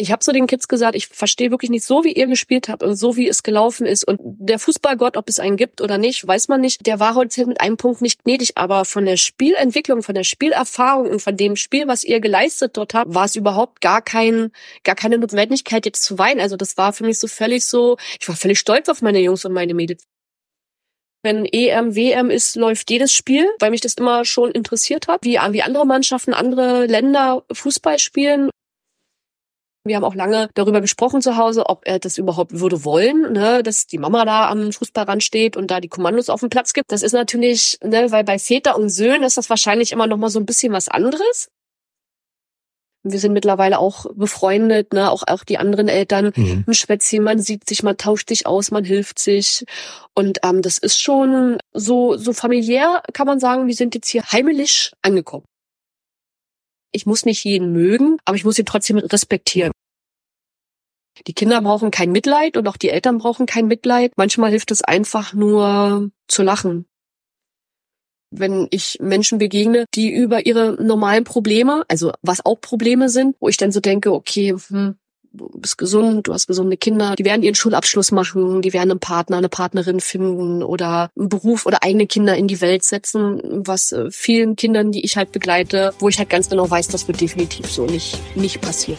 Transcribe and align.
Ich 0.00 0.12
habe 0.12 0.22
so 0.22 0.30
den 0.30 0.46
Kids 0.46 0.68
gesagt, 0.68 0.94
ich 0.94 1.08
verstehe 1.08 1.50
wirklich 1.50 1.72
nicht 1.72 1.84
so, 1.84 2.04
wie 2.04 2.12
ihr 2.12 2.28
gespielt 2.28 2.68
habt 2.68 2.84
und 2.84 2.94
so, 2.94 3.16
wie 3.16 3.26
es 3.26 3.42
gelaufen 3.42 3.84
ist. 3.84 4.04
Und 4.04 4.20
der 4.22 4.60
Fußballgott, 4.60 5.16
ob 5.16 5.28
es 5.28 5.40
einen 5.40 5.56
gibt 5.56 5.80
oder 5.80 5.98
nicht, 5.98 6.24
weiß 6.24 6.46
man 6.46 6.60
nicht. 6.60 6.86
Der 6.86 7.00
war 7.00 7.16
heute 7.16 7.44
mit 7.46 7.60
einem 7.60 7.76
Punkt 7.76 8.00
nicht 8.00 8.22
gnädig, 8.22 8.56
aber 8.56 8.84
von 8.84 9.04
der 9.06 9.16
Spielentwicklung, 9.16 10.04
von 10.04 10.14
der 10.14 10.22
Spielerfahrung 10.22 11.10
und 11.10 11.20
von 11.20 11.36
dem 11.36 11.56
Spiel, 11.56 11.88
was 11.88 12.04
ihr 12.04 12.20
geleistet 12.20 12.76
dort 12.76 12.94
habt, 12.94 13.12
war 13.12 13.24
es 13.24 13.34
überhaupt 13.34 13.80
gar 13.80 14.00
kein, 14.00 14.52
gar 14.84 14.94
keine 14.94 15.18
Notwendigkeit 15.18 15.84
jetzt 15.84 16.04
zu 16.04 16.16
weinen. 16.16 16.40
Also 16.40 16.56
das 16.56 16.76
war 16.76 16.92
für 16.92 17.04
mich 17.04 17.18
so 17.18 17.26
völlig 17.26 17.64
so, 17.64 17.96
ich 18.20 18.28
war 18.28 18.36
völlig 18.36 18.60
stolz 18.60 18.88
auf 18.88 19.02
meine 19.02 19.18
Jungs 19.18 19.44
und 19.44 19.52
meine 19.52 19.74
Mädels. 19.74 20.04
Wenn 21.24 21.44
EM, 21.44 21.96
WM 21.96 22.30
ist, 22.30 22.54
läuft 22.54 22.88
jedes 22.90 23.12
Spiel, 23.12 23.48
weil 23.58 23.72
mich 23.72 23.80
das 23.80 23.94
immer 23.94 24.24
schon 24.24 24.52
interessiert 24.52 25.08
hat, 25.08 25.24
wie, 25.24 25.40
wie 25.50 25.62
andere 25.62 25.84
Mannschaften, 25.84 26.32
andere 26.32 26.86
Länder 26.86 27.42
Fußball 27.50 27.98
spielen. 27.98 28.50
Wir 29.88 29.96
haben 29.96 30.04
auch 30.04 30.14
lange 30.14 30.48
darüber 30.54 30.80
gesprochen 30.80 31.22
zu 31.22 31.36
Hause, 31.36 31.66
ob 31.66 31.82
er 31.86 31.98
das 31.98 32.18
überhaupt 32.18 32.58
würde 32.58 32.84
wollen, 32.84 33.32
ne, 33.32 33.62
dass 33.62 33.86
die 33.86 33.98
Mama 33.98 34.24
da 34.24 34.48
am 34.48 34.72
Fußballrand 34.72 35.22
steht 35.22 35.56
und 35.56 35.70
da 35.70 35.80
die 35.80 35.88
Kommandos 35.88 36.28
auf 36.30 36.40
dem 36.40 36.50
Platz 36.50 36.72
gibt. 36.72 36.92
Das 36.92 37.02
ist 37.02 37.12
natürlich, 37.12 37.78
ne, 37.82 38.10
weil 38.10 38.24
bei 38.24 38.38
Väter 38.38 38.76
und 38.76 38.90
Söhnen 38.90 39.22
ist 39.22 39.36
das 39.36 39.50
wahrscheinlich 39.50 39.92
immer 39.92 40.06
noch 40.06 40.16
mal 40.16 40.30
so 40.30 40.38
ein 40.38 40.46
bisschen 40.46 40.72
was 40.72 40.88
anderes. 40.88 41.48
Wir 43.04 43.20
sind 43.20 43.32
mittlerweile 43.32 43.78
auch 43.78 44.06
befreundet, 44.14 44.92
ne, 44.92 45.10
auch 45.10 45.22
auch 45.26 45.44
die 45.44 45.58
anderen 45.58 45.88
Eltern. 45.88 46.32
Mhm. 46.34 46.64
Ein 46.66 46.74
Schwätzchen, 46.74 47.22
man 47.22 47.38
sieht 47.38 47.68
sich, 47.68 47.82
man 47.82 47.96
tauscht 47.96 48.28
sich 48.28 48.46
aus, 48.46 48.70
man 48.70 48.84
hilft 48.84 49.18
sich 49.18 49.64
und 50.14 50.38
ähm, 50.44 50.62
das 50.62 50.78
ist 50.78 51.00
schon 51.00 51.58
so 51.72 52.16
so 52.16 52.32
familiär, 52.32 53.02
kann 53.12 53.26
man 53.26 53.40
sagen. 53.40 53.66
Wir 53.66 53.74
sind 53.74 53.94
jetzt 53.94 54.08
hier 54.08 54.24
heimelig 54.32 54.92
angekommen. 55.02 55.44
Ich 56.92 57.06
muss 57.06 57.24
nicht 57.24 57.44
jeden 57.44 57.72
mögen, 57.72 58.18
aber 58.24 58.36
ich 58.36 58.44
muss 58.44 58.58
ihn 58.58 58.66
trotzdem 58.66 58.98
respektieren. 58.98 59.72
Die 61.26 61.34
Kinder 61.34 61.60
brauchen 61.60 61.90
kein 61.90 62.12
Mitleid 62.12 62.56
und 62.56 62.68
auch 62.68 62.76
die 62.76 62.90
Eltern 62.90 63.18
brauchen 63.18 63.46
kein 63.46 63.66
Mitleid. 63.66 64.12
Manchmal 64.16 64.50
hilft 64.50 64.70
es 64.70 64.82
einfach 64.82 65.34
nur 65.34 66.10
zu 66.28 66.42
lachen. 66.42 66.86
Wenn 68.30 68.68
ich 68.70 68.98
Menschen 69.00 69.38
begegne, 69.38 69.86
die 69.94 70.12
über 70.12 70.46
ihre 70.46 70.82
normalen 70.82 71.24
Probleme, 71.24 71.84
also 71.88 72.12
was 72.22 72.44
auch 72.44 72.60
Probleme 72.60 73.08
sind, 73.08 73.36
wo 73.40 73.48
ich 73.48 73.56
dann 73.56 73.72
so 73.72 73.80
denke, 73.80 74.12
okay, 74.12 74.54
hm, 74.68 74.98
du 75.32 75.48
bist 75.58 75.78
gesund, 75.78 76.26
du 76.26 76.32
hast 76.32 76.46
gesunde 76.46 76.76
Kinder, 76.76 77.14
die 77.16 77.24
werden 77.24 77.42
ihren 77.42 77.54
Schulabschluss 77.54 78.12
machen, 78.12 78.62
die 78.62 78.72
werden 78.72 78.90
einen 78.90 79.00
Partner, 79.00 79.38
eine 79.38 79.48
Partnerin 79.48 80.00
finden 80.00 80.62
oder 80.62 81.10
einen 81.16 81.28
Beruf 81.28 81.66
oder 81.66 81.82
eigene 81.82 82.06
Kinder 82.06 82.36
in 82.36 82.48
die 82.48 82.60
Welt 82.60 82.84
setzen, 82.84 83.40
was 83.66 83.92
äh, 83.92 84.10
vielen 84.10 84.56
Kindern, 84.56 84.92
die 84.92 85.04
ich 85.04 85.16
halt 85.16 85.32
begleite, 85.32 85.94
wo 85.98 86.08
ich 86.08 86.18
halt 86.18 86.30
ganz 86.30 86.48
genau 86.48 86.68
weiß, 86.70 86.88
das 86.88 87.08
wird 87.08 87.20
definitiv 87.20 87.70
so 87.70 87.86
nicht, 87.86 88.18
nicht 88.36 88.60
passieren. 88.60 88.98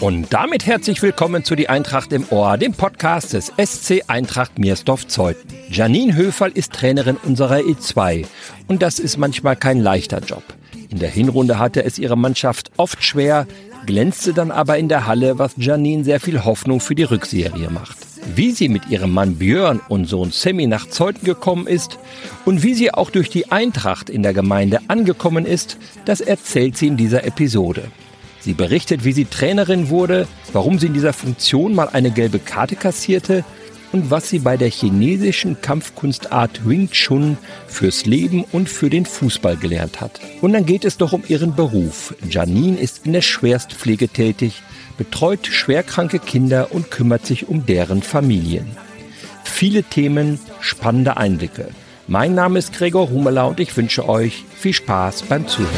Und 0.00 0.32
damit 0.32 0.64
herzlich 0.64 1.02
willkommen 1.02 1.42
zu 1.42 1.56
Die 1.56 1.68
Eintracht 1.68 2.12
im 2.12 2.24
Ohr, 2.30 2.56
dem 2.56 2.72
Podcast 2.72 3.32
des 3.32 3.52
SC 3.56 4.04
Eintracht 4.06 4.56
Miersdorf-Zeuthen. 4.56 5.50
Janine 5.70 6.14
Höferl 6.14 6.52
ist 6.52 6.72
Trainerin 6.72 7.16
unserer 7.16 7.56
E2 7.56 8.24
und 8.68 8.80
das 8.80 9.00
ist 9.00 9.16
manchmal 9.16 9.56
kein 9.56 9.80
leichter 9.80 10.20
Job. 10.20 10.44
In 10.88 11.00
der 11.00 11.10
Hinrunde 11.10 11.58
hatte 11.58 11.84
es 11.84 11.98
ihre 11.98 12.16
Mannschaft 12.16 12.70
oft 12.76 13.02
schwer, 13.02 13.48
glänzte 13.86 14.34
dann 14.34 14.52
aber 14.52 14.78
in 14.78 14.88
der 14.88 15.08
Halle, 15.08 15.40
was 15.40 15.54
Janine 15.56 16.04
sehr 16.04 16.20
viel 16.20 16.44
Hoffnung 16.44 16.78
für 16.78 16.94
die 16.94 17.02
Rückserie 17.02 17.68
macht. 17.68 17.98
Wie 18.36 18.52
sie 18.52 18.68
mit 18.68 18.88
ihrem 18.88 19.12
Mann 19.12 19.34
Björn 19.34 19.80
und 19.88 20.04
Sohn 20.04 20.30
Sammy 20.30 20.68
nach 20.68 20.88
Zeuthen 20.88 21.24
gekommen 21.24 21.66
ist 21.66 21.98
und 22.44 22.62
wie 22.62 22.74
sie 22.74 22.94
auch 22.94 23.10
durch 23.10 23.30
die 23.30 23.50
Eintracht 23.50 24.10
in 24.10 24.22
der 24.22 24.32
Gemeinde 24.32 24.78
angekommen 24.86 25.44
ist, 25.44 25.76
das 26.04 26.20
erzählt 26.20 26.76
sie 26.76 26.86
in 26.86 26.96
dieser 26.96 27.24
Episode. 27.24 27.90
Sie 28.48 28.54
berichtet, 28.54 29.04
wie 29.04 29.12
sie 29.12 29.26
Trainerin 29.26 29.90
wurde, 29.90 30.26
warum 30.54 30.78
sie 30.78 30.86
in 30.86 30.94
dieser 30.94 31.12
Funktion 31.12 31.74
mal 31.74 31.90
eine 31.90 32.10
gelbe 32.10 32.38
Karte 32.38 32.76
kassierte 32.76 33.44
und 33.92 34.10
was 34.10 34.30
sie 34.30 34.38
bei 34.38 34.56
der 34.56 34.70
chinesischen 34.70 35.60
Kampfkunstart 35.60 36.66
Wing 36.66 36.90
Chun 36.90 37.36
fürs 37.66 38.06
Leben 38.06 38.44
und 38.44 38.70
für 38.70 38.88
den 38.88 39.04
Fußball 39.04 39.58
gelernt 39.58 40.00
hat. 40.00 40.18
Und 40.40 40.54
dann 40.54 40.64
geht 40.64 40.86
es 40.86 40.96
doch 40.96 41.12
um 41.12 41.24
ihren 41.28 41.56
Beruf. 41.56 42.14
Janine 42.26 42.78
ist 42.78 43.04
in 43.04 43.12
der 43.12 43.20
Schwerstpflege 43.20 44.08
tätig, 44.08 44.62
betreut 44.96 45.46
schwerkranke 45.46 46.18
Kinder 46.18 46.68
und 46.72 46.90
kümmert 46.90 47.26
sich 47.26 47.48
um 47.48 47.66
deren 47.66 48.00
Familien. 48.00 48.78
Viele 49.44 49.82
Themen, 49.82 50.40
spannende 50.60 51.18
Einblicke. 51.18 51.68
Mein 52.06 52.34
Name 52.34 52.60
ist 52.60 52.72
Gregor 52.72 53.10
Humeler 53.10 53.46
und 53.46 53.60
ich 53.60 53.76
wünsche 53.76 54.08
euch 54.08 54.46
viel 54.56 54.72
Spaß 54.72 55.24
beim 55.24 55.46
Zuhören. 55.46 55.68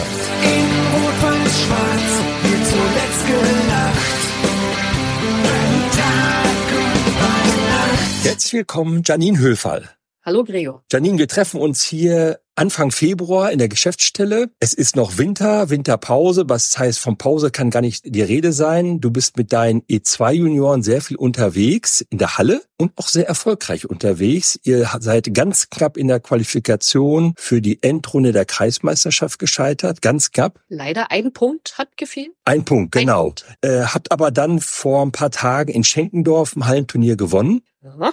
Herzlich 8.31 8.53
willkommen, 8.53 9.03
Janine 9.05 9.41
Höferl. 9.41 9.91
Hallo 10.23 10.45
Gregor. 10.45 10.85
Janine, 10.89 11.19
wir 11.19 11.27
treffen 11.27 11.61
uns 11.61 11.83
hier 11.83 12.39
Anfang 12.61 12.91
Februar 12.91 13.51
in 13.53 13.59
der 13.59 13.71
Geschäftsstelle. 13.71 14.51
Es 14.61 14.75
ist 14.75 14.95
noch 14.95 15.17
Winter, 15.17 15.71
Winterpause. 15.71 16.45
Was 16.47 16.79
heißt, 16.79 16.99
von 16.99 17.17
Pause 17.17 17.51
kann 17.51 17.71
gar 17.71 17.81
nicht 17.81 18.03
die 18.05 18.21
Rede 18.21 18.53
sein. 18.53 19.01
Du 19.01 19.11
bist 19.11 19.39
mit 19.39 19.55
deinen 19.55 19.81
E2-Junioren 19.85 20.83
sehr 20.83 21.01
viel 21.01 21.17
unterwegs 21.17 22.03
in 22.11 22.19
der 22.19 22.37
Halle 22.37 22.61
und 22.77 22.93
auch 22.97 23.09
sehr 23.09 23.27
erfolgreich 23.27 23.89
unterwegs. 23.89 24.61
Ihr 24.63 24.91
seid 25.01 25.33
ganz 25.33 25.71
knapp 25.71 25.97
in 25.97 26.09
der 26.09 26.21
Qualifikation 26.21 27.33
für 27.39 27.63
die 27.63 27.83
Endrunde 27.83 28.33
der 28.33 28.45
Kreismeisterschaft 28.45 29.39
gescheitert. 29.39 30.03
Ganz 30.03 30.31
knapp. 30.31 30.61
Leider 30.69 31.11
ein 31.11 31.33
Punkt 31.33 31.79
hat 31.79 31.97
gefehlt. 31.97 32.33
Ein 32.45 32.67
Punkt, 32.67 32.93
genau. 32.93 33.29
Ein 33.29 33.35
Punkt. 33.37 33.45
Äh, 33.63 33.85
habt 33.85 34.13
aber 34.13 34.31
dann 34.31 34.61
vor 34.61 35.01
ein 35.01 35.13
paar 35.13 35.31
Tagen 35.31 35.73
in 35.73 35.83
Schenkendorf 35.83 36.55
ein 36.57 36.67
Hallenturnier 36.67 37.17
gewonnen. 37.17 37.63
Ja. 37.83 38.13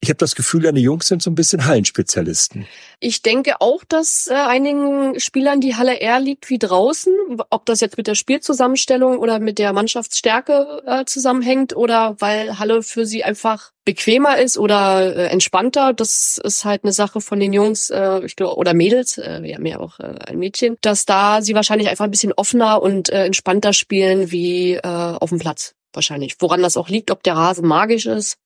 Ich 0.00 0.10
habe 0.10 0.18
das 0.18 0.36
Gefühl, 0.36 0.62
deine 0.62 0.78
Jungs 0.78 1.08
sind 1.08 1.22
so 1.22 1.30
ein 1.30 1.34
bisschen 1.34 1.66
Hallenspezialisten. 1.66 2.68
Ich 3.00 3.22
denke 3.22 3.60
auch, 3.60 3.82
dass 3.88 4.28
äh, 4.30 4.34
einigen 4.34 5.18
Spielern 5.18 5.60
die 5.60 5.74
Halle 5.74 5.94
eher 5.94 6.20
liegt 6.20 6.50
wie 6.50 6.58
draußen. 6.58 7.12
Ob 7.50 7.66
das 7.66 7.80
jetzt 7.80 7.96
mit 7.96 8.06
der 8.06 8.14
Spielzusammenstellung 8.14 9.18
oder 9.18 9.40
mit 9.40 9.58
der 9.58 9.72
Mannschaftsstärke 9.72 10.82
äh, 10.86 11.04
zusammenhängt 11.04 11.74
oder 11.74 12.14
weil 12.20 12.60
Halle 12.60 12.82
für 12.84 13.06
sie 13.06 13.24
einfach 13.24 13.72
bequemer 13.84 14.38
ist 14.38 14.56
oder 14.56 15.16
äh, 15.16 15.26
entspannter. 15.30 15.92
Das 15.94 16.40
ist 16.44 16.64
halt 16.64 16.84
eine 16.84 16.92
Sache 16.92 17.20
von 17.20 17.40
den 17.40 17.52
Jungs 17.52 17.90
äh, 17.90 18.20
ich 18.24 18.36
glaub, 18.36 18.56
oder 18.56 18.74
Mädels, 18.74 19.18
äh, 19.18 19.42
wir 19.42 19.56
haben 19.56 19.66
ja 19.66 19.80
auch 19.80 19.98
äh, 19.98 20.14
ein 20.26 20.38
Mädchen, 20.38 20.76
dass 20.80 21.06
da 21.06 21.42
sie 21.42 21.54
wahrscheinlich 21.54 21.88
einfach 21.88 22.04
ein 22.04 22.12
bisschen 22.12 22.32
offener 22.32 22.80
und 22.80 23.08
äh, 23.08 23.24
entspannter 23.24 23.72
spielen 23.72 24.30
wie 24.30 24.74
äh, 24.74 24.80
auf 24.82 25.30
dem 25.30 25.40
Platz 25.40 25.74
wahrscheinlich. 25.92 26.36
Woran 26.38 26.62
das 26.62 26.76
auch 26.76 26.88
liegt, 26.88 27.10
ob 27.10 27.24
der 27.24 27.34
Rasen 27.34 27.66
magisch 27.66 28.06
ist, 28.06 28.36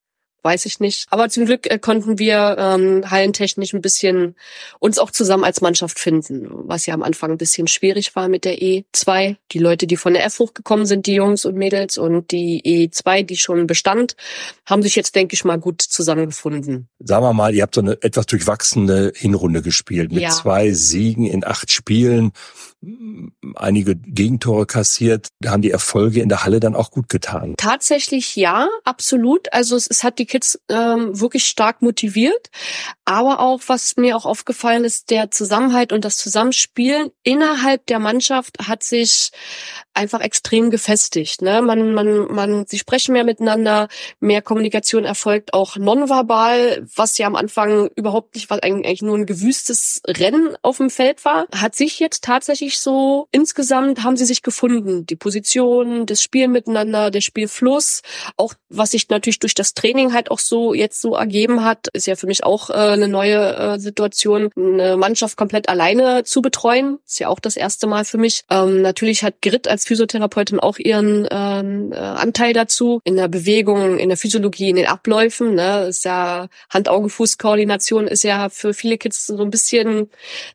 weiß 0.42 0.66
ich 0.66 0.80
nicht. 0.80 1.06
Aber 1.10 1.28
zum 1.28 1.46
Glück 1.46 1.70
äh, 1.70 1.78
konnten 1.78 2.18
wir 2.18 2.56
ähm, 2.58 3.10
hallentechnisch 3.10 3.72
ein 3.72 3.80
bisschen 3.80 4.34
uns 4.78 4.98
auch 4.98 5.10
zusammen 5.10 5.44
als 5.44 5.60
Mannschaft 5.60 5.98
finden, 5.98 6.48
was 6.50 6.86
ja 6.86 6.94
am 6.94 7.02
Anfang 7.02 7.32
ein 7.32 7.38
bisschen 7.38 7.66
schwierig 7.68 8.14
war 8.16 8.28
mit 8.28 8.44
der 8.44 8.58
E2. 8.58 9.36
Die 9.52 9.58
Leute, 9.58 9.86
die 9.86 9.96
von 9.96 10.14
der 10.14 10.24
F 10.24 10.38
hochgekommen 10.38 10.86
sind, 10.86 11.06
die 11.06 11.14
Jungs 11.14 11.44
und 11.44 11.56
Mädels 11.56 11.98
und 11.98 12.30
die 12.30 12.62
E2, 12.62 13.22
die 13.22 13.36
schon 13.36 13.66
bestand, 13.66 14.16
haben 14.66 14.82
sich 14.82 14.96
jetzt, 14.96 15.14
denke 15.14 15.34
ich 15.34 15.44
mal, 15.44 15.58
gut 15.58 15.82
zusammengefunden. 15.82 16.88
Sagen 16.98 17.24
wir 17.24 17.32
mal, 17.32 17.54
ihr 17.54 17.62
habt 17.62 17.74
so 17.74 17.80
eine 17.80 18.02
etwas 18.02 18.26
durchwachsene 18.26 19.12
Hinrunde 19.14 19.62
gespielt 19.62 20.12
mit 20.12 20.22
ja. 20.22 20.30
zwei 20.30 20.72
Siegen 20.72 21.26
in 21.26 21.44
acht 21.44 21.70
Spielen 21.70 22.32
einige 23.54 23.96
Gegentore 23.96 24.66
kassiert. 24.66 25.28
Haben 25.44 25.62
die 25.62 25.70
Erfolge 25.70 26.20
in 26.20 26.28
der 26.28 26.44
Halle 26.44 26.58
dann 26.58 26.74
auch 26.74 26.90
gut 26.90 27.08
getan. 27.08 27.54
Tatsächlich 27.56 28.34
ja, 28.36 28.68
absolut. 28.84 29.52
Also 29.52 29.76
es, 29.76 29.86
es 29.86 30.02
hat 30.02 30.18
die 30.18 30.26
Kids 30.26 30.58
ähm, 30.68 31.18
wirklich 31.18 31.46
stark 31.46 31.82
motiviert. 31.82 32.50
Aber 33.04 33.40
auch, 33.40 33.60
was 33.66 33.96
mir 33.96 34.16
auch 34.16 34.26
aufgefallen 34.26 34.84
ist, 34.84 35.10
der 35.10 35.30
Zusammenhalt 35.30 35.92
und 35.92 36.04
das 36.04 36.16
Zusammenspielen 36.16 37.10
innerhalb 37.22 37.86
der 37.86 37.98
Mannschaft 37.98 38.58
hat 38.66 38.82
sich 38.82 39.30
einfach 39.94 40.20
extrem 40.20 40.70
gefestigt. 40.70 41.42
Ne? 41.42 41.62
Man, 41.62 41.92
man, 41.92 42.32
man, 42.32 42.64
sie 42.66 42.78
sprechen 42.78 43.12
mehr 43.12 43.24
miteinander, 43.24 43.88
mehr 44.20 44.42
Kommunikation 44.42 45.04
erfolgt 45.04 45.54
auch 45.54 45.76
nonverbal, 45.76 46.86
was 46.94 47.18
ja 47.18 47.26
am 47.26 47.36
Anfang 47.36 47.90
überhaupt 47.96 48.34
nicht, 48.34 48.50
was 48.50 48.60
eigentlich 48.62 49.02
nur 49.02 49.16
ein 49.16 49.26
gewüstes 49.26 50.00
Rennen 50.06 50.56
auf 50.62 50.78
dem 50.78 50.90
Feld 50.90 51.24
war, 51.24 51.46
hat 51.54 51.74
sich 51.74 51.98
jetzt 51.98 52.24
tatsächlich 52.24 52.71
eigentlich 52.72 52.80
so, 52.80 53.28
insgesamt 53.32 54.02
haben 54.02 54.16
sie 54.16 54.24
sich 54.24 54.42
gefunden. 54.42 55.06
Die 55.06 55.16
Position, 55.16 56.06
das 56.06 56.22
Spiel 56.22 56.48
miteinander, 56.48 57.10
der 57.10 57.20
Spielfluss, 57.20 58.02
auch 58.36 58.54
was 58.68 58.92
sich 58.92 59.08
natürlich 59.10 59.38
durch 59.38 59.54
das 59.54 59.74
Training 59.74 60.12
halt 60.14 60.30
auch 60.30 60.38
so 60.38 60.72
jetzt 60.72 61.00
so 61.00 61.14
ergeben 61.14 61.64
hat, 61.64 61.88
ist 61.92 62.06
ja 62.06 62.16
für 62.16 62.26
mich 62.26 62.44
auch 62.44 62.70
äh, 62.70 62.72
eine 62.72 63.08
neue 63.08 63.56
äh, 63.56 63.78
Situation, 63.78 64.50
eine 64.56 64.96
Mannschaft 64.96 65.36
komplett 65.36 65.68
alleine 65.68 66.24
zu 66.24 66.40
betreuen. 66.40 66.98
Ist 67.06 67.20
ja 67.20 67.28
auch 67.28 67.40
das 67.40 67.56
erste 67.56 67.86
Mal 67.86 68.04
für 68.04 68.18
mich. 68.18 68.42
Ähm, 68.50 68.80
natürlich 68.80 69.22
hat 69.22 69.42
Grit 69.42 69.68
als 69.68 69.84
Physiotherapeutin 69.84 70.60
auch 70.60 70.78
ihren 70.78 71.28
ähm, 71.30 71.92
äh, 71.92 71.96
Anteil 71.96 72.54
dazu 72.54 73.00
in 73.04 73.16
der 73.16 73.28
Bewegung, 73.28 73.98
in 73.98 74.08
der 74.08 74.18
Physiologie, 74.18 74.70
in 74.70 74.76
den 74.76 74.86
Abläufen. 74.86 75.54
Ne? 75.54 75.86
Ist 75.88 76.04
ja 76.04 76.48
Hand-Augen-Fuß-Koordination 76.70 78.06
ist 78.06 78.24
ja 78.24 78.48
für 78.48 78.72
viele 78.72 78.96
Kids 78.96 79.26
so 79.26 79.42
ein 79.42 79.50
bisschen 79.50 80.08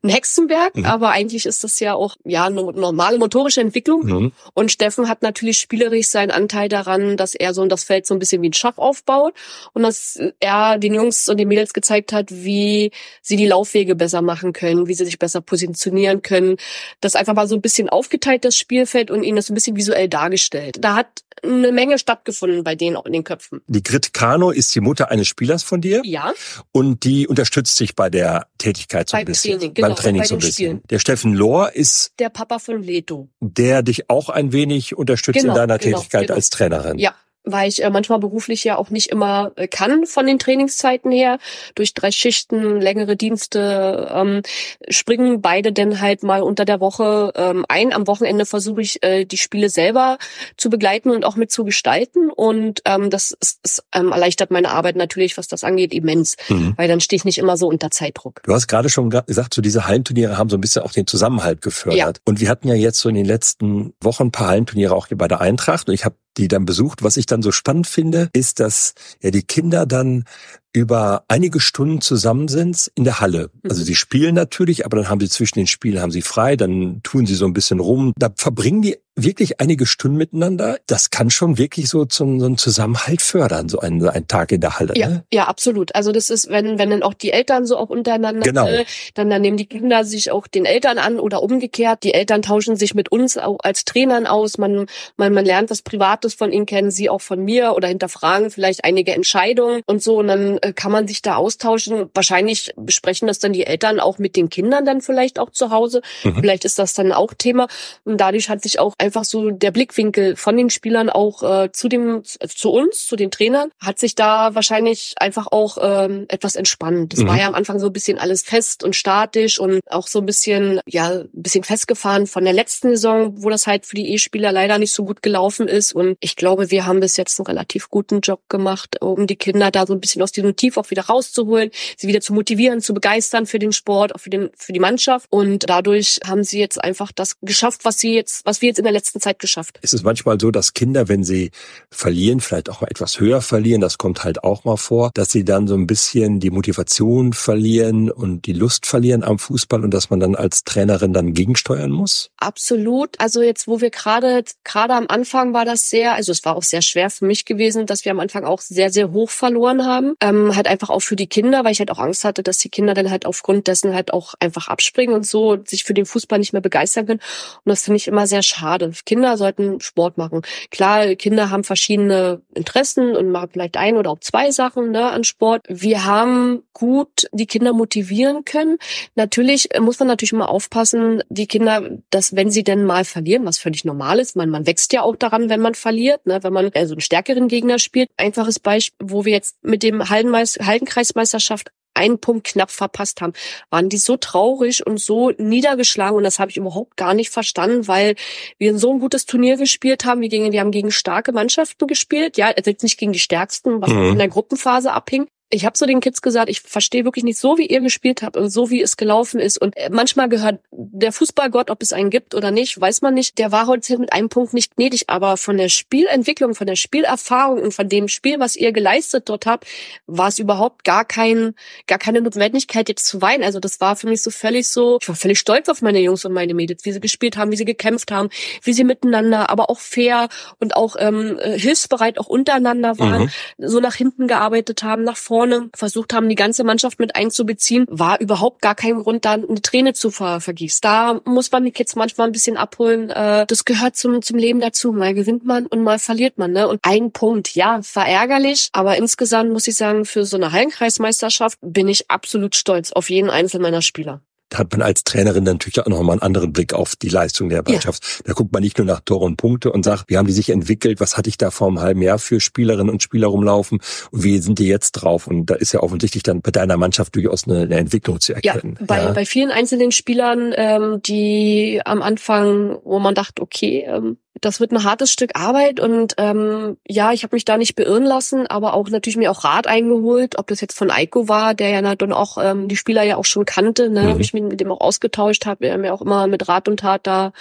ein 0.03 0.09
Hexenwerk, 0.09 0.75
mhm. 0.75 0.85
aber 0.85 1.09
eigentlich 1.09 1.45
ist 1.45 1.63
das 1.63 1.79
ja 1.79 1.93
auch 1.93 2.06
ja 2.23 2.45
eine 2.45 2.63
normale 2.63 3.17
motorische 3.17 3.61
Entwicklung. 3.61 4.05
Mhm. 4.05 4.31
Und 4.53 4.71
Steffen 4.71 5.09
hat 5.09 5.21
natürlich 5.21 5.59
spielerisch 5.59 6.07
seinen 6.07 6.31
Anteil 6.31 6.69
daran, 6.69 7.17
dass 7.17 7.35
er 7.35 7.53
so 7.53 7.65
das 7.65 7.83
Feld 7.83 8.05
so 8.05 8.13
ein 8.13 8.19
bisschen 8.19 8.41
wie 8.41 8.49
ein 8.49 8.53
Schach 8.53 8.77
aufbaut 8.77 9.33
und 9.73 9.83
dass 9.83 10.19
er 10.39 10.77
den 10.77 10.93
Jungs 10.93 11.27
und 11.29 11.37
den 11.37 11.47
Mädels 11.47 11.73
gezeigt 11.73 12.13
hat, 12.13 12.31
wie 12.31 12.91
sie 13.21 13.35
die 13.35 13.47
Laufwege 13.47 13.95
besser 13.95 14.21
machen 14.21 14.53
können, 14.53 14.87
wie 14.87 14.93
sie 14.93 15.05
sich 15.05 15.19
besser 15.19 15.41
positionieren 15.41 16.21
können. 16.21 16.57
Das 17.01 17.15
einfach 17.15 17.33
mal 17.33 17.47
so 17.47 17.55
ein 17.55 17.61
bisschen 17.61 17.89
aufgeteilt, 17.89 18.45
das 18.45 18.55
Spielfeld 18.55 19.11
und 19.11 19.23
ihnen 19.23 19.35
das 19.35 19.49
ein 19.49 19.53
bisschen 19.53 19.75
visuell 19.75 20.07
dargestellt. 20.07 20.77
Da 20.79 20.95
hat 20.95 21.23
eine 21.43 21.71
Menge 21.71 21.99
stattgefunden 21.99 22.63
bei 22.63 22.75
denen 22.75 22.95
auch 22.95 23.05
in 23.05 23.13
den 23.13 23.23
Köpfen. 23.23 23.61
Die 23.67 23.83
Grit 23.83 24.13
Kano 24.13 24.51
ist 24.51 24.73
die 24.75 24.79
Mutter 24.79 25.11
eines 25.11 25.27
Spielers 25.27 25.63
von 25.63 25.81
dir. 25.81 26.01
Ja. 26.03 26.33
Und 26.71 27.03
die 27.03 27.27
unterstützt 27.27 27.75
sich 27.75 27.95
bei 27.95 28.09
der 28.09 28.47
Tätigkeit 28.57 29.09
so 29.09 29.17
ein 29.17 29.25
bisschen. 29.25 29.59
Training, 29.59 29.73
genau, 29.73 29.87
beim 29.89 29.97
Training 29.97 30.23
so 30.23 30.35
ein 30.35 30.39
bisschen. 30.39 30.53
Spielen. 30.53 30.81
Der 30.89 30.99
Steffen 30.99 31.33
Lohr 31.33 31.75
ist 31.75 31.96
der 32.19 32.29
Papa 32.29 32.59
von 32.59 32.81
Leto. 32.81 33.29
Der 33.39 33.81
dich 33.83 34.09
auch 34.09 34.29
ein 34.29 34.51
wenig 34.51 34.97
unterstützt 34.97 35.39
genau, 35.39 35.53
in 35.53 35.57
deiner 35.57 35.77
genau, 35.77 35.97
Tätigkeit 35.97 36.27
genau. 36.27 36.35
als 36.35 36.49
Trainerin. 36.49 36.97
Ja, 36.99 37.15
weil 37.51 37.69
ich 37.69 37.83
äh, 37.83 37.89
manchmal 37.89 38.19
beruflich 38.19 38.63
ja 38.63 38.77
auch 38.77 38.89
nicht 38.89 39.07
immer 39.07 39.51
äh, 39.55 39.67
kann 39.67 40.05
von 40.05 40.25
den 40.25 40.39
Trainingszeiten 40.39 41.11
her. 41.11 41.39
Durch 41.75 41.93
drei 41.93 42.11
Schichten, 42.11 42.79
längere 42.79 43.15
Dienste 43.15 44.09
ähm, 44.13 44.41
springen 44.89 45.41
beide 45.41 45.71
dann 45.71 46.01
halt 46.01 46.23
mal 46.23 46.41
unter 46.41 46.65
der 46.65 46.79
Woche 46.79 47.31
ähm, 47.35 47.65
ein. 47.67 47.93
Am 47.93 48.07
Wochenende 48.07 48.45
versuche 48.45 48.81
ich 48.81 49.03
äh, 49.03 49.25
die 49.25 49.37
Spiele 49.37 49.69
selber 49.69 50.17
zu 50.57 50.69
begleiten 50.69 51.09
und 51.09 51.25
auch 51.25 51.35
mit 51.35 51.51
zu 51.51 51.63
gestalten. 51.63 52.29
Und 52.29 52.81
ähm, 52.85 53.09
das 53.09 53.31
ist, 53.39 53.59
ist, 53.63 53.83
ähm, 53.93 54.11
erleichtert 54.11 54.51
meine 54.51 54.69
Arbeit 54.69 54.95
natürlich, 54.95 55.37
was 55.37 55.47
das 55.47 55.63
angeht, 55.63 55.93
immens. 55.93 56.35
Mhm. 56.49 56.73
Weil 56.77 56.87
dann 56.87 56.99
stehe 56.99 57.17
ich 57.17 57.25
nicht 57.25 57.37
immer 57.37 57.57
so 57.57 57.67
unter 57.67 57.91
Zeitdruck. 57.91 58.41
Du 58.43 58.53
hast 58.53 58.67
gerade 58.67 58.89
schon 58.89 59.09
gesagt, 59.09 59.53
so 59.53 59.61
diese 59.61 59.87
Hallenturniere 59.87 60.37
haben 60.37 60.49
so 60.49 60.57
ein 60.57 60.61
bisschen 60.61 60.83
auch 60.83 60.91
den 60.91 61.07
Zusammenhalt 61.07 61.61
gefördert. 61.61 62.17
Ja. 62.17 62.21
Und 62.25 62.39
wir 62.39 62.49
hatten 62.49 62.67
ja 62.67 62.75
jetzt 62.75 62.99
so 62.99 63.09
in 63.09 63.15
den 63.15 63.25
letzten 63.25 63.93
Wochen 64.01 64.23
ein 64.23 64.31
paar 64.31 64.47
Hallenturniere 64.47 64.95
auch 64.95 65.07
hier 65.07 65.17
bei 65.17 65.27
der 65.27 65.41
Eintracht. 65.41 65.87
Und 65.87 65.93
ich 65.93 66.05
habe 66.05 66.15
die 66.37 66.47
dann 66.47 66.65
besucht. 66.65 67.03
Was 67.03 67.17
ich 67.17 67.25
dann 67.25 67.41
so 67.41 67.51
spannend 67.51 67.87
finde, 67.87 68.29
ist, 68.33 68.59
dass 68.59 68.93
ja 69.21 69.31
die 69.31 69.43
Kinder 69.43 69.85
dann 69.85 70.25
über 70.73 71.23
einige 71.27 71.59
Stunden 71.59 72.01
zusammen 72.01 72.47
sind 72.47 72.91
in 72.95 73.03
der 73.03 73.19
Halle. 73.19 73.49
Also 73.63 73.81
mhm. 73.81 73.85
sie 73.85 73.95
spielen 73.95 74.35
natürlich, 74.35 74.85
aber 74.85 74.97
dann 74.97 75.09
haben 75.09 75.19
sie 75.19 75.29
zwischen 75.29 75.59
den 75.59 75.67
Spielen 75.67 76.01
haben 76.01 76.11
sie 76.11 76.21
frei, 76.21 76.55
dann 76.55 77.01
tun 77.03 77.25
sie 77.25 77.35
so 77.35 77.45
ein 77.45 77.53
bisschen 77.53 77.79
rum. 77.79 78.13
Da 78.17 78.29
verbringen 78.35 78.81
die 78.81 78.97
wirklich 79.17 79.59
einige 79.59 79.85
Stunden 79.85 80.17
miteinander. 80.17 80.77
Das 80.85 81.09
kann 81.09 81.29
schon 81.29 81.57
wirklich 81.57 81.89
so 81.89 82.05
zum 82.05 82.39
so 82.39 82.45
einen 82.45 82.57
Zusammenhalt 82.57 83.21
fördern, 83.21 83.67
so 83.67 83.79
ein, 83.79 84.07
ein 84.07 84.27
Tag 84.27 84.51
in 84.51 84.61
der 84.61 84.79
Halle. 84.79 84.93
Ja, 84.95 85.09
ne? 85.09 85.23
ja, 85.33 85.45
absolut. 85.45 85.95
Also 85.95 86.11
das 86.11 86.29
ist, 86.29 86.49
wenn 86.49 86.77
wenn 86.77 86.91
dann 86.91 87.03
auch 87.03 87.15
die 87.15 87.31
Eltern 87.31 87.65
so 87.65 87.77
auch 87.77 87.89
untereinander, 87.89 88.41
genau. 88.41 88.67
Äh, 88.67 88.85
dann, 89.15 89.29
dann 89.29 89.41
nehmen 89.41 89.57
die 89.57 89.65
Kinder 89.65 90.05
sich 90.05 90.31
auch 90.31 90.47
den 90.47 90.65
Eltern 90.65 90.99
an 90.99 91.19
oder 91.19 91.41
umgekehrt. 91.41 92.03
Die 92.03 92.13
Eltern 92.13 92.43
tauschen 92.43 92.75
sich 92.75 92.93
mit 92.93 93.11
uns 93.11 93.37
auch 93.37 93.57
als 93.63 93.85
Trainern 93.85 94.27
aus. 94.27 94.57
Man 94.57 94.85
man 95.17 95.33
man 95.33 95.45
lernt 95.45 95.71
was 95.71 95.81
Privates 95.81 96.35
von 96.35 96.51
ihnen 96.53 96.67
kennen, 96.67 96.91
sie 96.91 97.09
auch 97.09 97.21
von 97.21 97.43
mir 97.43 97.73
oder 97.75 97.87
hinterfragen 97.87 98.51
vielleicht 98.51 98.85
einige 98.85 99.13
Entscheidungen 99.13 99.81
und 99.87 100.01
so. 100.01 100.19
Und 100.19 100.27
dann 100.27 100.59
kann 100.73 100.91
man 100.91 101.07
sich 101.07 101.21
da 101.21 101.35
austauschen. 101.35 102.09
Wahrscheinlich 102.13 102.73
besprechen 102.75 103.27
das 103.27 103.39
dann 103.39 103.53
die 103.53 103.65
Eltern 103.65 103.99
auch 103.99 104.17
mit 104.17 104.35
den 104.35 104.49
Kindern 104.49 104.85
dann 104.85 105.01
vielleicht 105.01 105.39
auch 105.39 105.49
zu 105.49 105.71
Hause. 105.71 106.01
Mhm. 106.23 106.37
Vielleicht 106.39 106.65
ist 106.65 106.79
das 106.79 106.93
dann 106.93 107.11
auch 107.11 107.33
Thema. 107.33 107.67
Und 108.03 108.17
dadurch 108.17 108.49
hat 108.49 108.61
sich 108.61 108.79
auch 108.79 108.93
einfach 108.97 109.23
so 109.23 109.51
der 109.51 109.71
Blickwinkel 109.71 110.35
von 110.35 110.57
den 110.57 110.69
Spielern 110.69 111.09
auch 111.09 111.43
äh, 111.43 111.71
zu 111.71 111.87
dem, 111.87 112.23
äh, 112.39 112.47
zu 112.47 112.71
uns, 112.71 113.05
zu 113.05 113.15
den 113.15 113.31
Trainern, 113.31 113.69
hat 113.79 113.99
sich 113.99 114.15
da 114.15 114.55
wahrscheinlich 114.55 115.15
einfach 115.17 115.47
auch 115.51 115.77
ähm, 115.81 116.25
etwas 116.29 116.55
entspannt. 116.55 117.13
Das 117.13 117.21
mhm. 117.21 117.27
war 117.27 117.37
ja 117.37 117.47
am 117.47 117.55
Anfang 117.55 117.79
so 117.79 117.87
ein 117.87 117.93
bisschen 117.93 118.17
alles 118.17 118.41
fest 118.41 118.83
und 118.83 118.95
statisch 118.95 119.59
und 119.59 119.81
auch 119.89 120.07
so 120.07 120.19
ein 120.19 120.25
bisschen, 120.25 120.79
ja, 120.85 121.09
ein 121.09 121.29
bisschen 121.33 121.63
festgefahren 121.63 122.27
von 122.27 122.43
der 122.43 122.53
letzten 122.53 122.89
Saison, 122.89 123.43
wo 123.43 123.49
das 123.49 123.67
halt 123.67 123.85
für 123.85 123.95
die 123.95 124.13
E-Spieler 124.13 124.51
leider 124.51 124.77
nicht 124.77 124.93
so 124.93 125.05
gut 125.05 125.21
gelaufen 125.21 125.67
ist. 125.67 125.93
Und 125.93 126.17
ich 126.19 126.35
glaube, 126.35 126.71
wir 126.71 126.85
haben 126.85 126.99
bis 126.99 127.17
jetzt 127.17 127.39
einen 127.39 127.47
relativ 127.47 127.89
guten 127.89 128.21
Job 128.21 128.41
gemacht, 128.49 129.01
um 129.01 129.27
die 129.27 129.35
Kinder 129.35 129.71
da 129.71 129.85
so 129.85 129.93
ein 129.93 129.99
bisschen 129.99 130.21
aus 130.21 130.31
diesem 130.31 130.46
Tief 130.55 130.77
auch 130.77 130.89
wieder 130.89 131.03
rauszuholen, 131.03 131.71
sie 131.97 132.07
wieder 132.07 132.21
zu 132.21 132.33
motivieren, 132.33 132.81
zu 132.81 132.93
begeistern 132.93 133.45
für 133.45 133.59
den 133.59 133.71
Sport, 133.71 134.15
auch 134.15 134.19
für 134.19 134.29
den 134.29 134.49
für 134.55 134.73
die 134.73 134.79
Mannschaft. 134.79 135.27
Und 135.29 135.69
dadurch 135.69 136.19
haben 136.25 136.43
sie 136.43 136.59
jetzt 136.59 136.83
einfach 136.83 137.11
das 137.11 137.37
geschafft, 137.41 137.85
was 137.85 137.99
sie 137.99 138.13
jetzt, 138.13 138.45
was 138.45 138.61
wir 138.61 138.69
jetzt 138.69 138.79
in 138.79 138.83
der 138.83 138.93
letzten 138.93 139.19
Zeit 139.19 139.39
geschafft. 139.39 139.79
Es 139.81 139.93
ist 139.93 140.03
manchmal 140.03 140.39
so, 140.39 140.51
dass 140.51 140.73
Kinder, 140.73 141.07
wenn 141.07 141.23
sie 141.23 141.51
verlieren, 141.91 142.39
vielleicht 142.39 142.69
auch 142.69 142.81
etwas 142.83 143.19
höher 143.19 143.41
verlieren, 143.41 143.81
das 143.81 143.97
kommt 143.97 144.23
halt 144.23 144.43
auch 144.43 144.63
mal 144.63 144.77
vor, 144.77 145.11
dass 145.13 145.31
sie 145.31 145.43
dann 145.43 145.67
so 145.67 145.75
ein 145.75 145.87
bisschen 145.87 146.39
die 146.39 146.49
Motivation 146.49 147.33
verlieren 147.33 148.11
und 148.11 148.45
die 148.45 148.53
Lust 148.53 148.85
verlieren 148.85 149.23
am 149.23 149.39
Fußball 149.39 149.83
und 149.83 149.93
dass 149.93 150.09
man 150.09 150.19
dann 150.19 150.35
als 150.35 150.63
Trainerin 150.63 151.13
dann 151.13 151.33
gegensteuern 151.33 151.91
muss? 151.91 152.29
Absolut. 152.37 153.19
Also 153.19 153.41
jetzt, 153.41 153.67
wo 153.67 153.81
wir 153.81 153.89
gerade, 153.89 154.43
gerade 154.63 154.93
am 154.93 155.05
Anfang 155.07 155.53
war 155.53 155.65
das 155.65 155.89
sehr, 155.89 156.13
also 156.13 156.31
es 156.31 156.43
war 156.45 156.55
auch 156.55 156.63
sehr 156.63 156.81
schwer 156.81 157.09
für 157.09 157.25
mich 157.25 157.45
gewesen, 157.45 157.85
dass 157.85 158.05
wir 158.05 158.11
am 158.11 158.19
Anfang 158.19 158.43
auch 158.43 158.61
sehr, 158.61 158.91
sehr 158.91 159.11
hoch 159.11 159.29
verloren 159.29 159.85
haben. 159.85 160.15
Ähm, 160.21 160.36
halt 160.55 160.67
einfach 160.67 160.89
auch 160.89 161.01
für 161.01 161.15
die 161.15 161.27
Kinder, 161.27 161.63
weil 161.63 161.71
ich 161.71 161.79
halt 161.79 161.91
auch 161.91 161.99
Angst 161.99 162.23
hatte, 162.23 162.43
dass 162.43 162.57
die 162.57 162.69
Kinder 162.69 162.93
dann 162.93 163.09
halt 163.09 163.25
aufgrund 163.25 163.67
dessen 163.67 163.93
halt 163.93 164.13
auch 164.13 164.33
einfach 164.39 164.67
abspringen 164.67 165.15
und 165.15 165.25
so 165.25 165.51
und 165.51 165.69
sich 165.69 165.83
für 165.83 165.93
den 165.93 166.05
Fußball 166.05 166.39
nicht 166.39 166.53
mehr 166.53 166.61
begeistern 166.61 167.05
können. 167.05 167.19
Und 167.63 167.69
das 167.69 167.83
finde 167.83 167.97
ich 167.97 168.07
immer 168.07 168.27
sehr 168.27 168.43
schade. 168.43 168.91
Kinder 169.05 169.37
sollten 169.37 169.79
Sport 169.79 170.17
machen. 170.17 170.41
Klar, 170.71 171.15
Kinder 171.15 171.49
haben 171.49 171.63
verschiedene 171.63 172.41
Interessen 172.53 173.15
und 173.15 173.31
machen 173.31 173.49
vielleicht 173.51 173.77
ein 173.77 173.97
oder 173.97 174.11
auch 174.11 174.19
zwei 174.19 174.51
Sachen 174.51 174.91
ne, 174.91 175.09
an 175.09 175.23
Sport. 175.23 175.65
Wir 175.69 176.05
haben 176.05 176.63
gut 176.73 177.27
die 177.31 177.47
Kinder 177.47 177.73
motivieren 177.73 178.45
können. 178.45 178.77
Natürlich 179.15 179.69
muss 179.79 179.99
man 179.99 180.07
natürlich 180.07 180.33
immer 180.33 180.49
aufpassen, 180.49 181.23
die 181.29 181.47
Kinder, 181.47 181.89
dass 182.09 182.35
wenn 182.35 182.51
sie 182.51 182.63
denn 182.63 182.85
mal 182.85 183.05
verlieren, 183.05 183.45
was 183.45 183.57
völlig 183.57 183.85
normal 183.85 184.19
ist, 184.19 184.35
man, 184.35 184.49
man 184.49 184.67
wächst 184.67 184.93
ja 184.93 185.01
auch 185.01 185.15
daran, 185.15 185.49
wenn 185.49 185.59
man 185.59 185.75
verliert, 185.75 186.25
ne, 186.25 186.43
wenn 186.43 186.53
man 186.53 186.71
also 186.75 186.93
einen 186.93 187.01
stärkeren 187.01 187.47
Gegner 187.47 187.79
spielt. 187.79 188.09
Einfaches 188.17 188.59
Beispiel, 188.59 188.97
wo 189.01 189.25
wir 189.25 189.33
jetzt 189.33 189.55
mit 189.63 189.83
dem 189.83 190.09
Hallenmeister 190.27 190.65
Hallenkreismeisterschaft 190.65 191.71
einen 191.93 192.19
Punkt 192.19 192.45
knapp 192.45 192.69
verpasst 192.69 193.21
haben, 193.21 193.33
waren 193.71 193.89
die 193.89 193.97
so 193.97 194.17
traurig 194.17 194.85
und 194.85 194.99
so 194.99 195.31
niedergeschlagen 195.31 196.15
und 196.15 196.23
das 196.23 196.37
habe 196.37 196.51
ich 196.51 196.57
überhaupt 196.57 196.95
gar 196.95 197.15
nicht 197.15 197.31
verstanden, 197.31 197.87
weil 197.87 198.15
wir 198.59 198.77
so 198.77 198.93
ein 198.93 198.99
gutes 198.99 199.25
Turnier 199.25 199.57
gespielt 199.57 200.05
haben. 200.05 200.21
Wir, 200.21 200.29
gegen, 200.29 200.51
wir 200.51 200.59
haben 200.59 200.71
gegen 200.71 200.91
starke 200.91 201.31
Mannschaften 201.31 201.87
gespielt, 201.87 202.37
ja, 202.37 202.47
also 202.55 202.69
jetzt 202.69 202.83
nicht 202.83 202.99
gegen 202.99 203.13
die 203.13 203.19
stärksten, 203.19 203.81
was 203.81 203.91
mhm. 203.91 204.11
in 204.11 204.17
der 204.19 204.27
Gruppenphase 204.27 204.91
abhing, 204.91 205.27
ich 205.49 205.65
habe 205.65 205.77
so 205.77 205.85
den 205.85 206.01
Kids 206.01 206.21
gesagt, 206.21 206.49
ich 206.49 206.61
verstehe 206.61 207.05
wirklich 207.05 207.23
nicht 207.23 207.39
so, 207.39 207.57
wie 207.57 207.67
ihr 207.67 207.79
gespielt 207.79 208.21
habt 208.21 208.35
und 208.35 208.49
so, 208.49 208.69
wie 208.69 208.81
es 208.81 208.97
gelaufen 208.97 209.39
ist. 209.39 209.57
Und 209.57 209.77
äh, 209.77 209.89
manchmal 209.89 210.27
gehört 210.27 210.59
der 210.71 211.13
Fußballgott, 211.13 211.69
ob 211.69 211.81
es 211.81 211.93
einen 211.93 212.09
gibt 212.09 212.35
oder 212.35 212.51
nicht, 212.51 212.79
weiß 212.79 213.01
man 213.01 213.13
nicht. 213.13 213.37
Der 213.37 213.51
war 213.53 213.67
heute 213.67 213.97
mit 213.97 214.11
einem 214.11 214.27
Punkt 214.27 214.53
nicht 214.53 214.75
gnädig, 214.75 215.09
aber 215.09 215.37
von 215.37 215.57
der 215.57 215.69
Spielentwicklung, 215.69 216.53
von 216.53 216.67
der 216.67 216.75
Spielerfahrung 216.75 217.61
und 217.61 217.73
von 217.73 217.87
dem 217.87 218.09
Spiel, 218.09 218.41
was 218.41 218.57
ihr 218.57 218.73
geleistet 218.73 219.29
dort 219.29 219.45
habt, 219.45 219.65
war 220.05 220.27
es 220.27 220.37
überhaupt 220.37 220.83
gar 220.83 221.05
kein, 221.05 221.55
gar 221.87 221.97
keine 221.97 222.19
Notwendigkeit, 222.19 222.89
jetzt 222.89 223.05
zu 223.05 223.21
weinen. 223.21 223.43
Also 223.43 223.61
das 223.61 223.79
war 223.79 223.95
für 223.95 224.07
mich 224.07 224.21
so 224.21 224.31
völlig 224.31 224.67
so, 224.67 224.97
ich 225.01 225.07
war 225.07 225.15
völlig 225.15 225.39
stolz 225.39 225.69
auf 225.69 225.81
meine 225.81 225.99
Jungs 225.99 226.25
und 226.25 226.33
meine 226.33 226.53
Mädels, 226.55 226.83
wie 226.83 226.91
sie 226.91 226.99
gespielt 226.99 227.37
haben, 227.37 227.51
wie 227.51 227.57
sie 227.57 227.65
gekämpft 227.65 228.11
haben, 228.11 228.29
wie 228.63 228.73
sie 228.73 228.83
miteinander, 228.83 229.49
aber 229.49 229.69
auch 229.69 229.79
fair 229.79 230.27
und 230.59 230.75
auch 230.75 230.97
ähm, 230.99 231.39
äh, 231.39 231.57
hilfsbereit 231.57 232.17
auch 232.17 232.27
untereinander 232.27 232.99
waren, 232.99 233.31
mhm. 233.57 233.67
so 233.69 233.79
nach 233.79 233.95
hinten 233.95 234.27
gearbeitet 234.27 234.83
haben, 234.83 235.05
nach 235.05 235.15
vorne 235.15 235.36
vorne 235.37 235.69
versucht 235.75 236.13
haben, 236.13 236.29
die 236.29 236.35
ganze 236.35 236.63
Mannschaft 236.63 236.97
mit 236.97 237.15
einzubeziehen, 237.15 237.85
war 237.91 238.19
überhaupt 238.19 238.59
gar 238.63 238.73
kein 238.73 238.95
Grund, 238.95 239.23
da 239.23 239.33
eine 239.33 239.61
Träne 239.61 239.93
zu 239.93 240.09
ver 240.09 240.41
vergießen. 240.41 240.79
Da 240.81 241.21
muss 241.25 241.51
man 241.51 241.63
die 241.63 241.71
Kids 241.71 241.95
manchmal 241.95 242.25
ein 242.25 242.31
bisschen 242.31 242.57
abholen. 242.57 243.11
Äh, 243.11 243.45
das 243.45 243.63
gehört 243.63 243.95
zum, 243.95 244.23
zum 244.23 244.39
Leben 244.39 244.59
dazu. 244.59 244.91
Mal 244.91 245.13
gewinnt 245.13 245.45
man 245.45 245.67
und 245.67 245.83
mal 245.83 245.99
verliert 245.99 246.39
man. 246.39 246.53
Ne? 246.53 246.67
Und 246.67 246.79
ein 246.81 247.11
Punkt, 247.11 247.53
ja, 247.53 247.83
verärgerlich, 247.83 248.69
aber 248.71 248.97
insgesamt 248.97 249.51
muss 249.51 249.67
ich 249.67 249.75
sagen, 249.75 250.05
für 250.05 250.25
so 250.25 250.37
eine 250.37 250.53
Hallenkreismeisterschaft 250.53 251.59
bin 251.61 251.87
ich 251.87 252.09
absolut 252.09 252.55
stolz 252.55 252.91
auf 252.91 253.11
jeden 253.11 253.29
einzelnen 253.29 253.61
meiner 253.61 253.83
Spieler. 253.83 254.21
Da 254.49 254.59
hat 254.59 254.71
man 254.71 254.81
als 254.81 255.03
Trainerin 255.03 255.43
natürlich 255.43 255.79
auch 255.79 255.87
nochmal 255.87 256.13
einen 256.13 256.21
anderen 256.21 256.53
Blick 256.53 256.73
auf 256.73 256.95
die 256.95 257.09
Leistung 257.09 257.49
der 257.49 257.63
Mannschaft. 257.63 258.03
Ja. 258.03 258.23
Da 258.25 258.33
guckt 258.33 258.53
man 258.53 258.63
nicht 258.63 258.77
nur 258.77 258.87
nach 258.87 259.01
Tore 259.01 259.25
und 259.25 259.37
Punkte 259.37 259.71
und 259.71 259.83
sagt, 259.83 260.05
wie 260.07 260.17
haben 260.17 260.27
die 260.27 260.33
sich 260.33 260.49
entwickelt, 260.49 260.99
was 260.99 261.17
hatte 261.17 261.29
ich 261.29 261.37
da 261.37 261.51
vor 261.51 261.67
einem 261.67 261.79
halben 261.79 262.01
Jahr 262.01 262.17
für 262.19 262.39
Spielerinnen 262.39 262.89
und 262.89 263.03
Spieler 263.03 263.27
rumlaufen 263.27 263.79
und 264.11 264.23
wie 264.23 264.37
sind 264.37 264.59
die 264.59 264.67
jetzt 264.67 264.93
drauf? 264.93 265.27
Und 265.27 265.47
da 265.47 265.55
ist 265.55 265.73
ja 265.73 265.81
offensichtlich 265.81 266.23
dann 266.23 266.41
bei 266.41 266.51
deiner 266.51 266.77
Mannschaft 266.77 267.15
durchaus 267.15 267.45
eine, 267.45 267.61
eine 267.61 267.75
Entwicklung 267.75 268.19
zu 268.19 268.33
erkennen. 268.33 268.77
Ja, 268.79 268.85
bei, 268.85 269.03
ja. 269.03 269.11
bei 269.11 269.25
vielen 269.25 269.51
einzelnen 269.51 269.91
Spielern, 269.91 270.53
ähm, 270.55 271.01
die 271.05 271.81
am 271.83 272.01
Anfang, 272.01 272.77
wo 272.83 272.99
man 272.99 273.15
dachte, 273.15 273.41
okay, 273.41 273.85
ähm, 273.87 274.17
das 274.41 274.59
wird 274.59 274.71
ein 274.71 274.83
hartes 274.83 275.11
Stück 275.11 275.31
Arbeit 275.35 275.79
und 275.79 276.15
ähm, 276.17 276.77
ja, 276.87 277.11
ich 277.11 277.23
habe 277.23 277.35
mich 277.35 277.45
da 277.45 277.57
nicht 277.57 277.75
beirren 277.75 278.03
lassen, 278.03 278.47
aber 278.47 278.73
auch 278.73 278.89
natürlich 278.89 279.17
mir 279.17 279.31
auch 279.31 279.43
Rat 279.43 279.67
eingeholt, 279.67 280.37
ob 280.37 280.47
das 280.47 280.61
jetzt 280.61 280.77
von 280.77 280.91
Eiko 280.91 281.27
war, 281.27 281.53
der 281.53 281.69
ja 281.69 281.95
dann 281.95 282.13
auch 282.13 282.37
ähm, 282.41 282.67
die 282.67 282.77
Spieler 282.77 283.03
ja 283.03 283.17
auch 283.17 283.25
schon 283.25 283.45
kannte, 283.45 283.89
ne, 283.89 284.03
mhm. 284.03 284.07
habe 284.09 284.21
ich 284.21 284.33
mich 284.33 284.43
mit 284.43 284.59
dem 284.59 284.71
auch 284.71 284.81
ausgetauscht 284.81 285.45
habe, 285.45 285.67
er 285.67 285.77
mir 285.77 285.93
auch 285.93 286.01
immer 286.01 286.27
mit 286.27 286.47
Rat 286.47 286.67
und 286.67 286.79
Tat 286.79 287.07
da 287.07 287.31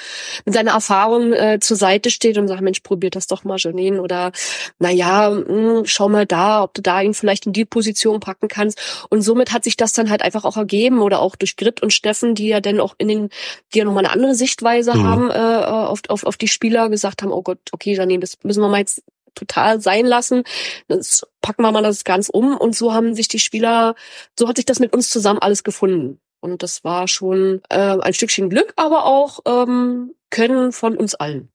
mit 0.44 0.54
seiner 0.54 0.72
Erfahrung 0.72 1.32
äh, 1.32 1.58
zur 1.60 1.76
Seite 1.76 2.10
steht 2.10 2.38
und 2.38 2.48
sagt, 2.48 2.60
Mensch, 2.62 2.80
probiert 2.80 3.16
das 3.16 3.26
doch 3.26 3.44
mal, 3.44 3.56
Janine, 3.58 4.00
oder 4.00 4.32
naja, 4.78 5.30
mh, 5.30 5.46
hm, 5.46 5.82
schau 5.84 6.08
mal 6.08 6.26
da, 6.26 6.62
ob 6.62 6.74
du 6.74 6.82
da 6.82 7.00
ihn 7.00 7.14
vielleicht 7.14 7.46
in 7.46 7.52
die 7.52 7.64
Position 7.64 8.20
packen 8.20 8.48
kannst. 8.48 9.06
Und 9.10 9.22
somit 9.22 9.52
hat 9.52 9.64
sich 9.64 9.76
das 9.76 9.92
dann 9.92 10.10
halt 10.10 10.22
einfach 10.22 10.44
auch 10.44 10.56
ergeben 10.56 11.00
oder 11.00 11.20
auch 11.20 11.36
durch 11.36 11.56
Grit 11.56 11.82
und 11.82 11.92
Steffen, 11.92 12.34
die 12.34 12.48
ja 12.48 12.60
dann 12.60 12.80
auch 12.80 12.94
in 12.98 13.08
den, 13.08 13.28
die 13.74 13.78
ja 13.78 13.84
nochmal 13.84 14.04
eine 14.04 14.12
andere 14.12 14.34
Sichtweise 14.34 14.94
mhm. 14.94 15.04
haben 15.04 15.30
äh, 15.30 15.66
auf, 15.66 16.02
auf, 16.08 16.24
auf 16.24 16.36
die 16.36 16.48
Spieler 16.48 16.86
gesagt 16.88 17.23
haben, 17.23 17.33
oh 17.33 17.43
Gott, 17.43 17.59
okay, 17.73 17.95
Janine, 17.95 18.21
das 18.21 18.38
müssen 18.43 18.61
wir 18.61 18.69
mal 18.69 18.78
jetzt 18.78 19.02
total 19.35 19.81
sein 19.81 20.07
lassen. 20.07 20.43
Das 20.88 21.26
packen 21.43 21.62
wir 21.62 21.71
mal 21.71 21.83
das 21.83 22.05
ganz 22.05 22.28
um. 22.28 22.57
Und 22.57 22.75
so 22.75 22.93
haben 22.93 23.14
sich 23.14 23.28
die 23.28 23.38
Spieler, 23.38 23.95
so 24.38 24.49
hat 24.49 24.57
sich 24.57 24.64
das 24.64 24.81
mit 24.81 24.93
uns 24.95 25.11
zusammen 25.11 25.38
alles 25.38 25.62
gefunden. 25.62 26.21
Und 26.40 26.62
das 26.62 26.85
war 26.85 27.09
schon 27.09 27.61
äh, 27.71 27.76
ein 27.76 28.14
Stückchen 28.14 28.50
Glück, 28.50 28.73
aber 28.76 29.05
auch 29.05 29.40
ähm, 29.47 30.14
Können 30.31 30.73
von 30.73 30.97
uns 30.97 31.14
allen. 31.14 31.50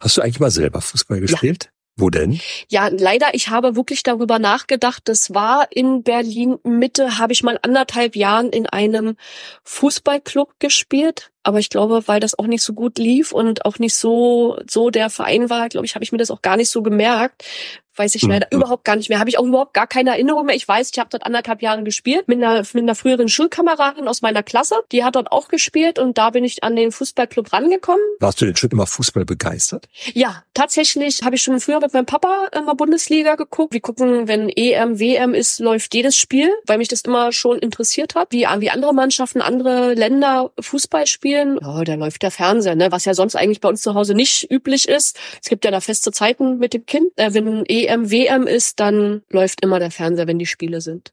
Hast 0.00 0.16
du 0.16 0.22
eigentlich 0.22 0.40
mal 0.40 0.50
selber 0.50 0.80
Fußball 0.80 1.20
gespielt? 1.20 1.70
Wo 1.96 2.08
denn? 2.08 2.40
Ja, 2.68 2.88
leider, 2.88 3.34
ich 3.34 3.48
habe 3.48 3.76
wirklich 3.76 4.02
darüber 4.02 4.38
nachgedacht. 4.38 5.02
Das 5.04 5.34
war 5.34 5.66
in 5.70 6.02
Berlin 6.02 6.58
Mitte, 6.64 7.18
habe 7.18 7.32
ich 7.32 7.42
mal 7.42 7.58
anderthalb 7.62 8.16
Jahren 8.16 8.48
in 8.50 8.66
einem 8.66 9.16
Fußballclub 9.64 10.54
gespielt 10.58 11.32
aber 11.44 11.58
ich 11.58 11.70
glaube, 11.70 12.06
weil 12.06 12.20
das 12.20 12.38
auch 12.38 12.46
nicht 12.46 12.62
so 12.62 12.72
gut 12.72 12.98
lief 12.98 13.32
und 13.32 13.64
auch 13.64 13.78
nicht 13.78 13.94
so 13.94 14.58
so 14.68 14.90
der 14.90 15.10
Verein 15.10 15.50
war, 15.50 15.68
glaube 15.68 15.86
ich, 15.86 15.94
habe 15.94 16.04
ich 16.04 16.12
mir 16.12 16.18
das 16.18 16.30
auch 16.30 16.42
gar 16.42 16.56
nicht 16.56 16.70
so 16.70 16.82
gemerkt. 16.82 17.44
Weiß 17.96 18.14
ich 18.14 18.22
leider 18.22 18.46
mhm. 18.50 18.58
überhaupt 18.58 18.84
gar 18.84 18.96
nicht 18.96 19.08
mehr. 19.08 19.18
Habe 19.18 19.30
ich 19.30 19.38
auch 19.38 19.44
überhaupt 19.44 19.74
gar 19.74 19.86
keine 19.86 20.10
Erinnerung 20.10 20.46
mehr. 20.46 20.54
Ich 20.54 20.66
weiß, 20.68 20.90
ich 20.92 20.98
habe 20.98 21.10
dort 21.10 21.24
anderthalb 21.24 21.62
Jahre 21.62 21.82
gespielt 21.82 22.28
mit 22.28 22.38
einer, 22.38 22.58
mit 22.58 22.82
einer 22.82 22.94
früheren 22.94 23.28
Schulkameradin 23.28 24.08
aus 24.08 24.22
meiner 24.22 24.42
Klasse. 24.42 24.76
Die 24.92 25.04
hat 25.04 25.16
dort 25.16 25.32
auch 25.32 25.48
gespielt 25.48 25.98
und 25.98 26.18
da 26.18 26.30
bin 26.30 26.44
ich 26.44 26.62
an 26.64 26.76
den 26.76 26.92
Fußballclub 26.92 27.52
rangekommen. 27.52 28.04
Warst 28.20 28.40
du 28.40 28.44
denn 28.44 28.56
schon 28.56 28.70
immer 28.70 28.86
Fußball 28.86 29.24
begeistert? 29.24 29.88
Ja, 30.14 30.42
tatsächlich 30.54 31.20
habe 31.24 31.36
ich 31.36 31.42
schon 31.42 31.60
früher 31.60 31.80
mit 31.80 31.92
meinem 31.92 32.06
Papa 32.06 32.48
immer 32.56 32.74
Bundesliga 32.74 33.36
geguckt. 33.36 33.72
Wir 33.72 33.80
gucken, 33.80 34.28
wenn 34.28 34.48
EM, 34.48 34.98
WM 34.98 35.34
ist, 35.34 35.60
läuft 35.60 35.94
jedes 35.94 36.16
Spiel, 36.16 36.50
weil 36.66 36.78
mich 36.78 36.88
das 36.88 37.02
immer 37.02 37.32
schon 37.32 37.58
interessiert 37.58 38.14
hat, 38.14 38.32
wie, 38.32 38.46
wie 38.58 38.70
andere 38.70 38.94
Mannschaften, 38.94 39.40
andere 39.40 39.94
Länder 39.94 40.50
Fußball 40.60 41.06
spielen 41.06 41.22
spielen, 41.22 41.58
ja, 41.62 41.84
da 41.84 41.94
läuft 41.94 42.22
der 42.22 42.30
Fernseher, 42.30 42.74
ne? 42.74 42.90
was 42.90 43.04
ja 43.04 43.14
sonst 43.14 43.36
eigentlich 43.36 43.60
bei 43.60 43.68
uns 43.68 43.82
zu 43.82 43.94
Hause 43.94 44.14
nicht 44.14 44.50
üblich 44.50 44.88
ist. 44.88 45.18
Es 45.40 45.48
gibt 45.48 45.64
ja 45.64 45.70
da 45.70 45.80
feste 45.80 46.10
Zeiten 46.10 46.58
mit 46.58 46.74
dem 46.74 46.84
Kind. 46.84 47.12
Äh, 47.16 47.32
wenn 47.32 47.64
EM, 47.66 47.81
WM 47.88 48.46
ist, 48.46 48.80
dann 48.80 49.22
läuft 49.30 49.62
immer 49.62 49.78
der 49.78 49.90
Fernseher, 49.90 50.26
wenn 50.26 50.38
die 50.38 50.46
Spiele 50.46 50.80
sind. 50.80 51.12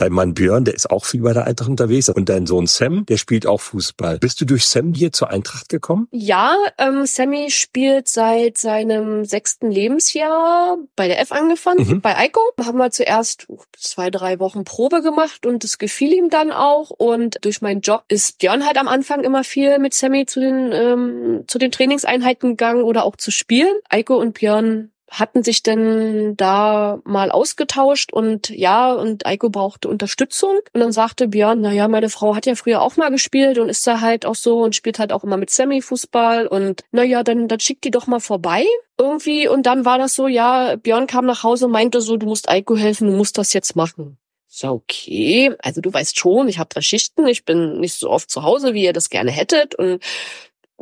Dein 0.00 0.12
Mann 0.12 0.32
Björn, 0.32 0.64
der 0.64 0.74
ist 0.74 0.90
auch 0.90 1.04
viel 1.04 1.20
bei 1.20 1.34
der 1.34 1.44
Eintracht 1.44 1.68
unterwegs. 1.68 2.08
Und 2.08 2.30
dein 2.30 2.46
Sohn 2.46 2.66
Sam, 2.66 3.04
der 3.04 3.18
spielt 3.18 3.46
auch 3.46 3.60
Fußball. 3.60 4.18
Bist 4.18 4.40
du 4.40 4.46
durch 4.46 4.64
Sam 4.66 4.94
hier 4.94 5.12
zur 5.12 5.28
Eintracht 5.28 5.68
gekommen? 5.68 6.08
Ja, 6.10 6.56
ähm, 6.78 7.04
Sammy 7.04 7.50
spielt 7.50 8.08
seit 8.08 8.56
seinem 8.56 9.26
sechsten 9.26 9.70
Lebensjahr 9.70 10.78
bei 10.96 11.06
der 11.06 11.20
F 11.20 11.32
angefangen, 11.32 11.86
mhm. 11.86 12.00
bei 12.00 12.16
Eiko. 12.16 12.40
Haben 12.64 12.78
wir 12.78 12.90
zuerst 12.90 13.46
zwei, 13.76 14.10
drei 14.10 14.38
Wochen 14.40 14.64
Probe 14.64 15.02
gemacht 15.02 15.44
und 15.44 15.64
das 15.64 15.76
gefiel 15.76 16.14
ihm 16.14 16.30
dann 16.30 16.50
auch. 16.50 16.88
Und 16.88 17.36
durch 17.42 17.60
meinen 17.60 17.82
Job 17.82 18.04
ist 18.08 18.38
Björn 18.38 18.64
halt 18.64 18.78
am 18.78 18.88
Anfang 18.88 19.22
immer 19.22 19.44
viel 19.44 19.78
mit 19.78 19.92
Sammy 19.92 20.24
zu 20.24 20.40
den, 20.40 20.72
ähm, 20.72 21.44
zu 21.46 21.58
den 21.58 21.70
Trainingseinheiten 21.70 22.50
gegangen 22.50 22.84
oder 22.84 23.04
auch 23.04 23.16
zu 23.16 23.30
spielen. 23.30 23.74
Eiko 23.90 24.16
und 24.16 24.32
Björn 24.32 24.92
hatten 25.10 25.42
sich 25.42 25.62
denn 25.64 26.36
da 26.36 27.00
mal 27.04 27.32
ausgetauscht 27.32 28.12
und 28.12 28.48
ja, 28.48 28.92
und 28.92 29.26
Eiko 29.26 29.50
brauchte 29.50 29.88
Unterstützung. 29.88 30.60
Und 30.72 30.80
dann 30.80 30.92
sagte 30.92 31.26
Björn, 31.26 31.60
na 31.60 31.72
ja, 31.72 31.88
meine 31.88 32.08
Frau 32.08 32.36
hat 32.36 32.46
ja 32.46 32.54
früher 32.54 32.80
auch 32.80 32.96
mal 32.96 33.10
gespielt 33.10 33.58
und 33.58 33.68
ist 33.68 33.86
da 33.86 34.00
halt 34.00 34.24
auch 34.24 34.36
so 34.36 34.62
und 34.62 34.76
spielt 34.76 35.00
halt 35.00 35.12
auch 35.12 35.24
immer 35.24 35.36
mit 35.36 35.50
Sammy 35.50 35.82
Fußball 35.82 36.46
und 36.46 36.84
na 36.92 37.02
ja, 37.02 37.24
dann, 37.24 37.48
dann 37.48 37.58
schickt 37.58 37.84
die 37.84 37.90
doch 37.90 38.06
mal 38.06 38.20
vorbei 38.20 38.64
irgendwie. 38.98 39.48
Und 39.48 39.66
dann 39.66 39.84
war 39.84 39.98
das 39.98 40.14
so, 40.14 40.28
ja, 40.28 40.76
Björn 40.76 41.08
kam 41.08 41.26
nach 41.26 41.42
Hause 41.42 41.66
und 41.66 41.72
meinte 41.72 42.00
so, 42.00 42.16
du 42.16 42.26
musst 42.26 42.48
Eiko 42.48 42.76
helfen, 42.76 43.08
du 43.08 43.16
musst 43.16 43.36
das 43.36 43.52
jetzt 43.52 43.74
machen. 43.74 44.16
So, 44.46 44.68
okay. 44.68 45.54
Also 45.60 45.80
du 45.80 45.92
weißt 45.92 46.18
schon, 46.18 46.48
ich 46.48 46.58
habe 46.58 46.68
drei 46.68 46.82
Schichten, 46.82 47.26
ich 47.26 47.44
bin 47.44 47.80
nicht 47.80 47.94
so 47.94 48.10
oft 48.10 48.30
zu 48.30 48.42
Hause, 48.42 48.74
wie 48.74 48.84
ihr 48.84 48.92
das 48.92 49.08
gerne 49.08 49.30
hättet. 49.30 49.74
Und 49.74 50.02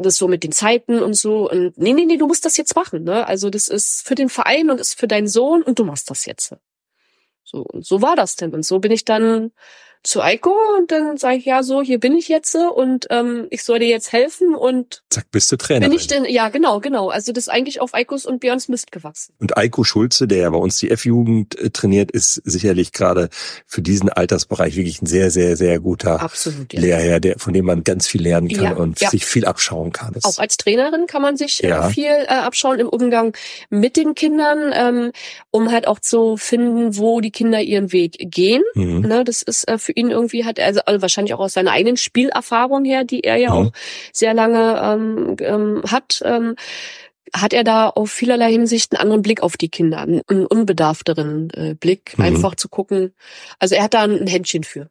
das 0.04 0.16
so 0.16 0.28
mit 0.28 0.44
den 0.44 0.52
Zeiten 0.52 1.00
und 1.00 1.14
so. 1.14 1.50
Und 1.50 1.76
nee, 1.76 1.92
nee, 1.92 2.04
nee, 2.04 2.16
du 2.16 2.26
musst 2.26 2.44
das 2.44 2.56
jetzt 2.56 2.76
machen. 2.76 3.04
Ne? 3.04 3.26
Also 3.26 3.50
das 3.50 3.68
ist 3.68 4.06
für 4.06 4.14
den 4.14 4.28
Verein 4.28 4.70
und 4.70 4.80
ist 4.80 4.94
für 4.94 5.08
deinen 5.08 5.28
Sohn 5.28 5.62
und 5.62 5.78
du 5.78 5.84
machst 5.84 6.10
das 6.10 6.26
jetzt. 6.26 6.54
So, 7.44 7.62
und 7.62 7.84
so 7.84 8.02
war 8.02 8.16
das 8.16 8.36
denn. 8.36 8.52
Und 8.54 8.64
so 8.64 8.78
bin 8.78 8.92
ich 8.92 9.04
dann 9.04 9.52
zu 10.02 10.22
Eiko 10.22 10.54
und 10.78 10.90
dann 10.90 11.16
sage 11.16 11.36
ich, 11.36 11.44
ja, 11.44 11.62
so, 11.62 11.82
hier 11.82 11.98
bin 11.98 12.16
ich 12.16 12.28
jetzt 12.28 12.48
und 12.54 13.06
ähm, 13.10 13.46
ich 13.50 13.62
soll 13.62 13.78
dir 13.78 13.88
jetzt 13.88 14.12
helfen 14.12 14.54
und 14.54 15.02
zack, 15.10 15.30
bist 15.30 15.50
du 15.52 15.56
Trainer. 15.56 15.88
Bin 15.88 15.96
ich 15.96 16.06
denn, 16.06 16.24
ja, 16.24 16.48
genau, 16.48 16.80
genau. 16.80 17.08
Also 17.10 17.32
das 17.32 17.44
ist 17.44 17.48
eigentlich 17.48 17.80
auf 17.80 17.94
Eikos 17.94 18.24
und 18.26 18.40
Björns 18.40 18.68
Mist 18.68 18.92
gewachsen. 18.92 19.34
Und 19.38 19.56
Eiko 19.56 19.84
Schulze, 19.84 20.26
der 20.26 20.38
ja 20.38 20.50
bei 20.50 20.58
uns 20.58 20.78
die 20.78 20.90
F-Jugend 20.90 21.58
äh, 21.58 21.70
trainiert, 21.70 22.10
ist 22.10 22.34
sicherlich 22.44 22.92
gerade 22.92 23.28
für 23.66 23.82
diesen 23.82 24.08
Altersbereich 24.08 24.76
wirklich 24.76 25.02
ein 25.02 25.06
sehr, 25.06 25.30
sehr, 25.30 25.56
sehr 25.56 25.80
guter 25.80 26.20
Absolut, 26.20 26.72
ja. 26.72 26.80
Lehrherr, 26.80 27.20
der, 27.20 27.38
von 27.38 27.52
dem 27.52 27.66
man 27.66 27.84
ganz 27.84 28.06
viel 28.06 28.22
lernen 28.22 28.48
kann 28.48 28.64
ja, 28.64 28.72
und 28.76 29.00
ja. 29.00 29.10
sich 29.10 29.26
viel 29.26 29.44
abschauen 29.44 29.92
kann. 29.92 30.14
Das 30.14 30.24
Auch 30.24 30.38
als 30.38 30.56
Trainerin 30.56 31.06
kann 31.06 31.22
man 31.22 31.36
sich 31.36 31.62
äh, 31.64 31.68
ja. 31.68 31.88
viel 31.88 32.06
äh, 32.06 32.26
abschauen 32.26 32.78
im 32.78 32.88
Umgang 32.88 33.36
mit 33.70 33.96
den 33.96 34.14
Kindern, 34.14 34.72
ähm, 34.74 35.12
um 35.50 35.70
halt 35.70 35.86
auch 35.86 35.98
zu 35.98 36.36
finden, 36.36 36.96
wo 36.96 37.20
die 37.20 37.30
Kinder 37.30 37.60
ihren 37.60 37.92
Weg 37.92 38.16
gehen. 38.18 38.62
Mhm. 38.74 39.00
Ne, 39.00 39.24
das 39.24 39.42
ist 39.42 39.68
äh, 39.68 39.78
für 39.88 39.92
ihn 39.92 40.10
irgendwie 40.10 40.44
hat, 40.44 40.60
also, 40.60 40.80
also 40.84 41.00
wahrscheinlich 41.00 41.32
auch 41.32 41.40
aus 41.40 41.54
seiner 41.54 41.70
eigenen 41.70 41.96
Spielerfahrung 41.96 42.84
her, 42.84 43.04
die 43.04 43.24
er 43.24 43.36
ja 43.36 43.54
mhm. 43.54 43.56
auch 43.56 43.72
sehr 44.12 44.34
lange 44.34 44.78
ähm, 44.84 45.36
ähm, 45.40 45.82
hat, 45.90 46.20
ähm, 46.26 46.56
hat 47.34 47.54
er 47.54 47.64
da 47.64 47.88
auf 47.88 48.10
vielerlei 48.10 48.50
Hinsicht 48.50 48.92
einen 48.92 49.00
anderen 49.00 49.22
Blick 49.22 49.42
auf 49.42 49.56
die 49.56 49.70
Kinder, 49.70 50.00
einen 50.00 50.20
unbedarfteren 50.46 51.48
äh, 51.54 51.74
Blick, 51.74 52.18
mhm. 52.18 52.24
einfach 52.24 52.54
zu 52.54 52.68
gucken. 52.68 53.14
Also 53.58 53.76
er 53.76 53.84
hat 53.84 53.94
da 53.94 54.02
ein 54.02 54.26
Händchen 54.26 54.62
für. 54.62 54.90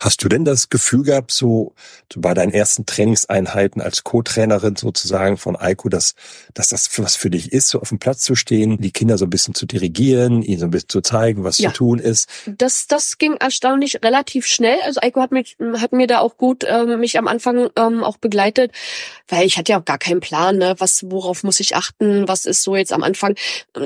Hast 0.00 0.22
du 0.24 0.28
denn 0.28 0.44
das 0.44 0.68
Gefühl 0.68 1.04
gehabt, 1.04 1.30
so, 1.30 1.72
so 2.12 2.20
bei 2.20 2.34
deinen 2.34 2.52
ersten 2.52 2.86
Trainingseinheiten 2.86 3.80
als 3.80 4.02
Co-Trainerin 4.02 4.74
sozusagen 4.74 5.36
von 5.36 5.54
Eiko, 5.54 5.88
dass, 5.88 6.14
dass 6.54 6.68
das 6.68 6.98
was 6.98 7.14
für 7.14 7.30
dich 7.30 7.52
ist, 7.52 7.68
so 7.68 7.80
auf 7.80 7.90
dem 7.90 8.00
Platz 8.00 8.20
zu 8.20 8.34
stehen, 8.34 8.78
die 8.78 8.90
Kinder 8.90 9.16
so 9.16 9.26
ein 9.26 9.30
bisschen 9.30 9.54
zu 9.54 9.64
dirigieren, 9.64 10.42
ihnen 10.42 10.58
so 10.58 10.66
ein 10.66 10.72
bisschen 10.72 10.88
zu 10.88 11.02
zeigen, 11.02 11.44
was 11.44 11.58
ja. 11.58 11.70
zu 11.70 11.76
tun 11.76 11.98
ist? 12.00 12.28
Das, 12.46 12.88
das 12.88 13.18
ging 13.18 13.34
erstaunlich 13.34 14.02
relativ 14.02 14.46
schnell. 14.46 14.76
Also 14.84 15.00
Eiko 15.02 15.20
hat 15.20 15.30
mich, 15.30 15.56
hat 15.76 15.92
mir 15.92 16.08
da 16.08 16.18
auch 16.18 16.36
gut 16.36 16.64
ähm, 16.68 16.98
mich 16.98 17.16
am 17.16 17.28
Anfang 17.28 17.70
ähm, 17.76 18.02
auch 18.02 18.16
begleitet, 18.16 18.72
weil 19.28 19.46
ich 19.46 19.56
hatte 19.56 19.72
ja 19.72 19.80
auch 19.80 19.84
gar 19.84 19.98
keinen 19.98 20.20
Plan, 20.20 20.58
ne, 20.58 20.74
was, 20.78 21.04
worauf 21.10 21.44
muss 21.44 21.60
ich 21.60 21.76
achten, 21.76 22.26
was 22.26 22.44
ist 22.44 22.64
so 22.64 22.74
jetzt 22.74 22.92
am 22.92 23.04
Anfang, 23.04 23.36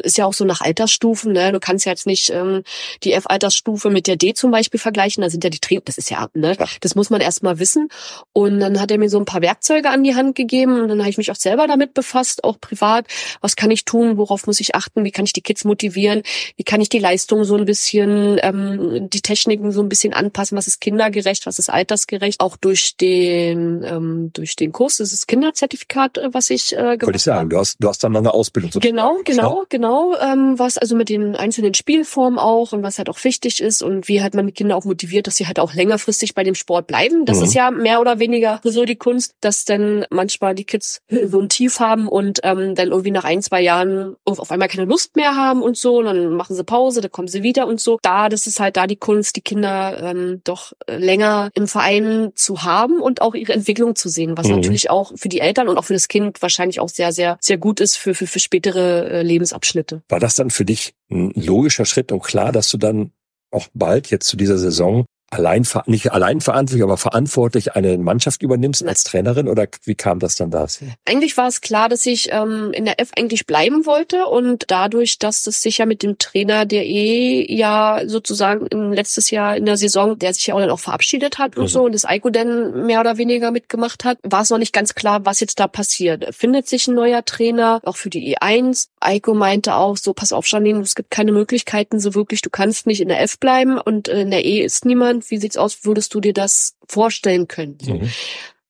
ist 0.03 0.17
ja 0.17 0.25
auch 0.25 0.35
so 0.35 0.47
nach 0.47 0.63
Altersstufen, 0.63 1.33
ne, 1.33 1.53
du 1.53 1.61
kannst 1.61 1.85
ja 1.85 1.93
jetzt 1.93 2.07
nicht 2.07 2.31
ähm, 2.31 2.63
die 3.05 3.13
F-Altersstufe 3.13 3.91
mit 3.91 4.07
der 4.07 4.17
D 4.17 4.33
zum 4.33 4.51
Beispiel 4.51 4.81
vergleichen, 4.81 5.23
da 5.23 5.29
sind 5.29 5.45
ja 5.45 5.51
die 5.51 5.59
Trainer, 5.59 5.90
das 5.91 5.99
ist 5.99 6.11
ja, 6.11 6.29
ne, 6.35 6.57
das 6.81 6.95
muss 6.95 7.11
man 7.11 7.21
erst 7.21 7.43
mal 7.43 7.59
wissen. 7.59 7.89
Und 8.33 8.61
dann 8.61 8.81
hat 8.81 8.93
er 8.93 8.99
mir 8.99 9.11
so 9.11 9.19
ein 9.19 9.25
paar 9.25 9.43
Werkzeuge 9.43 9.91
an 9.91 10.05
die 10.05 10.15
Hand 10.15 10.37
gegeben 10.37 10.81
und 10.81 10.89
dann 10.89 11.01
habe 11.01 11.11
ich 11.11 11.19
mich 11.19 11.33
auch 11.33 11.37
selber 11.37 11.67
damit 11.67 11.95
befasst, 11.95 12.45
auch 12.45 12.61
privat. 12.61 13.07
Was 13.41 13.57
kann 13.57 13.73
ich 13.73 13.85
tun? 13.85 14.17
Worauf 14.17 14.47
muss 14.47 14.61
ich 14.61 14.77
achten? 14.77 15.05
Wie 15.05 15.11
kann 15.11 15.25
ich 15.25 15.33
die 15.33 15.41
Kids 15.41 15.65
motivieren? 15.65 16.23
Wie 16.57 16.63
kann 16.63 16.81
ich 16.81 16.89
die 16.89 17.01
Leistung 17.01 17.43
so 17.43 17.57
ein 17.57 17.65
bisschen, 17.65 18.39
ähm, 18.43 19.11
die 19.11 19.21
Techniken 19.21 19.73
so 19.73 19.83
ein 19.83 19.89
bisschen 19.89 20.13
anpassen? 20.13 20.57
Was 20.57 20.69
ist 20.69 20.81
kindergerecht? 20.81 21.45
Was 21.47 21.59
ist 21.59 21.71
altersgerecht? 21.71 22.41
Auch 22.41 22.57
durch 22.57 22.97
den, 22.97 23.83
ähm, 23.83 24.31
durch 24.33 24.55
den 24.55 24.71
Kurs, 24.71 24.99
das 24.99 25.13
ist 25.13 25.27
Kinderzertifikat, 25.27 26.19
äh, 26.19 26.29
was 26.33 26.51
ich 26.51 26.73
äh, 26.73 26.77
gemacht 26.77 27.03
Wollte 27.03 27.17
ich 27.17 27.23
sagen, 27.23 27.51
du 27.51 27.59
hast, 27.59 27.79
du 27.81 27.89
hast 27.89 28.05
dann 28.05 28.15
eine 28.15 28.33
Ausbildung. 28.33 28.71
Genau, 28.81 29.19
genau, 29.25 29.65
genau. 29.69 30.15
Ähm, 30.21 30.57
was 30.57 30.79
also 30.79 30.95
mit 30.95 31.09
den 31.09 31.35
einzelnen 31.35 31.75
Spielformen 31.75 32.39
auch 32.39 32.73
und 32.73 32.85
was 32.85 32.99
halt 32.99 33.09
auch 33.09 33.23
wichtig 33.25 33.61
ist 33.61 33.83
und 33.83 34.07
wie 34.07 34.23
halt 34.23 34.35
man 34.35 34.47
die 34.47 34.53
Kinder 34.53 34.77
auch 34.77 34.85
motiviert, 34.85 35.27
dass 35.27 35.37
sie 35.37 35.47
halt 35.47 35.59
auch 35.59 35.75
längerfristig 35.81 36.35
bei 36.35 36.45
dem 36.45 36.55
Sport 36.55 36.87
bleiben. 36.87 37.25
Das 37.25 37.39
mhm. 37.39 37.45
ist 37.45 37.55
ja 37.55 37.71
mehr 37.71 38.01
oder 38.01 38.19
weniger 38.19 38.61
so 38.63 38.85
die 38.85 38.97
Kunst, 38.97 39.33
dass 39.41 39.65
dann 39.65 40.05
manchmal 40.11 40.55
die 40.55 40.65
Kids 40.65 41.01
so 41.09 41.41
ein 41.41 41.49
Tief 41.49 41.81
haben 41.81 42.07
und 42.07 42.41
ähm, 42.43 42.75
dann 42.75 42.89
irgendwie 42.89 43.11
nach 43.11 43.25
ein, 43.25 43.43
zwei 43.43 43.63
Jahren 43.63 44.17
auf 44.27 44.51
einmal 44.51 44.69
keine 44.69 44.85
Lust 44.85 45.17
mehr 45.17 45.35
haben 45.37 45.63
und 45.63 45.77
so. 45.77 45.99
Und 45.99 46.05
dann 46.05 46.35
machen 46.35 46.55
sie 46.55 46.65
Pause, 46.65 47.01
dann 47.01 47.11
kommen 47.11 47.29
sie 47.29 47.43
wieder 47.43 47.67
und 47.67 47.81
so. 47.81 47.99
Da, 48.03 48.29
das 48.29 48.47
ist 48.47 48.61
halt 48.61 48.77
da 48.77 48.87
die 48.87 48.97
Kunst, 48.97 49.37
die 49.37 49.41
Kinder 49.41 49.99
ähm, 50.03 50.43
doch 50.45 50.73
länger 50.87 51.51
im 51.55 51.67
Verein 51.67 52.33
zu 52.35 52.63
haben 52.63 53.01
und 53.01 53.23
auch 53.23 53.35
ihre 53.35 53.55
Entwicklung 53.55 53.97
zu 53.97 54.09
sehen, 54.09 54.37
was 54.37 54.49
mhm. 54.49 54.57
natürlich 54.57 54.91
auch 54.91 55.13
für 55.17 55.31
die 55.31 55.41
Eltern 55.41 55.69
und 55.69 55.79
auch 55.79 55.85
für 55.85 55.95
das 55.95 56.09
Kind 56.09 56.43
wahrscheinlich 56.43 56.81
auch 56.81 56.91
sehr, 56.91 57.13
sehr, 57.13 57.39
sehr 57.41 57.57
gut 57.57 57.81
ist 57.81 57.97
für, 57.97 58.15
für, 58.15 58.27
für 58.27 58.41
spätere 58.41 59.09
äh, 59.11 59.23
Lebensabschnitte. 59.23 60.03
War 60.09 60.21
das 60.21 60.35
dann 60.35 60.51
für 60.51 60.65
dich 60.65 60.93
ein 61.11 61.33
logischer 61.35 61.87
Schritt 61.87 62.13
und 62.13 62.23
klar, 62.23 62.53
dass 62.53 62.71
du 62.71 62.77
dann 62.77 63.13
auch 63.51 63.67
bald 63.75 64.11
jetzt 64.11 64.29
zu 64.29 64.37
dieser 64.37 64.59
Saison 64.59 65.05
allein, 65.31 65.67
nicht 65.87 66.13
allein 66.13 66.41
verantwortlich, 66.41 66.83
aber 66.83 66.97
verantwortlich 66.97 67.75
eine 67.75 67.97
Mannschaft 67.99 68.43
übernimmst 68.43 68.85
als 68.87 69.05
Trainerin 69.05 69.49
oder 69.49 69.67
wie 69.85 69.95
kam 69.95 70.19
das 70.19 70.35
dann 70.37 70.51
da? 70.51 70.67
Eigentlich 71.07 71.37
war 71.37 71.49
es 71.49 71.61
klar, 71.61 71.89
dass 71.89 72.05
ich 72.05 72.31
ähm, 72.33 72.73
in 72.73 72.85
der 72.85 73.01
F 73.01 73.11
eigentlich 73.17 73.47
bleiben 73.47 73.87
wollte 73.87 74.27
und 74.27 74.65
dadurch, 74.69 75.19
dass 75.19 75.47
es 75.47 75.63
sich 75.63 75.79
ja 75.79 75.87
mit 75.87 76.03
dem 76.03 76.19
Trainer, 76.19 76.67
der 76.67 76.85
eh 76.85 77.47
ja 77.53 78.03
sozusagen 78.07 78.67
im 78.67 78.93
letztes 78.93 79.31
Jahr 79.31 79.57
in 79.57 79.65
der 79.65 79.77
Saison, 79.77 80.19
der 80.19 80.35
sich 80.35 80.49
ja 80.49 80.55
auch 80.55 80.61
dann 80.61 80.71
auch 80.71 80.81
verabschiedet 80.81 81.39
hat 81.39 81.57
und 81.57 81.65
mhm. 81.65 81.69
so 81.69 81.85
und 81.85 81.95
das 81.95 82.05
Eiko 82.05 82.31
dann 82.31 82.87
mehr 82.87 83.01
oder 83.01 83.17
weniger 83.17 83.51
mitgemacht 83.51 84.05
hat, 84.05 84.19
war 84.23 84.43
es 84.43 84.51
noch 84.51 84.59
nicht 84.59 84.73
ganz 84.73 84.95
klar, 84.95 85.25
was 85.25 85.41
jetzt 85.41 85.61
da 85.61 85.69
passiert. 85.69 86.35
Findet 86.35 86.69
sich 86.69 86.89
ein 86.89 86.95
neuer 86.95 87.25
Trainer, 87.25 87.81
auch 87.85 87.97
für 87.97 88.11
die 88.11 88.37
E1. 88.37 88.89
Eiko 89.01 89.35
meinte 89.35 89.75
auch 89.75 89.97
so, 89.97 90.13
pass 90.13 90.33
auf, 90.33 90.47
Janine, 90.47 90.81
es 90.81 90.95
gibt 90.95 91.11
keine 91.11 91.33
Möglichkeiten 91.33 92.01
so 92.01 92.15
wirklich, 92.15 92.43
du 92.43 92.51
kannst 92.51 92.87
nicht 92.87 93.01
in 93.01 93.09
der 93.09 93.23
F 93.23 93.39
bleiben 93.39 93.79
und 93.79 94.09
in 94.09 94.31
der 94.31 94.45
E 94.45 94.61
ist 94.61 94.85
niemand 94.85 95.20
wie 95.29 95.39
sieht's 95.39 95.57
aus, 95.57 95.85
würdest 95.85 96.15
du 96.15 96.21
dir 96.21 96.33
das 96.33 96.77
vorstellen 96.89 97.49
können? 97.49 97.79
Mhm. 97.83 98.11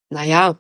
Naja, 0.08 0.58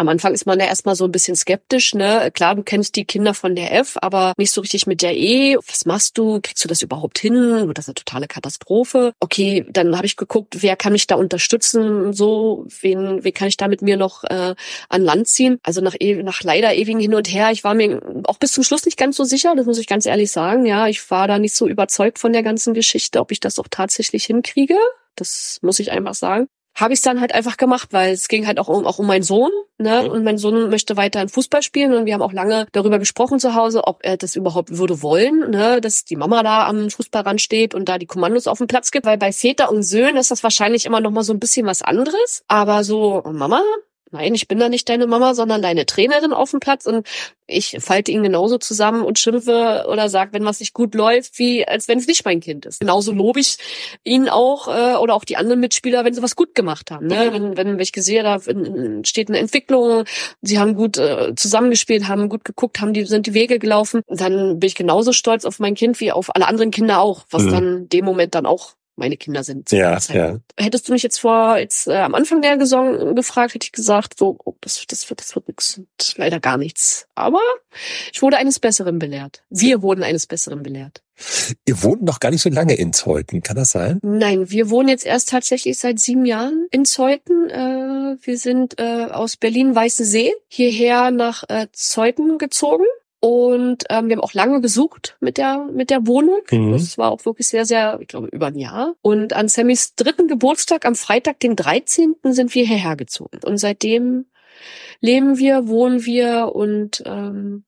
am 0.00 0.08
Anfang 0.08 0.32
ist 0.32 0.46
man 0.46 0.58
ja 0.58 0.64
erstmal 0.64 0.94
so 0.94 1.04
ein 1.04 1.12
bisschen 1.12 1.36
skeptisch, 1.36 1.94
ne? 1.94 2.30
Klar, 2.32 2.54
du 2.54 2.62
kennst 2.62 2.96
die 2.96 3.04
Kinder 3.04 3.34
von 3.34 3.54
der 3.54 3.74
F, 3.78 3.98
aber 4.00 4.32
nicht 4.38 4.50
so 4.50 4.62
richtig 4.62 4.86
mit 4.86 5.02
der 5.02 5.14
E. 5.14 5.58
Was 5.68 5.84
machst 5.84 6.16
du? 6.16 6.40
Kriegst 6.42 6.64
du 6.64 6.68
das 6.68 6.80
überhaupt 6.80 7.18
hin? 7.18 7.70
Das 7.74 7.86
eine 7.86 7.94
totale 7.94 8.26
Katastrophe? 8.26 9.12
Okay, 9.20 9.66
dann 9.68 9.94
habe 9.94 10.06
ich 10.06 10.16
geguckt, 10.16 10.62
wer 10.62 10.74
kann 10.76 10.94
mich 10.94 11.06
da 11.06 11.16
unterstützen? 11.16 12.14
So, 12.14 12.64
wen, 12.80 13.22
wen 13.22 13.34
kann 13.34 13.48
ich 13.48 13.58
da 13.58 13.68
mit 13.68 13.82
mir 13.82 13.98
noch 13.98 14.24
äh, 14.24 14.54
an 14.88 15.02
Land 15.02 15.28
ziehen? 15.28 15.58
Also 15.62 15.82
nach, 15.82 15.96
e 16.00 16.22
nach 16.22 16.42
leider 16.44 16.74
ewigen 16.74 17.00
Hin 17.00 17.14
und 17.14 17.30
Her, 17.30 17.50
ich 17.50 17.62
war 17.62 17.74
mir 17.74 18.00
auch 18.24 18.38
bis 18.38 18.52
zum 18.52 18.64
Schluss 18.64 18.86
nicht 18.86 18.96
ganz 18.96 19.18
so 19.18 19.24
sicher, 19.24 19.54
das 19.54 19.66
muss 19.66 19.78
ich 19.78 19.86
ganz 19.86 20.06
ehrlich 20.06 20.30
sagen. 20.32 20.64
Ja, 20.64 20.88
ich 20.88 21.10
war 21.10 21.28
da 21.28 21.38
nicht 21.38 21.54
so 21.54 21.68
überzeugt 21.68 22.18
von 22.18 22.32
der 22.32 22.42
ganzen 22.42 22.72
Geschichte, 22.72 23.20
ob 23.20 23.32
ich 23.32 23.40
das 23.40 23.58
auch 23.58 23.68
tatsächlich 23.70 24.24
hinkriege. 24.24 24.78
Das 25.14 25.58
muss 25.60 25.78
ich 25.78 25.92
einfach 25.92 26.14
sagen 26.14 26.48
habe 26.74 26.94
ich 26.94 27.02
dann 27.02 27.20
halt 27.20 27.34
einfach 27.34 27.56
gemacht, 27.56 27.92
weil 27.92 28.12
es 28.12 28.28
ging 28.28 28.46
halt 28.46 28.58
auch 28.58 28.68
um, 28.68 28.86
auch 28.86 28.98
um 28.98 29.06
meinen 29.06 29.22
Sohn, 29.22 29.50
ne? 29.78 30.02
Mhm. 30.04 30.10
Und 30.10 30.24
mein 30.24 30.38
Sohn 30.38 30.70
möchte 30.70 30.96
weiterhin 30.96 31.28
Fußball 31.28 31.62
spielen 31.62 31.92
und 31.92 32.06
wir 32.06 32.14
haben 32.14 32.22
auch 32.22 32.32
lange 32.32 32.66
darüber 32.72 32.98
gesprochen 32.98 33.38
zu 33.38 33.54
Hause, 33.54 33.84
ob 33.86 34.00
er 34.02 34.16
das 34.16 34.36
überhaupt 34.36 34.76
würde 34.76 35.02
wollen, 35.02 35.50
ne? 35.50 35.80
Dass 35.80 36.04
die 36.04 36.16
Mama 36.16 36.42
da 36.42 36.66
am 36.66 36.90
Fußballrand 36.90 37.40
steht 37.40 37.74
und 37.74 37.88
da 37.88 37.98
die 37.98 38.06
Kommandos 38.06 38.46
auf 38.46 38.58
dem 38.58 38.66
Platz 38.66 38.90
gibt, 38.90 39.06
weil 39.06 39.18
bei 39.18 39.32
Väter 39.32 39.70
und 39.70 39.82
Söhnen 39.82 40.16
ist 40.16 40.30
das 40.30 40.42
wahrscheinlich 40.42 40.86
immer 40.86 41.00
noch 41.00 41.10
mal 41.10 41.24
so 41.24 41.32
ein 41.32 41.40
bisschen 41.40 41.66
was 41.66 41.82
anderes, 41.82 42.44
aber 42.48 42.84
so 42.84 43.22
Mama, 43.30 43.62
nein, 44.10 44.34
ich 44.34 44.48
bin 44.48 44.58
da 44.58 44.68
nicht 44.68 44.88
deine 44.88 45.06
Mama, 45.06 45.34
sondern 45.34 45.62
deine 45.62 45.86
Trainerin 45.86 46.32
auf 46.32 46.50
dem 46.50 46.60
Platz 46.60 46.86
und 46.86 47.06
ich 47.46 47.76
falte 47.80 48.12
ihn 48.12 48.22
genauso 48.22 48.58
zusammen 48.58 49.02
und 49.02 49.18
schimpfe 49.18 49.86
oder 49.88 50.08
sage, 50.08 50.32
wenn 50.32 50.44
was 50.44 50.60
nicht 50.60 50.72
gut 50.72 50.94
läuft, 50.94 51.38
wie 51.38 51.66
als 51.66 51.88
wenn 51.88 51.98
es 51.98 52.06
nicht 52.06 52.24
mein 52.24 52.40
Kind 52.40 52.66
ist. 52.66 52.80
Genauso 52.80 53.12
lobe 53.12 53.40
ich 53.40 53.56
ihn 54.04 54.28
auch 54.28 54.68
äh, 54.68 54.96
oder 54.96 55.14
auch 55.14 55.24
die 55.24 55.36
anderen 55.36 55.60
Mitspieler, 55.60 56.04
wenn 56.04 56.14
sie 56.14 56.22
was 56.22 56.36
gut 56.36 56.54
gemacht 56.54 56.90
haben. 56.90 57.06
Ne? 57.06 57.30
Wenn, 57.32 57.56
wenn 57.56 57.78
ich 57.80 57.92
gesehen 57.92 58.24
da 58.24 58.40
steht 59.04 59.28
eine 59.28 59.38
Entwicklung, 59.38 60.04
sie 60.42 60.58
haben 60.58 60.74
gut 60.74 60.98
äh, 60.98 61.34
zusammengespielt, 61.34 62.08
haben 62.08 62.28
gut 62.28 62.44
geguckt, 62.44 62.80
haben 62.80 62.92
die 62.92 63.04
sind 63.04 63.26
die 63.26 63.34
Wege 63.34 63.58
gelaufen, 63.58 64.02
dann 64.06 64.58
bin 64.58 64.66
ich 64.66 64.74
genauso 64.74 65.12
stolz 65.12 65.44
auf 65.44 65.58
mein 65.58 65.74
Kind 65.74 66.00
wie 66.00 66.12
auf 66.12 66.34
alle 66.34 66.46
anderen 66.46 66.70
Kinder 66.70 67.00
auch, 67.00 67.24
was 67.30 67.44
mhm. 67.44 67.50
dann 67.50 67.88
dem 67.88 68.04
Moment 68.04 68.34
dann 68.34 68.46
auch 68.46 68.74
meine 69.00 69.16
Kinder 69.16 69.42
sind. 69.42 69.72
Ja, 69.72 69.98
ja. 70.12 70.38
Hättest 70.56 70.88
du 70.88 70.92
mich 70.92 71.02
jetzt 71.02 71.18
vor 71.18 71.58
jetzt 71.58 71.88
äh, 71.88 71.96
am 71.96 72.14
Anfang 72.14 72.40
der 72.42 72.58
Saison 72.60 73.16
gefragt, 73.16 73.54
hätte 73.54 73.64
ich 73.64 73.72
gesagt, 73.72 74.18
so 74.18 74.38
oh, 74.44 74.54
das 74.60 74.86
das 74.86 75.10
wird 75.10 75.20
das 75.20 75.34
wird 75.34 75.48
nix, 75.48 75.80
leider 76.16 76.38
gar 76.38 76.56
nichts. 76.56 77.08
Aber 77.16 77.40
ich 78.12 78.22
wurde 78.22 78.36
eines 78.36 78.60
Besseren 78.60 78.98
belehrt. 78.98 79.42
Wir 79.50 79.82
wurden 79.82 80.04
eines 80.04 80.26
Besseren 80.26 80.62
belehrt. 80.62 81.02
Ihr 81.66 81.82
wohnt 81.82 82.02
noch 82.02 82.20
gar 82.20 82.30
nicht 82.30 82.42
so 82.42 82.48
lange 82.48 82.74
in 82.74 82.92
Zeuthen, 82.92 83.42
kann 83.42 83.56
das 83.56 83.70
sein? 83.70 83.98
Nein, 84.02 84.50
wir 84.50 84.70
wohnen 84.70 84.88
jetzt 84.88 85.04
erst 85.04 85.28
tatsächlich 85.28 85.78
seit 85.78 85.98
sieben 85.98 86.24
Jahren 86.24 86.66
in 86.70 86.84
Zeuthen. 86.84 87.50
Äh, 87.50 88.16
wir 88.22 88.38
sind 88.38 88.78
äh, 88.78 89.06
aus 89.10 89.36
Berlin-Weißensee 89.36 90.32
hierher 90.48 91.10
nach 91.10 91.44
äh, 91.48 91.66
Zeuthen 91.72 92.38
gezogen 92.38 92.84
und 93.20 93.84
ähm, 93.90 94.08
wir 94.08 94.16
haben 94.16 94.24
auch 94.24 94.32
lange 94.32 94.62
gesucht 94.62 95.16
mit 95.20 95.36
der 95.36 95.68
mit 95.72 95.90
der 95.90 96.06
Wohnung. 96.06 96.40
Mhm. 96.50 96.72
Das 96.72 96.96
war 96.96 97.10
auch 97.10 97.24
wirklich 97.26 97.48
sehr, 97.48 97.66
sehr, 97.66 97.98
ich 98.00 98.08
glaube, 98.08 98.28
über 98.28 98.46
ein 98.46 98.56
Jahr. 98.56 98.94
Und 99.02 99.34
an 99.34 99.48
Sammys 99.48 99.94
dritten 99.94 100.26
Geburtstag, 100.26 100.86
am 100.86 100.94
Freitag, 100.94 101.38
den 101.40 101.54
13., 101.54 102.16
sind 102.24 102.54
wir 102.54 102.64
hierher 102.64 102.96
gezogen. 102.96 103.38
Und 103.44 103.58
seitdem 103.58 104.24
leben 105.00 105.38
wir, 105.38 105.68
wohnen 105.68 106.04
wir 106.06 106.52
und 106.54 107.02
ähm, 107.04 107.64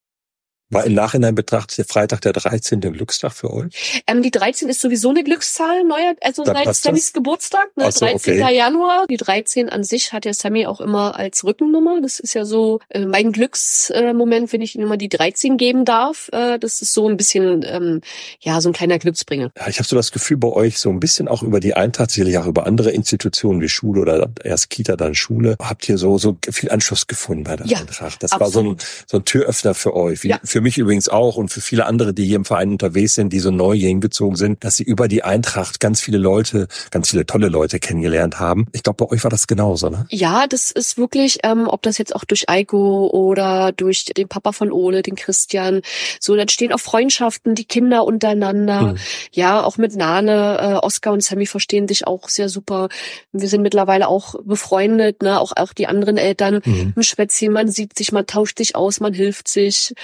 war 0.72 0.84
im 0.84 0.94
Nachhinein 0.94 1.34
betrachtet 1.34 1.78
der 1.78 1.84
Freitag 1.84 2.20
der 2.22 2.32
13. 2.32 2.80
Glückstag 2.80 3.32
für 3.32 3.52
euch? 3.52 4.02
Ähm, 4.06 4.22
die 4.22 4.30
13 4.30 4.68
ist 4.68 4.80
sowieso 4.80 5.10
eine 5.10 5.24
Glückszahl, 5.24 5.84
neuer, 5.84 6.14
also 6.20 6.44
Dann 6.44 6.56
seit 6.64 6.74
Sammys 6.76 7.12
Geburtstag, 7.12 7.76
ne, 7.76 7.90
so, 7.92 8.06
13. 8.06 8.42
Okay. 8.42 8.56
Januar. 8.56 9.06
Die 9.08 9.16
13 9.16 9.68
an 9.68 9.84
sich 9.84 10.12
hat 10.12 10.24
ja 10.24 10.32
Sammy 10.32 10.66
auch 10.66 10.80
immer 10.80 11.16
als 11.16 11.44
Rückennummer. 11.44 12.00
Das 12.00 12.20
ist 12.20 12.34
ja 12.34 12.44
so 12.44 12.80
äh, 12.88 13.06
mein 13.06 13.32
Glücksmoment, 13.32 14.48
äh, 14.48 14.52
wenn 14.52 14.60
ich 14.62 14.74
ihm 14.76 14.82
immer 14.82 14.96
die 14.96 15.08
13 15.08 15.56
geben 15.56 15.84
darf. 15.84 16.28
Äh, 16.32 16.58
das 16.58 16.82
ist 16.82 16.92
so 16.92 17.08
ein 17.08 17.16
bisschen, 17.16 17.64
ähm, 17.66 18.00
ja, 18.40 18.60
so 18.60 18.70
ein 18.70 18.72
kleiner 18.72 18.98
Glücksbringer. 18.98 19.50
Ja, 19.58 19.68
ich 19.68 19.78
habe 19.78 19.88
so 19.88 19.96
das 19.96 20.12
Gefühl 20.12 20.36
bei 20.38 20.48
euch, 20.48 20.78
so 20.78 20.90
ein 20.90 21.00
bisschen 21.00 21.28
auch 21.28 21.42
über 21.42 21.60
die 21.60 21.74
Eintracht, 21.74 22.10
sicherlich 22.10 22.38
auch 22.38 22.46
über 22.46 22.66
andere 22.66 22.90
Institutionen 22.90 23.60
wie 23.60 23.68
Schule 23.68 24.00
oder 24.00 24.30
erst 24.42 24.70
Kita, 24.70 24.96
dann 24.96 25.14
Schule, 25.14 25.56
habt 25.58 25.88
ihr 25.88 25.98
so, 25.98 26.18
so 26.18 26.36
viel 26.50 26.70
Anschluss 26.70 27.06
gefunden 27.06 27.44
bei 27.44 27.56
der 27.56 27.66
ja, 27.66 27.78
Eintracht. 27.78 28.22
Das 28.22 28.32
absolut. 28.32 28.40
war 28.40 28.50
so 28.50 28.70
ein, 28.70 28.76
so 29.06 29.16
ein 29.18 29.24
Türöffner 29.24 29.74
für 29.74 29.94
euch. 29.94 30.22
Wie, 30.22 30.28
ja. 30.28 30.40
Für 30.44 30.61
mich 30.62 30.78
übrigens 30.78 31.08
auch 31.08 31.36
und 31.36 31.48
für 31.48 31.60
viele 31.60 31.86
andere, 31.86 32.14
die 32.14 32.24
hier 32.24 32.36
im 32.36 32.44
Verein 32.44 32.70
unterwegs 32.70 33.14
sind, 33.14 33.32
die 33.32 33.40
so 33.40 33.50
neu 33.50 33.74
hier 33.74 33.88
hingezogen 33.88 34.36
sind, 34.36 34.64
dass 34.64 34.76
sie 34.76 34.84
über 34.84 35.08
die 35.08 35.24
Eintracht 35.24 35.80
ganz 35.80 36.00
viele 36.00 36.18
Leute, 36.18 36.68
ganz 36.90 37.10
viele 37.10 37.26
tolle 37.26 37.48
Leute 37.48 37.78
kennengelernt 37.78 38.40
haben. 38.40 38.66
Ich 38.72 38.82
glaube, 38.82 39.04
bei 39.04 39.12
euch 39.12 39.24
war 39.24 39.30
das 39.30 39.46
genauso, 39.46 39.90
ne? 39.90 40.06
Ja, 40.10 40.46
das 40.46 40.70
ist 40.70 40.96
wirklich, 40.98 41.40
ähm, 41.42 41.68
ob 41.68 41.82
das 41.82 41.98
jetzt 41.98 42.14
auch 42.14 42.24
durch 42.24 42.48
Eiko 42.48 43.08
oder 43.08 43.72
durch 43.72 44.04
den 44.04 44.28
Papa 44.28 44.52
von 44.52 44.72
Ole, 44.72 45.02
den 45.02 45.16
Christian, 45.16 45.82
so, 46.20 46.36
dann 46.36 46.48
stehen 46.48 46.72
auch 46.72 46.80
Freundschaften, 46.80 47.54
die 47.54 47.64
Kinder 47.64 48.04
untereinander. 48.04 48.82
Mhm. 48.82 48.98
Ja, 49.32 49.62
auch 49.62 49.76
mit 49.78 49.96
Nane, 49.96 50.58
äh, 50.60 50.74
Oskar 50.86 51.12
und 51.12 51.22
Sammy 51.22 51.46
verstehen 51.46 51.88
sich 51.88 52.06
auch 52.06 52.28
sehr 52.28 52.48
super. 52.48 52.88
Wir 53.32 53.48
sind 53.48 53.62
mittlerweile 53.62 54.08
auch 54.08 54.34
befreundet, 54.44 55.22
ne, 55.22 55.40
auch, 55.40 55.52
auch 55.56 55.72
die 55.72 55.86
anderen 55.86 56.16
Eltern. 56.16 56.60
Mhm. 56.64 56.92
Ein 56.96 57.02
Schwätzchen, 57.02 57.52
man 57.52 57.68
sieht 57.68 57.96
sich, 57.96 58.12
man 58.12 58.26
tauscht 58.26 58.58
sich 58.58 58.76
aus, 58.76 59.00
man 59.00 59.14
hilft 59.14 59.48
sich. 59.48 59.94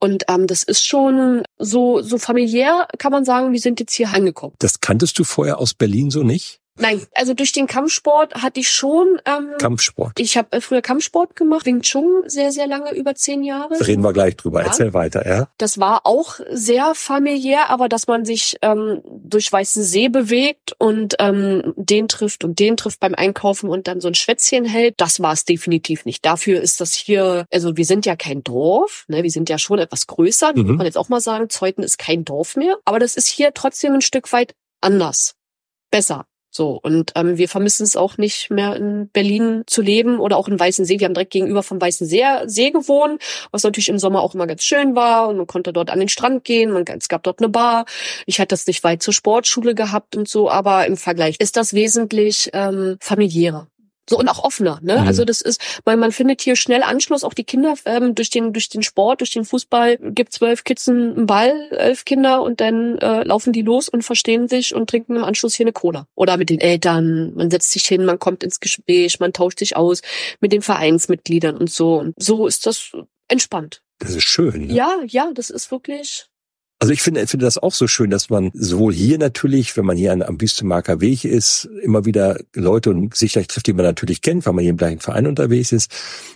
Und 0.00 0.07
ähm, 0.28 0.46
das 0.46 0.62
ist 0.62 0.86
schon 0.86 1.42
so, 1.58 2.00
so 2.02 2.18
familiär, 2.18 2.88
kann 2.98 3.12
man 3.12 3.24
sagen, 3.24 3.52
wir 3.52 3.60
sind 3.60 3.80
jetzt 3.80 3.94
hier 3.94 4.12
angekommen. 4.12 4.54
Das 4.58 4.80
kanntest 4.80 5.18
du 5.18 5.24
vorher 5.24 5.58
aus 5.58 5.74
Berlin 5.74 6.10
so 6.10 6.22
nicht? 6.22 6.60
Nein, 6.78 7.06
also 7.14 7.34
durch 7.34 7.52
den 7.52 7.66
Kampfsport 7.66 8.34
hatte 8.34 8.60
ich 8.60 8.70
schon. 8.70 9.20
Ähm, 9.24 9.50
Kampfsport. 9.58 10.18
Ich 10.18 10.36
habe 10.36 10.52
äh, 10.52 10.60
früher 10.60 10.82
Kampfsport 10.82 11.36
gemacht, 11.36 11.66
Wing 11.66 11.82
Chun 11.82 12.22
sehr, 12.26 12.52
sehr 12.52 12.66
lange, 12.66 12.94
über 12.94 13.14
zehn 13.14 13.42
Jahre. 13.42 13.74
Reden 13.86 14.02
wir 14.02 14.12
gleich 14.12 14.36
drüber. 14.36 14.60
Ja. 14.60 14.66
Erzähl 14.66 14.94
weiter, 14.94 15.26
ja. 15.28 15.48
Das 15.58 15.78
war 15.78 16.02
auch 16.04 16.40
sehr 16.50 16.94
familiär, 16.94 17.70
aber 17.70 17.88
dass 17.88 18.06
man 18.06 18.24
sich 18.24 18.56
ähm, 18.62 19.02
durch 19.04 19.52
Weißen 19.52 19.82
See 19.82 20.08
bewegt 20.08 20.74
und 20.78 21.16
ähm, 21.18 21.74
den 21.76 22.08
trifft 22.08 22.44
und 22.44 22.58
den 22.58 22.76
trifft 22.76 23.00
beim 23.00 23.14
Einkaufen 23.14 23.68
und 23.68 23.88
dann 23.88 24.00
so 24.00 24.08
ein 24.08 24.14
Schwätzchen 24.14 24.64
hält, 24.64 24.94
das 24.98 25.20
war 25.20 25.32
es 25.32 25.44
definitiv 25.44 26.04
nicht. 26.04 26.24
Dafür 26.24 26.60
ist 26.60 26.80
das 26.80 26.94
hier, 26.94 27.46
also 27.52 27.76
wir 27.76 27.84
sind 27.84 28.06
ja 28.06 28.16
kein 28.16 28.42
Dorf, 28.42 29.04
ne, 29.08 29.22
wir 29.22 29.30
sind 29.30 29.48
ja 29.48 29.58
schon 29.58 29.78
etwas 29.78 30.06
größer, 30.06 30.52
mhm. 30.54 30.66
muss 30.66 30.76
man 30.76 30.86
jetzt 30.86 30.98
auch 30.98 31.08
mal 31.08 31.20
sagen. 31.20 31.48
Zeuthen 31.50 31.84
ist 31.84 31.98
kein 31.98 32.24
Dorf 32.24 32.56
mehr, 32.56 32.76
aber 32.84 32.98
das 32.98 33.16
ist 33.16 33.28
hier 33.28 33.52
trotzdem 33.54 33.94
ein 33.94 34.00
Stück 34.00 34.32
weit 34.32 34.54
anders. 34.80 35.34
Besser. 35.90 36.26
So, 36.58 36.80
und 36.82 37.12
ähm, 37.14 37.38
wir 37.38 37.48
vermissen 37.48 37.84
es 37.84 37.94
auch 37.94 38.18
nicht 38.18 38.50
mehr 38.50 38.74
in 38.74 39.08
Berlin 39.10 39.62
zu 39.68 39.80
leben 39.80 40.18
oder 40.18 40.36
auch 40.36 40.48
in 40.48 40.58
Weißensee. 40.58 40.98
Wir 40.98 41.04
haben 41.04 41.14
direkt 41.14 41.30
gegenüber 41.30 41.62
vom 41.62 41.80
Weißen 41.80 42.04
See, 42.04 42.24
See 42.46 42.72
gewohnt, 42.72 43.22
was 43.52 43.62
natürlich 43.62 43.88
im 43.88 44.00
Sommer 44.00 44.22
auch 44.22 44.34
immer 44.34 44.48
ganz 44.48 44.64
schön 44.64 44.96
war 44.96 45.28
und 45.28 45.36
man 45.36 45.46
konnte 45.46 45.72
dort 45.72 45.88
an 45.88 46.00
den 46.00 46.08
Strand 46.08 46.42
gehen, 46.42 46.72
man, 46.72 46.82
es 46.98 47.08
gab 47.08 47.22
dort 47.22 47.38
eine 47.38 47.48
Bar. 47.48 47.84
Ich 48.26 48.40
hatte 48.40 48.48
das 48.48 48.66
nicht 48.66 48.82
weit 48.82 49.04
zur 49.04 49.14
Sportschule 49.14 49.76
gehabt 49.76 50.16
und 50.16 50.28
so, 50.28 50.50
aber 50.50 50.84
im 50.88 50.96
Vergleich 50.96 51.36
ist 51.38 51.56
das 51.56 51.74
wesentlich 51.74 52.50
ähm, 52.52 52.96
familiärer. 52.98 53.68
So 54.08 54.18
und 54.18 54.28
auch 54.28 54.42
offener, 54.42 54.80
ne? 54.82 54.98
Mhm. 54.98 55.06
Also 55.06 55.24
das 55.24 55.40
ist, 55.40 55.60
man, 55.84 55.98
man 55.98 56.12
findet 56.12 56.40
hier 56.40 56.56
schnell 56.56 56.82
Anschluss, 56.82 57.24
auch 57.24 57.34
die 57.34 57.44
Kinder 57.44 57.74
ähm, 57.84 58.14
durch 58.14 58.30
den 58.30 58.52
durch 58.52 58.68
den 58.68 58.82
Sport, 58.82 59.20
durch 59.20 59.32
den 59.32 59.44
Fußball 59.44 59.98
gibt 59.98 60.32
zwölf 60.32 60.64
Kids 60.64 60.88
einen 60.88 61.26
Ball, 61.26 61.68
elf 61.70 62.04
Kinder 62.04 62.42
und 62.42 62.60
dann 62.60 62.98
äh, 62.98 63.22
laufen 63.24 63.52
die 63.52 63.62
los 63.62 63.88
und 63.88 64.02
verstehen 64.02 64.48
sich 64.48 64.74
und 64.74 64.88
trinken 64.88 65.16
im 65.16 65.24
Anschluss 65.24 65.54
hier 65.54 65.64
eine 65.64 65.72
Cola. 65.72 66.06
Oder 66.14 66.36
mit 66.36 66.50
den 66.50 66.60
Eltern, 66.60 67.34
man 67.34 67.50
setzt 67.50 67.72
sich 67.72 67.84
hin, 67.86 68.04
man 68.04 68.18
kommt 68.18 68.42
ins 68.42 68.60
Gespräch, 68.60 69.20
man 69.20 69.32
tauscht 69.32 69.58
sich 69.58 69.76
aus 69.76 70.02
mit 70.40 70.52
den 70.52 70.62
Vereinsmitgliedern 70.62 71.56
und 71.56 71.70
so. 71.70 71.98
Und 71.98 72.14
so 72.18 72.46
ist 72.46 72.66
das 72.66 72.92
entspannt. 73.28 73.82
Das 73.98 74.14
ist 74.14 74.24
schön. 74.24 74.68
Ne? 74.68 74.74
Ja, 74.74 74.96
ja, 75.06 75.30
das 75.34 75.50
ist 75.50 75.70
wirklich 75.70 76.28
also 76.80 76.92
ich 76.92 77.02
finde, 77.02 77.26
finde 77.26 77.44
das 77.44 77.58
auch 77.58 77.72
so 77.72 77.88
schön, 77.88 78.10
dass 78.10 78.30
man 78.30 78.52
sowohl 78.54 78.94
hier 78.94 79.18
natürlich, 79.18 79.76
wenn 79.76 79.84
man 79.84 79.96
hier 79.96 80.12
an, 80.12 80.22
am 80.22 80.38
Büstemarker 80.38 81.00
Weg 81.00 81.24
ist, 81.24 81.68
immer 81.82 82.04
wieder 82.04 82.38
Leute 82.54 82.90
und 82.90 83.16
sich 83.16 83.32
gleich 83.32 83.48
trifft, 83.48 83.66
die 83.66 83.72
man 83.72 83.84
natürlich 83.84 84.22
kennt, 84.22 84.46
weil 84.46 84.52
man 84.52 84.62
hier 84.62 84.70
im 84.70 84.76
gleichen 84.76 85.00
Verein 85.00 85.26
unterwegs 85.26 85.72
ist, 85.72 85.90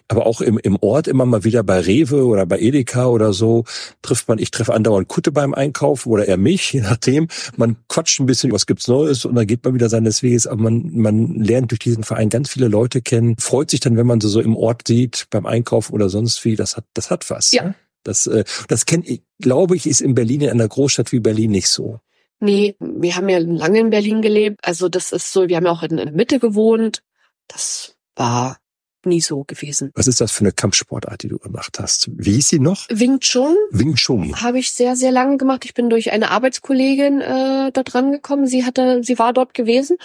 aber 0.09 0.27
auch 0.27 0.41
im, 0.41 0.59
im 0.59 0.77
Ort 0.81 1.07
immer 1.07 1.27
mal 1.27 1.45
wieder 1.45 1.63
bei 1.63 1.79
Rewe 1.79 2.27
oder 2.27 2.45
bei 2.45 2.59
Edeka 2.59 3.07
oder 3.07 3.33
so 3.33 3.65
trifft 4.03 4.27
man, 4.27 4.41
ich 4.41 4.51
treffe 4.51 4.75
andauernd 4.75 5.07
Kutte 5.07 5.31
beim 5.31 5.55
Einkaufen 5.55 6.11
oder 6.11 6.27
eher 6.27 6.39
mich, 6.39 6.73
je 6.73 6.81
nachdem. 6.81 7.29
Man 7.57 7.77
quatscht 7.89 8.19
ein 8.19 8.27
bisschen, 8.27 8.51
was 8.51 8.67
gibt's 8.67 8.89
Neues 8.89 9.25
und 9.25 9.37
dann 9.37 9.47
geht 9.47 9.65
man 9.65 9.75
wieder 9.75 9.89
seines 9.89 10.25
Weges, 10.25 10.49
aber 10.49 10.63
man, 10.63 10.91
man 10.93 11.37
lernt 11.37 11.71
durch 11.71 11.79
diesen 11.79 12.03
Verein 12.03 12.31
ganz 12.31 12.51
viele 12.51 12.67
Leute 12.67 13.01
kennen, 13.01 13.37
freut 13.39 13.71
sich 13.71 13.79
dann, 13.79 13.97
wenn 13.97 14.07
man 14.09 14.21
sie 14.21 14.29
so 14.29 14.41
im 14.41 14.57
Ort 14.57 14.89
sieht, 14.89 15.29
beim 15.31 15.47
Einkaufen 15.47 15.93
oder 15.93 16.09
sonst 16.09 16.45
wie, 16.45 16.57
das 16.57 16.77
hat, 16.77 16.85
das 16.95 17.11
hat 17.11 17.31
was. 17.31 17.53
Ja. 17.53 17.77
Das, 18.03 18.27
äh, 18.27 18.45
das 18.69 18.87
kenne 18.87 19.05
ich, 19.07 19.23
glaube 19.41 19.77
ich, 19.77 19.87
ist 19.87 20.01
in 20.01 20.15
Berlin, 20.15 20.43
in 20.43 20.51
einer 20.51 20.69
Großstadt 20.69 21.13
wie 21.13 21.21
Berlin 21.21 21.51
nicht 21.51 21.69
so. 21.69 22.01
Nee, 22.41 22.75
wir 22.81 23.15
haben 23.15 23.29
ja 23.29 23.39
lange 23.39 23.79
in 23.79 23.91
Berlin 23.91 24.21
gelebt. 24.21 24.59
Also 24.63 24.89
das 24.89 25.13
ist 25.13 25.33
so, 25.33 25.49
wir 25.49 25.57
haben 25.57 25.67
ja 25.67 25.71
auch 25.71 25.85
in 25.85 25.97
der 25.97 26.11
Mitte 26.11 26.41
gewohnt. 26.41 27.03
Das 27.47 27.97
war 28.17 28.59
nie 29.07 29.21
so 29.21 29.45
gewesen. 29.45 29.91
Was 29.95 30.07
ist 30.07 30.21
das 30.21 30.33
für 30.33 30.41
eine 30.41 30.53
Kampfsportart, 30.53 31.23
die 31.23 31.29
du 31.29 31.39
gemacht 31.39 31.79
hast? 31.79 32.09
Wie 32.13 32.33
hieß 32.33 32.49
sie 32.49 32.59
noch? 32.59 32.87
Wing 32.91 33.21
Chun. 33.21 33.57
Wing 33.71 33.95
Chun. 33.95 34.41
Habe 34.41 34.59
ich 34.59 34.73
sehr, 34.73 34.97
sehr 34.97 35.13
lange 35.13 35.37
gemacht. 35.37 35.65
Ich 35.65 35.75
bin 35.75 35.91
durch 35.91 36.13
eine 36.13 36.31
Arbeitskollegin 36.31 37.21
äh, 37.21 37.73
da 37.73 37.83
dran 37.83 38.13
gekommen. 38.13 38.47
Sie 38.47 38.65
hatte, 38.65 39.03
sie 39.03 39.19
war 39.19 39.33
dort 39.33 39.55
gewesen. 39.55 39.97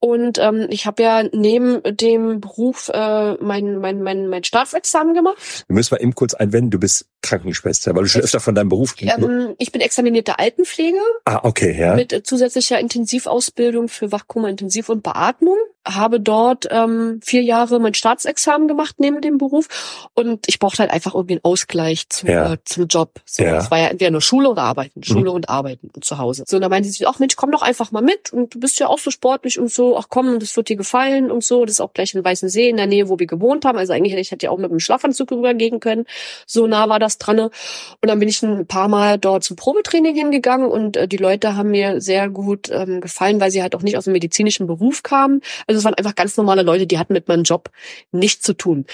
Und 0.00 0.38
ähm, 0.38 0.66
ich 0.70 0.86
habe 0.86 1.02
ja 1.02 1.22
neben 1.32 1.82
dem 1.96 2.40
Beruf 2.40 2.90
äh, 2.92 3.34
mein, 3.34 3.78
mein, 3.78 4.02
mein, 4.02 4.28
mein 4.28 4.44
Staatsexamen 4.44 5.14
gemacht. 5.14 5.64
Wir 5.68 5.74
müssen 5.74 5.94
mal 5.94 6.02
eben 6.02 6.14
kurz 6.14 6.34
einwenden, 6.34 6.70
du 6.70 6.78
bist 6.78 7.06
Krankenschwester, 7.22 7.94
weil 7.94 8.02
du 8.02 8.08
schon 8.08 8.22
öfter 8.22 8.40
von 8.40 8.54
deinem 8.54 8.68
Beruf... 8.68 8.94
Ähm, 9.00 9.54
ich 9.58 9.72
bin 9.72 9.80
examinierte 9.80 10.38
Altenpflege. 10.38 10.98
Ah, 11.24 11.40
okay, 11.42 11.78
ja. 11.78 11.94
Mit 11.94 12.26
zusätzlicher 12.26 12.78
Intensivausbildung 12.78 13.88
für 13.88 14.12
Wachkoma, 14.12 14.48
Intensiv 14.48 14.88
und 14.88 15.02
Beatmung. 15.02 15.56
Habe 15.84 16.20
dort 16.20 16.68
ähm, 16.70 17.18
vier 17.24 17.42
Jahre 17.42 17.80
mein 17.80 17.94
Staatsexamen 17.94 18.68
gemacht 18.68 18.96
neben 18.98 19.20
dem 19.20 19.36
Beruf 19.36 20.10
und 20.14 20.44
ich 20.46 20.60
brauchte 20.60 20.78
halt 20.78 20.92
einfach 20.92 21.16
irgendwie 21.16 21.34
einen 21.34 21.44
Ausgleich 21.44 22.08
zum, 22.08 22.28
ja. 22.28 22.52
äh, 22.52 22.58
zum 22.64 22.86
Job. 22.86 23.20
So, 23.24 23.42
ja. 23.42 23.56
Es 23.56 23.68
war 23.72 23.78
ja 23.78 23.88
entweder 23.88 24.12
nur 24.12 24.20
Schule 24.20 24.48
oder 24.48 24.62
Arbeiten, 24.62 25.02
Schule 25.02 25.30
mhm. 25.30 25.36
und 25.36 25.48
Arbeiten 25.48 25.90
und 25.92 26.04
zu 26.04 26.18
Hause. 26.18 26.44
So, 26.46 26.56
und 26.56 26.62
da 26.62 26.68
meinte 26.68 26.88
sie, 26.88 27.04
ach 27.04 27.18
Mensch, 27.18 27.34
komm 27.34 27.50
doch 27.50 27.62
einfach 27.62 27.90
mal 27.90 28.00
mit 28.00 28.32
und 28.32 28.54
du 28.54 28.60
bist 28.60 28.78
ja 28.78 28.86
auch 28.86 29.00
so 29.00 29.10
sportlich 29.10 29.58
und 29.58 29.72
so, 29.72 29.98
ach 29.98 30.06
komm, 30.08 30.38
das 30.38 30.56
wird 30.56 30.68
dir 30.68 30.76
gefallen 30.76 31.32
und 31.32 31.42
so. 31.42 31.64
Das 31.64 31.74
ist 31.74 31.80
auch 31.80 31.92
gleich 31.92 32.14
in 32.14 32.24
Weißen 32.24 32.48
See 32.48 32.68
in 32.68 32.76
der 32.76 32.86
Nähe, 32.86 33.08
wo 33.08 33.18
wir 33.18 33.26
gewohnt 33.26 33.64
haben. 33.64 33.76
Also 33.76 33.92
eigentlich 33.92 34.12
hätte 34.12 34.20
ich 34.20 34.42
ja 34.42 34.50
auch 34.50 34.58
mit 34.58 34.70
dem 34.70 34.78
Schlafanzug 34.78 35.32
rübergehen 35.32 35.80
können. 35.80 36.04
So 36.46 36.68
nah 36.68 36.88
war 36.88 37.00
das 37.00 37.11
dran. 37.18 37.40
Und 37.40 37.52
dann 38.00 38.18
bin 38.18 38.28
ich 38.28 38.42
ein 38.42 38.66
paar 38.66 38.88
Mal 38.88 39.18
dort 39.18 39.44
zum 39.44 39.56
Probetraining 39.56 40.14
hingegangen 40.14 40.70
und 40.70 40.96
äh, 40.96 41.08
die 41.08 41.16
Leute 41.16 41.56
haben 41.56 41.70
mir 41.70 42.00
sehr 42.00 42.28
gut 42.28 42.70
ähm, 42.70 43.00
gefallen, 43.00 43.40
weil 43.40 43.50
sie 43.50 43.62
halt 43.62 43.74
auch 43.74 43.82
nicht 43.82 43.96
aus 43.96 44.04
dem 44.04 44.12
medizinischen 44.12 44.66
Beruf 44.66 45.02
kamen. 45.02 45.40
Also 45.66 45.78
es 45.78 45.84
waren 45.84 45.94
einfach 45.94 46.14
ganz 46.14 46.36
normale 46.36 46.62
Leute, 46.62 46.86
die 46.86 46.98
hatten 46.98 47.12
mit 47.12 47.28
meinem 47.28 47.44
Job 47.44 47.70
nichts 48.10 48.42
zu 48.42 48.54
tun. 48.54 48.86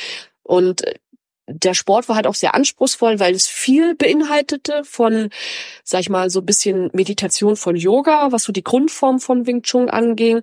Und 0.42 0.86
äh, 0.86 0.94
der 1.48 1.74
Sport 1.74 2.08
war 2.08 2.16
halt 2.16 2.26
auch 2.26 2.34
sehr 2.34 2.54
anspruchsvoll, 2.54 3.18
weil 3.20 3.34
es 3.34 3.46
viel 3.46 3.94
beinhaltete 3.94 4.82
von, 4.84 5.30
sag 5.82 6.00
ich 6.00 6.10
mal, 6.10 6.30
so 6.30 6.40
ein 6.40 6.46
bisschen 6.46 6.90
Meditation 6.92 7.56
von 7.56 7.74
Yoga, 7.74 8.32
was 8.32 8.44
so 8.44 8.52
die 8.52 8.62
Grundform 8.62 9.18
von 9.18 9.46
Wing 9.46 9.62
Chun 9.62 9.88
anging, 9.88 10.42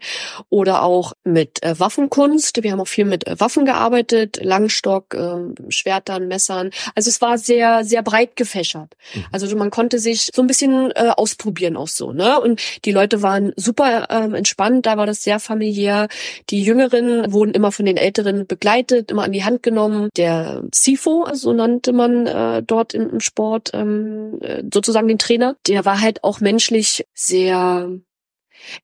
oder 0.49 0.83
auch 0.83 1.13
mit 1.23 1.63
äh, 1.63 1.79
Waffenkunst. 1.79 2.63
Wir 2.63 2.71
haben 2.71 2.81
auch 2.81 2.87
viel 2.87 3.05
mit 3.05 3.27
äh, 3.27 3.39
Waffen 3.39 3.65
gearbeitet, 3.65 4.39
Langstock, 4.41 5.13
äh, 5.13 5.35
Schwertern, 5.69 6.27
Messern. 6.27 6.71
Also 6.95 7.09
es 7.09 7.21
war 7.21 7.37
sehr, 7.37 7.83
sehr 7.83 8.01
breit 8.01 8.35
gefächert. 8.35 8.95
Mhm. 9.13 9.25
Also 9.31 9.55
man 9.55 9.69
konnte 9.69 9.99
sich 9.99 10.31
so 10.33 10.41
ein 10.41 10.47
bisschen 10.47 10.91
äh, 10.91 11.11
ausprobieren 11.15 11.77
auch 11.77 11.87
so, 11.87 12.11
ne? 12.11 12.39
Und 12.39 12.61
die 12.85 12.91
Leute 12.91 13.21
waren 13.21 13.53
super 13.55 14.07
äh, 14.09 14.35
entspannt, 14.35 14.85
da 14.85 14.97
war 14.97 15.05
das 15.05 15.23
sehr 15.23 15.39
familiär. 15.39 16.07
Die 16.49 16.63
Jüngeren 16.63 17.31
wurden 17.31 17.53
immer 17.53 17.71
von 17.71 17.85
den 17.85 17.97
Älteren 17.97 18.47
begleitet, 18.47 19.11
immer 19.11 19.23
an 19.23 19.31
die 19.31 19.43
Hand 19.43 19.61
genommen. 19.63 20.09
Der 20.17 20.63
Tifo, 20.95 21.27
so 21.33 21.53
nannte 21.53 21.91
man 21.91 22.25
äh, 22.25 22.63
dort 22.63 22.93
im, 22.93 23.09
im 23.09 23.19
Sport 23.19 23.71
ähm, 23.73 24.39
äh, 24.41 24.63
sozusagen 24.73 25.07
den 25.07 25.19
Trainer. 25.19 25.57
Der 25.67 25.83
war 25.85 25.99
halt 25.99 26.23
auch 26.23 26.39
menschlich 26.39 27.05
sehr 27.13 27.99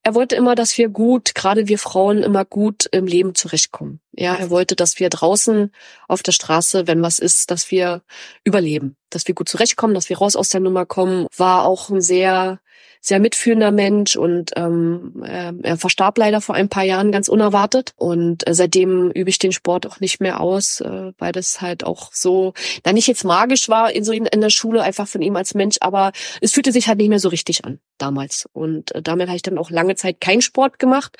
er 0.02 0.14
wollte 0.14 0.36
immer, 0.36 0.54
dass 0.54 0.76
wir 0.78 0.88
gut, 0.88 1.34
gerade 1.34 1.66
wir 1.66 1.78
Frauen, 1.78 2.22
immer 2.22 2.44
gut 2.44 2.86
im 2.92 3.06
Leben 3.06 3.34
zurechtkommen. 3.34 4.00
Ja, 4.14 4.34
er 4.34 4.50
wollte, 4.50 4.76
dass 4.76 5.00
wir 5.00 5.08
draußen 5.08 5.72
auf 6.06 6.22
der 6.22 6.32
Straße, 6.32 6.86
wenn 6.86 7.02
was 7.02 7.18
ist, 7.18 7.50
dass 7.50 7.70
wir 7.70 8.02
überleben, 8.44 8.96
dass 9.10 9.26
wir 9.26 9.34
gut 9.34 9.48
zurechtkommen, 9.48 9.94
dass 9.94 10.10
wir 10.10 10.18
raus 10.18 10.36
aus 10.36 10.50
der 10.50 10.60
Nummer 10.60 10.84
kommen. 10.84 11.26
War 11.36 11.64
auch 11.64 11.88
ein 11.88 12.02
sehr 12.02 12.60
sehr 13.04 13.18
mitfühlender 13.18 13.72
Mensch 13.72 14.14
und 14.14 14.52
ähm, 14.54 15.24
äh, 15.26 15.52
er 15.62 15.76
verstarb 15.76 16.16
leider 16.18 16.40
vor 16.40 16.54
ein 16.54 16.68
paar 16.68 16.84
Jahren 16.84 17.10
ganz 17.10 17.28
unerwartet. 17.28 17.94
Und 17.96 18.46
äh, 18.46 18.54
seitdem 18.54 19.10
übe 19.10 19.28
ich 19.28 19.40
den 19.40 19.50
Sport 19.50 19.88
auch 19.88 19.98
nicht 19.98 20.20
mehr 20.20 20.40
aus, 20.40 20.80
äh, 20.80 21.12
weil 21.18 21.32
das 21.32 21.60
halt 21.60 21.82
auch 21.82 22.12
so, 22.12 22.54
da 22.84 22.92
nicht 22.92 23.08
jetzt 23.08 23.24
magisch 23.24 23.68
war 23.68 23.90
in 23.90 24.04
so 24.04 24.12
in, 24.12 24.26
in 24.26 24.40
der 24.40 24.50
Schule 24.50 24.82
einfach 24.82 25.08
von 25.08 25.20
ihm 25.20 25.34
als 25.34 25.54
Mensch, 25.54 25.78
aber 25.80 26.12
es 26.40 26.52
fühlte 26.52 26.70
sich 26.70 26.86
halt 26.86 26.98
nicht 26.98 27.08
mehr 27.08 27.18
so 27.18 27.28
richtig 27.28 27.64
an 27.64 27.80
damals. 27.98 28.48
Und 28.52 28.94
äh, 28.94 29.02
damit 29.02 29.26
habe 29.26 29.36
ich 29.36 29.42
dann 29.42 29.58
auch 29.58 29.70
lange 29.70 29.96
Zeit 29.96 30.20
keinen 30.20 30.40
Sport 30.40 30.78
gemacht 30.78 31.16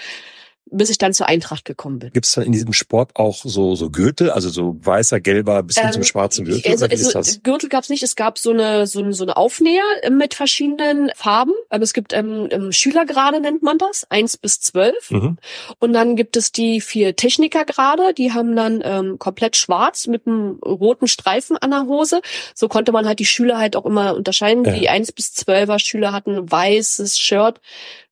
bis 0.71 0.91
ich 0.91 0.99
dann 0.99 1.13
zur 1.13 1.27
Eintracht 1.29 1.65
gekommen 1.65 1.99
bin. 1.99 2.13
Gibt 2.13 2.27
es 2.27 2.33
dann 2.33 2.45
in 2.45 2.53
diesem 2.53 2.73
Sport 2.73 3.15
auch 3.15 3.37
so 3.45 3.75
so 3.75 3.91
Gürtel, 3.91 4.31
also 4.31 4.49
so 4.49 4.77
weißer, 4.81 5.21
gelber 5.21 5.63
bis 5.63 5.77
hin 5.77 5.87
ähm, 5.87 5.93
zum 5.93 6.05
schwarzen 6.05 6.45
Gürtel? 6.45 6.71
Also, 6.71 6.87
also 6.87 7.41
Gürtel 7.43 7.69
gab 7.69 7.85
es 7.85 7.91
nicht. 7.91 8.03
Es 8.03 8.17
gab 8.17 8.39
so 8.39 8.51
eine 8.51 8.87
so 8.87 9.01
eine, 9.01 9.13
so 9.13 9.25
eine 9.25 9.37
Aufnäher 9.37 9.83
mit 10.11 10.35
verschiedenen 10.35 11.11
Farben. 11.15 11.53
Aber 11.69 11.83
es 11.83 11.93
gibt 11.93 12.13
ähm, 12.13 12.49
ähm, 12.51 12.73
Schülergrade 12.73 13.41
nennt 13.41 13.63
man 13.63 13.79
das, 13.79 14.07
eins 14.09 14.37
bis 14.37 14.61
zwölf. 14.61 15.11
Mhm. 15.11 15.37
Und 15.79 15.93
dann 15.93 16.17
gibt 16.17 16.37
es 16.37 16.53
die 16.53 16.81
vier 16.81 17.17
Technikergrade, 17.17 18.15
die 18.15 18.33
haben 18.33 18.57
dann 18.57 18.83
ähm, 18.85 19.19
komplett 19.19 19.57
schwarz 19.57 20.07
mit 20.07 20.27
einem 20.27 20.59
roten 20.65 21.07
Streifen 21.07 21.57
an 21.59 21.71
der 21.71 21.87
Hose. 21.87 22.23
So 22.55 22.69
konnte 22.69 22.93
man 22.93 23.07
halt 23.07 23.19
die 23.19 23.27
Schüler 23.27 23.59
halt 23.59 23.77
auch 23.77 23.85
immer 23.85 24.15
unterscheiden. 24.15 24.65
Ja. 24.65 24.73
Die 24.73 24.89
eins 24.89 25.13
bis 25.13 25.35
zwölfer 25.35 25.79
Schüler 25.79 26.13
hatten 26.13 26.51
weißes 26.51 27.19
Shirt 27.19 27.61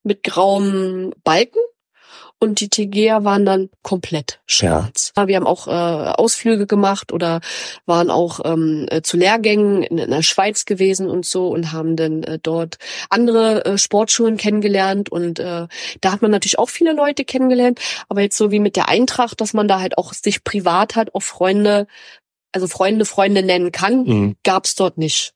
mit 0.02 0.22
grauem 0.22 1.12
Balken 1.24 1.60
und 2.40 2.60
die 2.60 2.70
Tegea 2.70 3.22
waren 3.22 3.44
dann 3.44 3.68
komplett 3.82 4.40
schwarz. 4.46 5.12
Ja. 5.16 5.28
Wir 5.28 5.36
haben 5.36 5.46
auch 5.46 5.68
äh, 5.68 5.70
Ausflüge 5.70 6.66
gemacht 6.66 7.12
oder 7.12 7.40
waren 7.84 8.10
auch 8.10 8.40
ähm, 8.44 8.86
äh, 8.90 9.02
zu 9.02 9.18
Lehrgängen 9.18 9.82
in, 9.82 9.98
in, 9.98 10.10
der 10.10 10.22
Schweiz 10.22 10.64
gewesen 10.64 11.08
und 11.08 11.26
so 11.26 11.48
und 11.48 11.72
haben 11.72 11.96
dann 11.96 12.22
äh, 12.22 12.38
dort 12.42 12.78
andere 13.10 13.64
äh, 13.66 13.78
Sportschulen 13.78 14.38
kennengelernt 14.38 15.10
und 15.10 15.38
äh, 15.38 15.66
da 16.00 16.12
hat 16.12 16.22
man 16.22 16.30
natürlich 16.30 16.58
auch 16.58 16.70
viele 16.70 16.94
Leute 16.94 17.24
kennengelernt, 17.24 17.78
aber 18.08 18.22
jetzt 18.22 18.38
so 18.38 18.50
wie 18.50 18.58
mit 18.60 18.74
der 18.74 18.88
Eintracht, 18.88 19.40
dass 19.40 19.52
man 19.52 19.68
da 19.68 19.80
halt 19.80 19.98
auch 19.98 20.14
sich 20.14 20.42
privat 20.42 20.96
halt 20.96 21.14
auch 21.14 21.22
Freunde, 21.22 21.86
also 22.52 22.66
Freunde, 22.66 23.04
Freunde 23.04 23.42
nennen 23.42 23.70
kann, 23.70 24.04
mhm. 24.04 24.36
gab's 24.44 24.74
dort 24.74 24.96
nicht. 24.96 25.34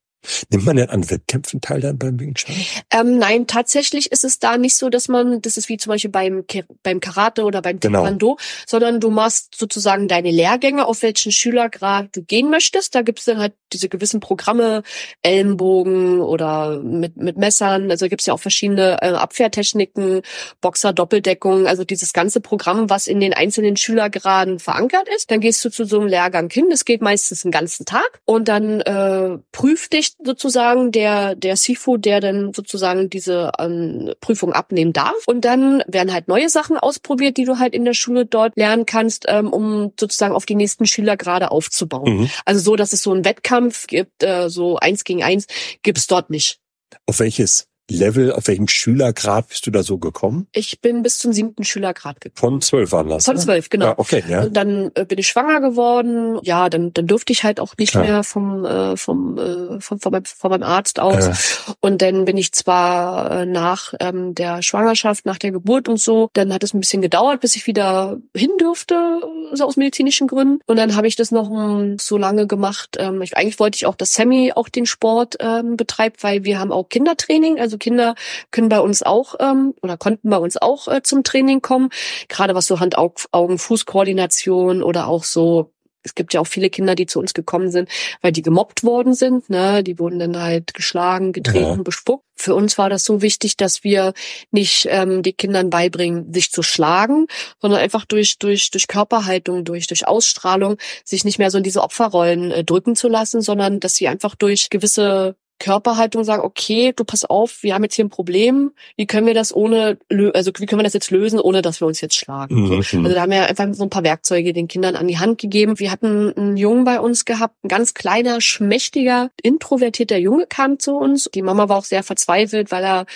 Nimmt 0.51 0.65
man 0.65 0.77
denn 0.77 0.91
an 0.91 1.09
Wettkämpfen 1.11 1.61
teil 1.61 1.81
dann 1.81 1.99
beim 1.99 2.19
Wing 2.19 2.35
Chun? 2.35 2.55
Ähm, 2.91 3.19
nein, 3.19 3.47
tatsächlich 3.47 4.13
ist 4.13 4.25
es 4.25 4.39
da 4.39 4.59
nicht 4.59 4.77
so, 4.77 4.89
dass 4.89 5.09
man, 5.09 5.43
das 5.43 5.57
ist 5.57 5.69
wie 5.69 5.77
zum 5.77 5.91
Beispiel 5.91 6.11
beim, 6.11 6.45
beim 6.83 7.01
Karate 7.01 7.45
oder 7.45 7.63
beim 7.63 7.81
genau. 7.81 8.03
Taekwondo, 8.03 8.37
genau. 8.37 8.49
sondern 8.67 9.01
du 9.01 9.11
machst 9.11 9.55
sozusagen 9.57 10.09
deine 10.09 10.31
Lehrgänge, 10.31 10.87
auf 10.87 11.03
welchen 11.03 11.33
Schülergrad 11.33 12.17
du 12.17 12.23
gehen 12.23 12.51
möchtest. 12.51 12.95
Da 12.95 13.03
gibt 13.03 13.19
es 13.21 13.25
dann 13.27 13.39
halt 13.39 13.55
diese 13.73 13.89
gewissen 13.89 14.21
Programme, 14.21 14.83
Ellenbogen 15.23 16.21
oder 16.21 16.81
mit, 16.81 17.17
mit 17.17 17.37
Messern. 17.37 17.91
Also 17.91 18.09
gibt 18.09 18.23
es 18.23 18.27
ja 18.27 18.35
auch 18.35 18.41
verschiedene 18.41 18.99
äh, 19.03 19.09
Abwehrtechniken, 19.09 20.23
Boxer, 20.61 20.93
Doppeldeckung, 20.93 21.67
also 21.67 21.85
dieses 21.85 22.13
ganze 22.13 22.41
Programm, 22.41 22.91
was 22.91 23.07
in 23.07 23.21
den 23.21 23.35
einzelnen 23.35 23.77
Schülergraden 23.77 24.59
verankert 24.59 25.09
ist. 25.15 25.31
Dann 25.31 25.41
gehst 25.41 25.65
du 25.65 25.71
zu 25.71 25.85
so 25.85 26.01
einem 26.01 26.09
Lehrgang 26.09 26.51
hin. 26.51 26.67
Das 26.71 26.85
geht 26.85 27.03
meistens 27.03 27.45
einen 27.45 27.53
ganzen 27.53 27.85
Tag 27.85 28.21
und 28.25 28.49
dann 28.49 28.81
äh, 28.81 29.39
prüft 29.53 29.93
dich 29.93 30.14
sozusagen 30.23 30.93
der, 30.93 31.35
der 31.35 31.57
SIFO, 31.57 31.97
der 31.97 32.21
dann 32.21 32.53
sozusagen 32.53 33.11
diese 33.11 33.53
ähm, 33.59 34.13
Prüfung 34.21 34.53
abnehmen 34.53 34.93
darf. 34.93 35.17
Und 35.27 35.45
dann 35.45 35.83
werden 35.87 36.13
halt 36.13 36.29
neue 36.29 36.49
Sachen 36.49 36.77
ausprobiert, 36.77 37.37
die 37.37 37.45
du 37.45 37.59
halt 37.59 37.75
in 37.75 37.85
der 37.85 37.95
Schule 37.95 38.27
dort 38.27 38.57
lernen 38.57 38.87
kannst, 38.87 39.27
ähm, 39.29 39.53
um 39.53 39.93
sozusagen 39.99 40.35
auf 40.35 40.47
die 40.47 40.55
nächsten 40.55 40.87
Schüler 40.87 41.17
gerade 41.17 41.51
aufzubauen. 41.51 42.21
Mhm. 42.21 42.31
Also 42.45 42.61
so, 42.61 42.77
dass 42.77 42.93
es 42.93 43.03
so 43.03 43.13
einen 43.13 43.25
Wettkampf 43.25 43.87
gibt, 43.87 44.23
äh, 44.23 44.49
so 44.49 44.77
eins 44.77 45.05
gegen 45.05 45.23
eins, 45.23 45.47
gibt's 45.83 46.07
dort 46.07 46.31
nicht. 46.31 46.59
Auf 47.07 47.21
welches 47.21 47.67
Level, 47.91 48.33
auf 48.33 48.47
welchem 48.49 48.69
Schülergrad 48.69 49.49
bist 49.49 49.67
du 49.67 49.71
da 49.71 49.83
so 49.83 49.99
gekommen? 49.99 50.47
Ich 50.53 50.81
bin 50.81 51.03
bis 51.03 51.19
zum 51.19 51.33
siebten 51.33 51.65
Schülergrad 51.65 52.21
gekommen. 52.21 52.53
Von 52.53 52.63
zwölf 52.63 52.93
waren 52.93 53.09
das? 53.09 53.27
Von 53.27 53.37
zwölf, 53.37 53.69
genau. 53.69 53.87
Ja, 53.87 53.99
okay, 53.99 54.25
ja. 54.29 54.45
Und 54.45 54.57
dann 54.57 54.91
äh, 54.95 55.05
bin 55.05 55.19
ich 55.19 55.29
schwanger 55.29 55.61
geworden. 55.61 56.39
Ja, 56.43 56.71
dann, 56.71 56.93
dann 56.95 57.07
durfte 57.07 57.33
ich 57.33 57.45
halt 57.45 57.61
auch 57.61 57.77
nicht 57.77 57.93
Klar. 57.93 58.05
mehr 58.05 58.25
vom, 58.25 58.65
äh, 58.65 58.97
vom, 58.97 59.39
äh, 59.39 59.81
vom, 59.81 60.01
von, 60.01 60.13
meinem, 60.13 60.25
von 60.25 60.51
meinem 60.51 60.63
Arzt 60.63 60.99
aus. 60.99 61.27
Äh. 61.27 61.73
Und 61.81 62.01
dann 62.01 62.25
bin 62.25 62.37
ich 62.37 62.53
zwar 62.53 63.31
äh, 63.31 63.47
nach 63.47 63.93
ähm, 64.01 64.35
der 64.35 64.63
Schwangerschaft, 64.63 65.27
nach 65.27 65.39
der 65.39 65.53
Geburt 65.53 65.89
und 65.89 66.01
so, 66.01 66.31
dann 66.33 66.53
hat 66.53 66.65
es 66.65 66.75
ein 66.75 66.81
bisschen 66.81 67.03
gedauert, 67.03 67.41
bis 67.41 67.57
ich 67.57 67.67
wieder 67.67 68.19
hin 68.35 68.51
durfte, 68.59 69.21
so 69.53 69.65
aus 69.65 69.77
medizinischen 69.77 70.27
Gründen. 70.27 70.61
Und 70.67 70.77
dann 70.77 70.97
habe 70.97 71.07
ich 71.07 71.17
das 71.17 71.31
noch 71.31 71.51
um, 71.51 71.99
so 71.99 72.17
lange 72.17 72.47
gemacht. 72.47 72.97
Ähm, 72.99 73.21
ich, 73.23 73.37
eigentlich 73.37 73.59
wollte 73.59 73.77
ich 73.77 73.87
auch, 73.87 73.95
dass 73.95 74.13
Sammy 74.13 74.53
auch 74.55 74.69
den 74.69 74.87
Sport 74.87 75.37
ähm, 75.41 75.77
betreibt, 75.77 76.23
weil 76.23 76.45
wir 76.45 76.59
haben 76.59 76.73
auch 76.73 76.89
Kindertraining. 76.89 77.61
Also 77.61 77.74
Kinder 77.79 78.15
können 78.51 78.69
bei 78.69 78.81
uns 78.81 79.03
auch 79.03 79.37
ähm, 79.41 79.75
oder 79.83 79.97
konnten 79.97 80.31
bei 80.31 80.39
uns 80.39 80.57
auch 80.57 80.89
äh, 80.89 81.03
zum 81.03 81.25
Training 81.25 81.63
kommen. 81.63 81.91
Gerade 82.29 82.55
was 82.55 82.67
so 82.67 82.81
Hand-Augen-Fuß-Koordination 82.81 84.83
oder 84.83 85.09
auch 85.09 85.25
so 85.25 85.75
es 86.05 86.15
gibt 86.15 86.35
ja 86.35 86.41
auch 86.41 86.47
viele 86.47 86.71
Kinder, 86.71 86.95
die 86.95 87.07
zu 87.07 87.19
uns 87.19 87.35
gekommen 87.35 87.71
sind, 87.71 87.89
weil 88.21 88.31
die 88.31 88.43
gemobbt 88.43 88.85
worden 88.85 89.15
sind. 89.15 89.51
Ne? 89.51 89.83
Die 89.83 89.99
wurden 89.99 90.19
dann 90.19 90.41
halt 90.41 90.75
geschlagen, 90.75 91.33
getreten, 91.33 91.79
ja. 91.79 91.83
bespuckt. 91.83 92.25
Für 92.37 92.55
uns 92.55 92.79
war 92.79 92.91
das 92.91 93.05
so 93.05 93.23
wichtig, 93.23 93.57
dass 93.57 93.85
wir 93.85 94.13
nicht 94.51 94.87
ähm, 94.91 95.23
die 95.23 95.33
Kindern 95.33 95.71
beibringen, 95.71 96.33
sich 96.33 96.53
zu 96.53 96.63
schlagen, 96.63 97.27
sondern 97.61 97.81
einfach 97.81 98.05
durch 98.05 98.39
durch 98.39 98.71
durch 98.71 98.87
Körperhaltung, 98.87 99.65
durch 99.65 99.87
durch 99.87 100.07
Ausstrahlung 100.07 100.77
sich 101.05 101.25
nicht 101.25 101.39
mehr 101.39 101.51
so 101.51 101.59
in 101.59 101.65
diese 101.65 101.83
Opferrollen 101.83 102.51
äh, 102.51 102.65
drücken 102.65 102.97
zu 102.97 103.09
lassen, 103.09 103.41
sondern 103.41 103.81
dass 103.81 103.95
sie 103.95 104.09
einfach 104.09 104.35
durch 104.35 104.69
gewisse 104.69 105.37
Körperhaltung 105.59 106.25
sagen, 106.25 106.43
okay, 106.43 106.93
du 106.95 107.05
pass 107.05 107.25
auf, 107.25 107.63
wir 107.63 107.75
haben 107.75 107.85
jetzt 107.85 107.95
hier 107.95 108.05
ein 108.05 108.11
Problem, 108.11 108.73
wie 108.97 109.07
können 109.07 109.27
wir 109.27 109.35
das 109.35 109.55
ohne, 109.55 109.99
also 110.35 110.51
wie 110.59 110.67
können 110.67 110.81
wir 110.81 110.85
das 110.85 110.93
jetzt 110.93 111.11
lösen, 111.11 111.41
ohne 111.41 111.63
dass 111.63 111.81
wir 111.81 111.87
uns 111.87 112.01
jetzt 112.01 112.17
schlagen? 112.17 112.69
Mhm. 112.69 112.73
Also 112.79 113.15
da 113.15 113.23
haben 113.23 113.31
wir 113.31 113.47
einfach 113.47 113.67
so 113.73 113.85
ein 113.85 113.91
paar 113.91 114.05
Werkzeuge 114.05 114.53
den 114.53 114.69
Kindern 114.69 114.97
an 114.97 115.09
die 115.09 115.19
Hand 115.19 115.41
gegeben. 115.41 115.79
Wir 115.79 115.91
hatten 115.91 116.33
einen 116.37 116.57
Jungen 116.57 116.85
bei 116.85 117.01
uns 117.01 117.25
gehabt, 117.25 117.55
ein 117.65 117.69
ganz 117.69 117.95
kleiner, 117.95 118.41
schmächtiger, 118.41 119.31
introvertierter 119.43 120.19
Junge 120.19 120.47
kam 120.47 120.79
zu 120.79 120.97
uns. 120.97 121.31
Die 121.35 121.43
Mama 121.43 121.69
war 121.69 121.79
auch 121.79 121.85
sehr 121.85 122.03
verzweifelt, 122.03 122.71
weil 122.71 122.85
er 122.85 123.07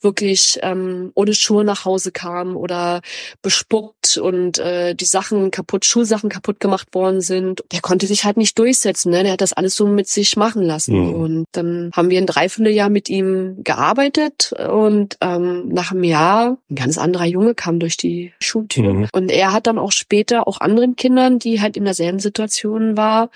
wirklich 0.00 0.58
ähm, 0.62 1.10
ohne 1.14 1.34
Schuhe 1.34 1.64
nach 1.64 1.84
Hause 1.84 2.12
kam 2.12 2.56
oder 2.56 3.02
bespuckt 3.42 4.16
und 4.16 4.58
äh, 4.58 4.94
die 4.94 5.04
Sachen 5.04 5.50
kaputt, 5.50 5.84
Schulsachen 5.84 6.30
kaputt 6.30 6.60
gemacht 6.60 6.94
worden 6.94 7.20
sind. 7.20 7.64
Der 7.72 7.80
konnte 7.80 8.06
sich 8.06 8.24
halt 8.24 8.36
nicht 8.36 8.58
durchsetzen, 8.58 9.10
ne? 9.10 9.24
Der 9.24 9.32
hat 9.32 9.40
das 9.40 9.52
alles 9.52 9.74
so 9.74 9.86
mit 9.86 10.08
sich 10.08 10.36
machen 10.36 10.62
lassen. 10.62 10.96
Mhm. 10.96 11.14
Und 11.14 11.44
dann 11.52 11.87
haben 11.92 12.10
wir 12.10 12.18
ein 12.18 12.26
Dreivierteljahr 12.26 12.88
mit 12.88 13.08
ihm 13.08 13.62
gearbeitet 13.64 14.52
und 14.52 15.16
ähm, 15.20 15.68
nach 15.68 15.92
einem 15.92 16.04
Jahr 16.04 16.58
ein 16.70 16.74
ganz 16.74 16.98
anderer 16.98 17.26
Junge 17.26 17.54
kam 17.54 17.78
durch 17.78 17.96
die 17.96 18.32
Schultür. 18.40 18.92
Mhm. 18.92 19.08
Und 19.12 19.30
er 19.30 19.52
hat 19.52 19.66
dann 19.66 19.78
auch 19.78 19.92
später 19.92 20.46
auch 20.46 20.60
anderen 20.60 20.96
Kindern, 20.96 21.38
die 21.38 21.60
halt 21.60 21.76
in 21.76 21.84
derselben 21.84 22.18
Situation 22.18 22.96
war, 22.96 23.30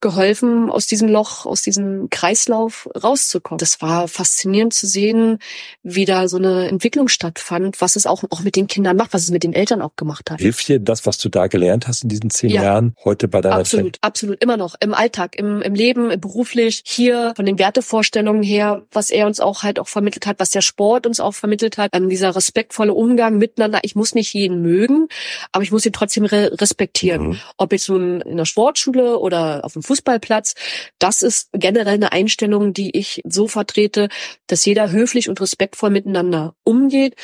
geholfen, 0.00 0.70
aus 0.70 0.86
diesem 0.86 1.08
Loch, 1.08 1.46
aus 1.46 1.62
diesem 1.62 2.08
Kreislauf 2.10 2.88
rauszukommen. 3.02 3.58
Das 3.58 3.80
war 3.80 4.08
faszinierend 4.08 4.74
zu 4.74 4.86
sehen, 4.86 5.38
wie 5.82 6.04
da 6.04 6.28
so 6.28 6.36
eine 6.36 6.68
Entwicklung 6.68 7.08
stattfand, 7.08 7.80
was 7.80 7.96
es 7.96 8.06
auch, 8.06 8.24
auch 8.30 8.40
mit 8.40 8.56
den 8.56 8.66
Kindern 8.66 8.96
macht, 8.96 9.12
was 9.12 9.22
es 9.22 9.30
mit 9.30 9.42
den 9.42 9.52
Eltern 9.52 9.82
auch 9.82 9.96
gemacht 9.96 10.30
hat. 10.30 10.40
Hilft 10.40 10.68
dir 10.68 10.78
das, 10.78 11.06
was 11.06 11.18
du 11.18 11.28
da 11.28 11.46
gelernt 11.46 11.88
hast 11.88 12.02
in 12.02 12.08
diesen 12.08 12.30
zehn 12.30 12.50
ja. 12.50 12.62
Jahren, 12.62 12.94
heute 13.04 13.28
bei 13.28 13.40
deiner 13.40 13.56
Absolut, 13.56 13.96
Zeit? 13.96 13.98
absolut, 14.02 14.42
immer 14.42 14.56
noch. 14.56 14.74
Im 14.80 14.94
Alltag, 14.94 15.36
im, 15.36 15.62
im 15.62 15.74
Leben, 15.74 16.20
beruflich, 16.20 16.82
hier 16.84 17.32
von 17.36 17.46
den 17.46 17.58
Wertevorstellungen 17.58 17.97
Vorstellungen 17.98 18.44
her, 18.44 18.86
was 18.92 19.10
er 19.10 19.26
uns 19.26 19.40
auch 19.40 19.64
halt 19.64 19.80
auch 19.80 19.88
vermittelt 19.88 20.24
hat, 20.24 20.38
was 20.38 20.50
der 20.50 20.60
Sport 20.60 21.04
uns 21.04 21.18
auch 21.18 21.34
vermittelt 21.34 21.78
hat, 21.78 21.90
ähm, 21.96 22.08
dieser 22.08 22.36
respektvolle 22.36 22.94
Umgang 22.94 23.38
miteinander. 23.38 23.80
Ich 23.82 23.96
muss 23.96 24.14
nicht 24.14 24.32
jeden 24.34 24.62
mögen, 24.62 25.08
aber 25.50 25.64
ich 25.64 25.72
muss 25.72 25.84
ihn 25.84 25.92
trotzdem 25.92 26.24
re 26.24 26.52
respektieren. 26.60 27.30
Mhm. 27.30 27.40
Ob 27.56 27.72
jetzt 27.72 27.88
nun 27.88 28.20
in 28.20 28.36
der 28.36 28.44
Sportschule 28.44 29.18
oder 29.18 29.64
auf 29.64 29.72
dem 29.72 29.82
Fußballplatz, 29.82 30.54
das 31.00 31.22
ist 31.22 31.48
generell 31.52 31.94
eine 31.94 32.12
Einstellung, 32.12 32.72
die 32.72 32.96
ich 32.96 33.20
so 33.26 33.48
vertrete, 33.48 34.10
dass 34.46 34.64
jeder 34.64 34.92
höflich 34.92 35.28
und 35.28 35.40
respektvoll 35.40 35.90
miteinander 35.90 36.54
umgeht 36.62 37.16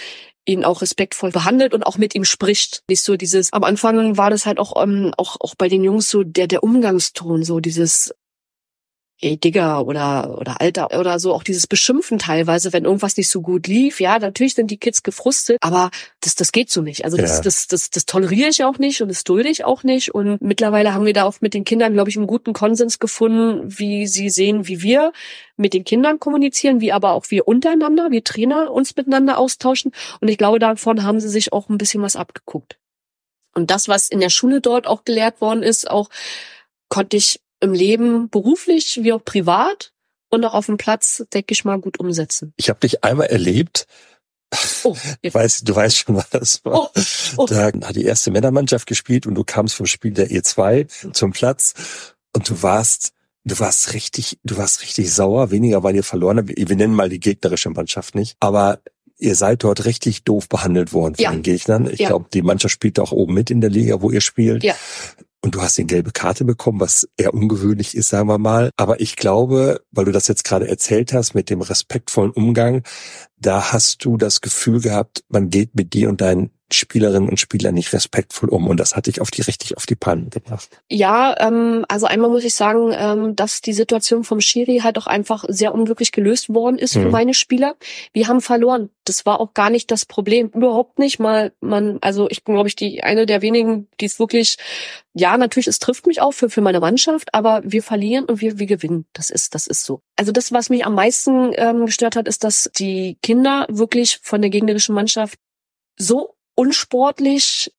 ihn 0.46 0.62
auch 0.62 0.82
respektvoll 0.82 1.30
behandelt 1.30 1.72
und 1.72 1.84
auch 1.84 1.96
mit 1.96 2.14
ihm 2.14 2.26
spricht. 2.26 2.82
Nicht 2.86 3.02
so 3.02 3.16
dieses, 3.16 3.50
am 3.54 3.64
Anfang 3.64 4.18
war 4.18 4.28
das 4.28 4.44
halt 4.44 4.58
auch, 4.58 4.82
ähm, 4.82 5.14
auch, 5.16 5.36
auch 5.40 5.54
bei 5.54 5.68
den 5.68 5.82
Jungs 5.82 6.10
so 6.10 6.22
der, 6.22 6.46
der 6.48 6.62
Umgangston, 6.62 7.44
so 7.44 7.60
dieses, 7.60 8.12
ey 9.24 9.38
Digger 9.38 9.86
oder 9.86 10.38
oder 10.38 10.60
Alter 10.60 10.98
oder 10.98 11.18
so 11.18 11.32
auch 11.32 11.42
dieses 11.42 11.66
Beschimpfen 11.66 12.18
teilweise, 12.18 12.72
wenn 12.72 12.84
irgendwas 12.84 13.16
nicht 13.16 13.30
so 13.30 13.40
gut 13.40 13.66
lief. 13.66 14.00
Ja, 14.00 14.18
natürlich 14.18 14.54
sind 14.54 14.70
die 14.70 14.76
Kids 14.76 15.02
gefrustet, 15.02 15.56
aber 15.60 15.90
das 16.20 16.34
das 16.34 16.52
geht 16.52 16.70
so 16.70 16.82
nicht. 16.82 17.04
Also 17.04 17.16
das 17.16 17.38
ja. 17.38 17.42
das, 17.42 17.66
das 17.66 17.90
das 17.90 18.04
toleriere 18.04 18.50
ich 18.50 18.62
auch 18.64 18.78
nicht 18.78 19.00
und 19.00 19.08
das 19.08 19.24
dulde 19.24 19.48
ich 19.48 19.64
auch 19.64 19.82
nicht 19.82 20.14
und 20.14 20.42
mittlerweile 20.42 20.92
haben 20.92 21.06
wir 21.06 21.14
da 21.14 21.24
auch 21.24 21.40
mit 21.40 21.54
den 21.54 21.64
Kindern, 21.64 21.94
glaube 21.94 22.10
ich, 22.10 22.16
einen 22.16 22.26
guten 22.26 22.52
Konsens 22.52 22.98
gefunden, 22.98 23.62
wie 23.66 24.06
sie 24.06 24.28
sehen, 24.28 24.68
wie 24.68 24.82
wir 24.82 25.12
mit 25.56 25.72
den 25.72 25.84
Kindern 25.84 26.20
kommunizieren, 26.20 26.80
wie 26.80 26.92
aber 26.92 27.12
auch 27.12 27.30
wir 27.30 27.48
untereinander, 27.48 28.10
wir 28.10 28.24
Trainer 28.24 28.70
uns 28.70 28.94
miteinander 28.94 29.38
austauschen 29.38 29.92
und 30.20 30.28
ich 30.28 30.36
glaube, 30.36 30.58
davon 30.58 31.02
haben 31.02 31.20
sie 31.20 31.30
sich 31.30 31.52
auch 31.52 31.70
ein 31.70 31.78
bisschen 31.78 32.02
was 32.02 32.16
abgeguckt. 32.16 32.78
Und 33.54 33.70
das, 33.70 33.88
was 33.88 34.08
in 34.08 34.20
der 34.20 34.30
Schule 34.30 34.60
dort 34.60 34.86
auch 34.86 35.04
gelehrt 35.04 35.40
worden 35.40 35.62
ist, 35.62 35.88
auch 35.88 36.10
konnte 36.88 37.16
ich 37.16 37.40
im 37.64 37.72
Leben 37.72 38.28
beruflich 38.28 39.00
wie 39.02 39.12
auch 39.12 39.24
privat 39.24 39.92
und 40.30 40.44
auch 40.44 40.54
auf 40.54 40.66
dem 40.66 40.76
Platz, 40.76 41.24
denke 41.32 41.52
ich 41.52 41.64
mal, 41.64 41.80
gut 41.80 41.98
umsetzen. 41.98 42.52
Ich 42.56 42.68
habe 42.68 42.80
dich 42.80 43.02
einmal 43.02 43.26
erlebt, 43.26 43.86
Oh, 44.84 44.96
ich 45.22 45.34
weiß, 45.34 45.62
du 45.64 45.74
weißt 45.74 45.96
schon, 45.96 46.16
was 46.16 46.30
das 46.30 46.64
war. 46.64 46.74
Oh, 46.74 46.88
oh. 47.38 47.46
Da 47.46 47.66
hat 47.66 47.96
die 47.96 48.04
erste 48.04 48.30
Männermannschaft 48.30 48.86
gespielt 48.86 49.26
und 49.26 49.34
du 49.34 49.42
kamst 49.42 49.74
vom 49.74 49.86
Spiel 49.86 50.12
der 50.12 50.30
E2 50.30 51.12
zum 51.12 51.32
Platz 51.32 51.74
und 52.32 52.48
du 52.48 52.62
warst, 52.62 53.12
du 53.44 53.58
warst 53.58 53.94
richtig, 53.94 54.38
du 54.44 54.56
warst 54.56 54.82
richtig 54.82 55.12
sauer. 55.12 55.50
Weniger, 55.50 55.82
weil 55.82 55.96
ihr 55.96 56.04
verloren 56.04 56.38
habt. 56.38 56.50
Wir 56.54 56.76
nennen 56.76 56.94
mal 56.94 57.08
die 57.08 57.20
gegnerische 57.20 57.70
Mannschaft 57.70 58.14
nicht. 58.14 58.36
Aber 58.38 58.78
ihr 59.18 59.34
seid 59.34 59.64
dort 59.64 59.86
richtig 59.86 60.24
doof 60.24 60.48
behandelt 60.48 60.92
worden 60.92 61.16
von 61.16 61.22
ja. 61.22 61.32
den 61.32 61.42
Gegnern. 61.42 61.88
Ich 61.90 62.00
ja. 62.00 62.08
glaube, 62.08 62.26
die 62.32 62.42
Mannschaft 62.42 62.74
spielt 62.74 63.00
auch 63.00 63.12
oben 63.12 63.34
mit 63.34 63.50
in 63.50 63.60
der 63.60 63.70
Liga, 63.70 64.02
wo 64.02 64.10
ihr 64.10 64.20
spielt. 64.20 64.62
Ja 64.62 64.76
und 65.44 65.54
du 65.54 65.60
hast 65.60 65.76
den 65.76 65.86
gelbe 65.86 66.10
Karte 66.10 66.46
bekommen, 66.46 66.80
was 66.80 67.06
eher 67.18 67.34
ungewöhnlich 67.34 67.94
ist, 67.94 68.08
sagen 68.08 68.28
wir 68.28 68.38
mal. 68.38 68.70
Aber 68.78 69.02
ich 69.02 69.14
glaube, 69.14 69.82
weil 69.90 70.06
du 70.06 70.10
das 70.10 70.26
jetzt 70.26 70.42
gerade 70.42 70.66
erzählt 70.66 71.12
hast 71.12 71.34
mit 71.34 71.50
dem 71.50 71.60
respektvollen 71.60 72.30
Umgang, 72.30 72.82
da 73.36 73.70
hast 73.70 74.06
du 74.06 74.16
das 74.16 74.40
Gefühl 74.40 74.80
gehabt, 74.80 75.22
man 75.28 75.50
geht 75.50 75.74
mit 75.74 75.92
dir 75.92 76.08
und 76.08 76.22
deinen 76.22 76.50
Spielerinnen 76.72 77.28
und 77.28 77.38
Spielern 77.38 77.74
nicht 77.74 77.92
respektvoll 77.92 78.48
um 78.48 78.66
und 78.68 78.80
das 78.80 78.96
hatte 78.96 79.10
ich 79.10 79.20
auf 79.20 79.30
die 79.30 79.42
richtig 79.42 79.76
auf 79.76 79.84
die 79.84 79.96
Palme 79.96 80.28
gebracht. 80.30 80.80
Ja, 80.88 81.34
ähm, 81.38 81.84
also 81.88 82.06
einmal 82.06 82.30
muss 82.30 82.44
ich 82.44 82.54
sagen, 82.54 82.92
ähm, 82.92 83.36
dass 83.36 83.60
die 83.60 83.74
Situation 83.74 84.24
vom 84.24 84.40
Schiri 84.40 84.80
halt 84.82 84.96
auch 84.96 85.06
einfach 85.06 85.44
sehr 85.48 85.74
unglücklich 85.74 86.10
gelöst 86.10 86.48
worden 86.48 86.78
ist 86.78 86.96
mhm. 86.96 87.02
für 87.02 87.08
meine 87.10 87.34
Spieler. 87.34 87.76
Wir 88.12 88.28
haben 88.28 88.40
verloren. 88.40 88.90
Das 89.04 89.26
war 89.26 89.40
auch 89.40 89.52
gar 89.52 89.68
nicht 89.68 89.90
das 89.90 90.06
Problem, 90.06 90.48
überhaupt 90.54 90.98
nicht. 90.98 91.18
Mal, 91.18 91.52
man, 91.60 91.98
also 92.00 92.28
ich 92.30 92.44
bin 92.44 92.54
glaube 92.54 92.68
ich 92.68 92.76
die 92.76 93.02
eine 93.02 93.26
der 93.26 93.42
wenigen, 93.42 93.88
die 94.00 94.06
es 94.06 94.18
wirklich, 94.18 94.56
ja 95.12 95.36
natürlich, 95.36 95.66
es 95.66 95.78
trifft 95.78 96.06
mich 96.06 96.22
auch 96.22 96.32
für 96.32 96.48
für 96.48 96.62
meine 96.62 96.80
Mannschaft, 96.80 97.34
aber 97.34 97.62
wir 97.64 97.82
verlieren 97.82 98.24
und 98.24 98.40
wir 98.40 98.58
wir 98.58 98.66
gewinnen. 98.66 99.06
Das 99.12 99.28
ist 99.28 99.54
das 99.54 99.66
ist 99.66 99.84
so. 99.84 100.00
Also 100.16 100.32
das, 100.32 100.50
was 100.50 100.70
mich 100.70 100.86
am 100.86 100.94
meisten 100.94 101.52
ähm, 101.56 101.86
gestört 101.86 102.16
hat, 102.16 102.26
ist, 102.26 102.42
dass 102.42 102.70
die 102.76 103.18
Kinder 103.22 103.66
wirklich 103.68 104.20
von 104.22 104.40
der 104.40 104.50
gegnerischen 104.50 104.94
Mannschaft 104.94 105.38
so 105.96 106.34
unsportlich 106.54 107.72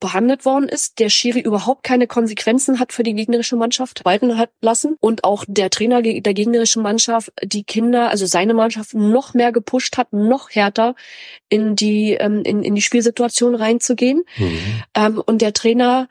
behandelt 0.00 0.46
worden 0.46 0.68
ist, 0.68 0.98
der 0.98 1.10
Schiri 1.10 1.40
überhaupt 1.40 1.84
keine 1.84 2.06
Konsequenzen 2.06 2.80
hat 2.80 2.92
für 2.92 3.02
die 3.02 3.14
gegnerische 3.14 3.56
Mannschaft 3.56 4.04
walten 4.04 4.38
hat 4.38 4.50
lassen 4.62 4.96
und 4.98 5.24
auch 5.24 5.44
der 5.46 5.68
Trainer 5.68 6.00
der 6.00 6.34
gegnerischen 6.34 6.82
Mannschaft 6.82 7.30
die 7.44 7.64
Kinder, 7.64 8.08
also 8.08 8.24
seine 8.24 8.54
Mannschaft 8.54 8.94
noch 8.94 9.34
mehr 9.34 9.52
gepusht 9.52 9.98
hat, 9.98 10.12
noch 10.14 10.50
härter 10.50 10.94
in 11.50 11.76
die 11.76 12.14
ähm, 12.14 12.42
in, 12.44 12.62
in 12.62 12.74
die 12.74 12.82
Spielsituation 12.82 13.54
reinzugehen 13.54 14.24
mhm. 14.38 14.82
ähm, 14.94 15.22
und 15.24 15.42
der 15.42 15.52
Trainer 15.52 16.08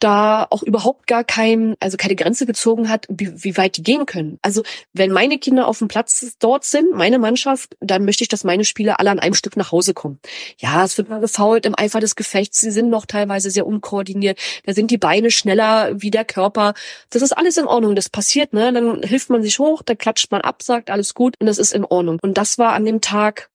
da 0.00 0.46
auch 0.50 0.62
überhaupt 0.62 1.06
gar 1.06 1.24
kein, 1.24 1.76
also 1.80 1.96
keine 1.96 2.16
Grenze 2.16 2.46
gezogen 2.46 2.88
hat, 2.88 3.06
wie, 3.08 3.44
wie 3.44 3.56
weit 3.56 3.76
die 3.76 3.82
gehen 3.82 4.06
können. 4.06 4.38
Also 4.42 4.62
wenn 4.92 5.12
meine 5.12 5.38
Kinder 5.38 5.68
auf 5.68 5.78
dem 5.78 5.88
Platz 5.88 6.36
dort 6.38 6.64
sind, 6.64 6.92
meine 6.94 7.18
Mannschaft, 7.18 7.76
dann 7.80 8.04
möchte 8.04 8.24
ich, 8.24 8.28
dass 8.28 8.42
meine 8.42 8.64
Spieler 8.64 8.98
alle 8.98 9.10
an 9.10 9.18
einem 9.18 9.34
Stück 9.34 9.56
nach 9.56 9.72
Hause 9.72 9.94
kommen. 9.94 10.18
Ja, 10.58 10.84
es 10.84 10.96
wird 10.98 11.08
mal 11.08 11.20
gefault 11.20 11.66
im 11.66 11.78
Eifer 11.78 12.00
des 12.00 12.16
Gefechts. 12.16 12.60
Sie 12.60 12.70
sind 12.70 12.88
noch 12.88 13.06
teilweise 13.06 13.50
sehr 13.50 13.66
unkoordiniert. 13.66 14.38
Da 14.64 14.72
sind 14.72 14.90
die 14.90 14.98
Beine 14.98 15.30
schneller 15.30 15.90
wie 15.94 16.10
der 16.10 16.24
Körper. 16.24 16.74
Das 17.10 17.22
ist 17.22 17.32
alles 17.32 17.56
in 17.58 17.66
Ordnung. 17.66 17.94
Das 17.94 18.08
passiert, 18.08 18.52
ne? 18.52 18.72
Dann 18.72 19.02
hilft 19.02 19.30
man 19.30 19.42
sich 19.42 19.58
hoch, 19.58 19.82
dann 19.82 19.98
klatscht 19.98 20.30
man 20.30 20.40
ab, 20.40 20.62
sagt 20.62 20.90
alles 20.90 21.14
gut 21.14 21.34
und 21.38 21.46
das 21.46 21.58
ist 21.58 21.72
in 21.72 21.84
Ordnung. 21.84 22.18
Und 22.22 22.38
das 22.38 22.58
war 22.58 22.72
an 22.72 22.84
dem 22.84 23.00
Tag 23.00 23.49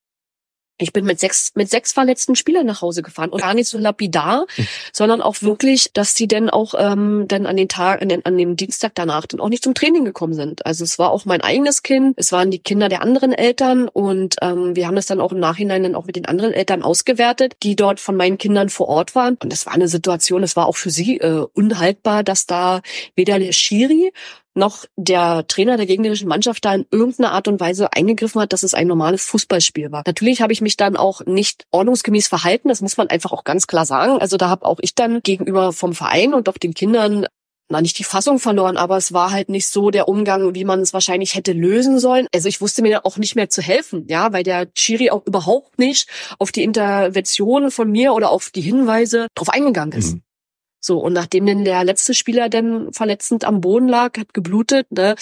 Ich 0.77 0.91
bin 0.91 1.05
mit 1.05 1.19
sechs, 1.19 1.51
mit 1.55 1.69
sechs 1.69 1.93
verletzten 1.93 2.35
Spielern 2.35 2.65
nach 2.65 2.81
Hause 2.81 3.01
gefahren 3.01 3.29
und 3.29 3.41
gar 3.41 3.53
nicht 3.53 3.69
so 3.69 3.77
lapidar, 3.77 4.45
sondern 4.91 5.21
auch 5.21 5.41
wirklich, 5.41 5.91
dass 5.93 6.15
sie 6.15 6.27
dann 6.27 6.49
auch 6.49 6.73
ähm, 6.77 7.25
dann 7.27 7.45
an 7.45 7.55
den 7.55 7.69
Tag, 7.69 8.01
an, 8.01 8.09
den, 8.09 8.25
an 8.25 8.37
dem 8.37 8.57
Dienstag 8.57 8.91
danach 8.95 9.25
dann 9.25 9.39
auch 9.39 9.49
nicht 9.49 9.63
zum 9.63 9.73
Training 9.73 10.03
gekommen 10.03 10.33
sind. 10.33 10.65
Also 10.65 10.83
es 10.83 10.99
war 10.99 11.11
auch 11.11 11.25
mein 11.25 11.41
eigenes 11.41 11.81
Kind, 11.81 12.15
es 12.17 12.31
waren 12.31 12.51
die 12.51 12.59
Kinder 12.59 12.89
der 12.89 13.01
anderen 13.01 13.31
Eltern 13.31 13.87
und 13.87 14.35
ähm, 14.41 14.75
wir 14.75 14.87
haben 14.87 14.95
das 14.95 15.05
dann 15.05 15.21
auch 15.21 15.31
im 15.31 15.39
Nachhinein 15.39 15.83
dann 15.83 15.95
auch 15.95 16.05
mit 16.05 16.17
den 16.17 16.25
anderen 16.25 16.53
Eltern 16.53 16.83
ausgewertet, 16.83 17.55
die 17.63 17.75
dort 17.75 17.99
von 17.99 18.17
meinen 18.17 18.37
Kindern 18.37 18.69
vor 18.69 18.89
Ort 18.89 19.15
waren. 19.15 19.37
Und 19.41 19.53
das 19.53 19.65
war 19.65 19.73
eine 19.73 19.87
Situation, 19.87 20.43
es 20.43 20.55
war 20.55 20.67
auch 20.67 20.75
für 20.75 20.89
sie 20.89 21.19
äh, 21.19 21.45
unhaltbar, 21.53 22.23
dass 22.23 22.45
da 22.45 22.81
weder 23.15 23.39
der 23.39 23.53
Schiri 23.53 24.11
noch 24.55 24.85
der 24.95 25.45
Trainer 25.47 25.77
der 25.77 25.85
gegnerischen 25.85 26.27
Mannschaft 26.27 26.65
da 26.65 26.73
in 26.73 26.85
irgendeiner 26.91 27.33
Art 27.33 27.47
und 27.47 27.59
Weise 27.59 27.93
eingegriffen 27.93 28.41
hat, 28.41 28.53
dass 28.53 28.63
es 28.63 28.73
ein 28.73 28.87
normales 28.87 29.25
Fußballspiel 29.25 29.91
war. 29.91 30.03
Natürlich 30.05 30.41
habe 30.41 30.53
ich 30.53 30.61
mich 30.61 30.77
dann 30.77 30.97
auch 30.97 31.21
nicht 31.25 31.65
ordnungsgemäß 31.71 32.27
verhalten, 32.27 32.69
das 32.69 32.81
muss 32.81 32.97
man 32.97 33.07
einfach 33.07 33.31
auch 33.31 33.43
ganz 33.43 33.67
klar 33.67 33.85
sagen. 33.85 34.19
Also 34.19 34.37
da 34.37 34.49
habe 34.49 34.65
auch 34.65 34.79
ich 34.81 34.95
dann 34.95 35.21
gegenüber 35.21 35.73
vom 35.73 35.93
Verein 35.93 36.33
und 36.33 36.49
auch 36.49 36.57
den 36.57 36.73
Kindern 36.73 37.25
na 37.67 37.81
nicht 37.81 37.97
die 37.97 38.03
Fassung 38.03 38.39
verloren, 38.39 38.77
aber 38.77 38.97
es 38.97 39.11
war 39.11 39.31
halt 39.31 39.49
nicht 39.49 39.67
so 39.67 39.89
der 39.89 40.07
Umgang, 40.07 40.53
wie 40.53 40.65
man 40.65 40.81
es 40.81 40.93
wahrscheinlich 40.93 41.33
hätte 41.33 41.51
lösen 41.51 41.99
sollen. 41.99 42.27
Also 42.33 42.47
ich 42.47 42.61
wusste 42.61 42.83
mir 42.83 43.05
auch 43.05 43.17
nicht 43.17 43.35
mehr 43.35 43.49
zu 43.49 43.61
helfen, 43.61 44.05
ja, 44.07 44.31
weil 44.33 44.43
der 44.43 44.71
Chiri 44.73 45.09
auch 45.09 45.25
überhaupt 45.25 45.79
nicht 45.79 46.07
auf 46.37 46.51
die 46.51 46.63
Intervention 46.63 47.71
von 47.71 47.89
mir 47.89 48.13
oder 48.13 48.29
auf 48.29 48.51
die 48.51 48.61
Hinweise 48.61 49.27
drauf 49.33 49.49
eingegangen 49.49 49.97
ist. 49.97 50.13
Mhm. 50.13 50.21
So, 50.85 50.99
und 50.99 51.13
nachdem 51.13 51.47
denn 51.47 51.65
der 51.65 51.83
letzte 51.83 52.13
Spieler 52.13 52.47
dann 52.47 52.93
verletzend 52.93 53.43
am 53.43 53.59
Boden 53.59 53.87
lag, 53.87 54.19
hat 54.19 54.35
geblutet, 54.35 54.85
ne, 54.91 55.15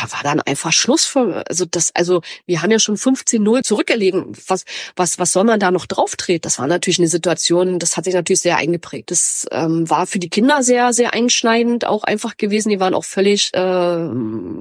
da 0.00 0.12
war 0.12 0.22
dann 0.22 0.40
einfach 0.40 0.72
Schluss 0.72 1.04
für, 1.04 1.44
also 1.48 1.64
das, 1.64 1.94
also 1.94 2.22
wir 2.46 2.62
haben 2.62 2.70
ja 2.70 2.78
schon 2.78 2.96
15-0 2.96 3.62
zurückgelegen. 3.62 4.32
Was, 4.46 4.64
was, 4.96 5.18
was 5.18 5.32
soll 5.32 5.44
man 5.44 5.60
da 5.60 5.70
noch 5.70 5.86
drauftreten? 5.86 6.42
Das 6.42 6.58
war 6.58 6.66
natürlich 6.66 6.98
eine 6.98 7.08
Situation, 7.08 7.78
das 7.78 7.96
hat 7.96 8.04
sich 8.04 8.14
natürlich 8.14 8.40
sehr 8.40 8.56
eingeprägt. 8.56 9.10
Das 9.10 9.46
ähm, 9.50 9.88
war 9.88 10.06
für 10.06 10.18
die 10.18 10.28
Kinder 10.28 10.62
sehr, 10.62 10.92
sehr 10.92 11.14
einschneidend 11.14 11.84
auch 11.84 12.04
einfach 12.04 12.36
gewesen. 12.36 12.68
Die 12.68 12.80
waren 12.80 12.94
auch 12.94 13.04
völlig 13.04 13.52
äh, 13.54 14.08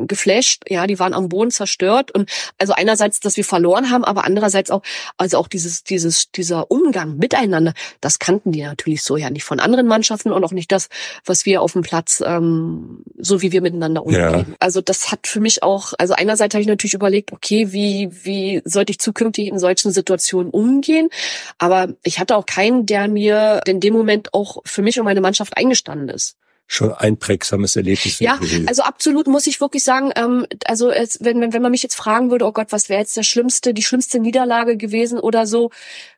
geflasht. 0.07 0.63
Ja, 0.69 0.87
die 0.87 0.99
waren 0.99 1.13
am 1.13 1.29
Boden 1.29 1.51
zerstört. 1.51 2.11
Und 2.11 2.29
also 2.57 2.73
einerseits, 2.73 3.19
dass 3.19 3.37
wir 3.37 3.45
verloren 3.45 3.91
haben, 3.91 4.03
aber 4.03 4.25
andererseits 4.25 4.71
auch, 4.71 4.81
also 5.17 5.37
auch 5.37 5.47
dieses, 5.47 5.83
dieses, 5.83 6.31
dieser 6.31 6.71
Umgang 6.71 7.17
miteinander, 7.17 7.73
das 8.01 8.19
kannten 8.19 8.51
die 8.51 8.63
natürlich 8.63 9.03
so 9.03 9.17
ja 9.17 9.29
nicht 9.29 9.43
von 9.43 9.59
anderen 9.59 9.87
Mannschaften 9.87 10.31
und 10.31 10.43
auch 10.43 10.51
nicht 10.51 10.71
das, 10.71 10.89
was 11.25 11.45
wir 11.45 11.61
auf 11.61 11.73
dem 11.73 11.81
Platz, 11.81 12.23
ähm, 12.25 13.03
so 13.17 13.41
wie 13.41 13.51
wir 13.51 13.61
miteinander 13.61 14.03
umgehen. 14.03 14.45
Ja. 14.49 14.55
Also 14.59 14.81
das 14.81 15.11
hat 15.11 15.26
für 15.27 15.39
mich 15.39 15.63
auch, 15.63 15.93
also 15.97 16.13
einerseits 16.13 16.53
habe 16.53 16.61
ich 16.61 16.67
natürlich 16.67 16.93
überlegt, 16.93 17.31
okay, 17.31 17.71
wie, 17.71 18.09
wie 18.23 18.61
sollte 18.65 18.91
ich 18.91 18.99
zukünftig 18.99 19.47
in 19.47 19.59
solchen 19.59 19.91
Situationen 19.91 20.51
umgehen? 20.51 21.09
Aber 21.57 21.93
ich 22.03 22.19
hatte 22.19 22.35
auch 22.35 22.45
keinen, 22.45 22.85
der 22.85 23.07
mir 23.07 23.61
in 23.65 23.79
dem 23.79 23.93
Moment 23.93 24.33
auch 24.33 24.57
für 24.65 24.81
mich 24.81 24.99
und 24.99 25.05
meine 25.05 25.21
Mannschaft 25.21 25.57
eingestanden 25.57 26.09
ist 26.09 26.37
schon 26.67 26.91
einprägsames 26.91 27.77
Erlebnis. 27.77 28.19
Ja, 28.19 28.37
also 28.67 28.83
absolut 28.83 29.27
muss 29.27 29.47
ich 29.47 29.61
wirklich 29.61 29.83
sagen, 29.83 30.11
ähm, 30.15 30.45
also 30.65 30.91
es, 30.91 31.19
wenn, 31.21 31.39
wenn, 31.39 31.53
wenn 31.53 31.61
man 31.61 31.71
mich 31.71 31.81
jetzt 31.81 31.95
fragen 31.95 32.29
würde, 32.29 32.45
oh 32.45 32.51
Gott, 32.51 32.67
was 32.71 32.89
wäre 32.89 32.99
jetzt 32.99 33.15
der 33.15 33.23
schlimmste, 33.23 33.73
die 33.73 33.83
schlimmste 33.83 34.19
Niederlage 34.19 34.75
gewesen 34.75 35.17
oder 35.17 35.47
so, 35.47 35.71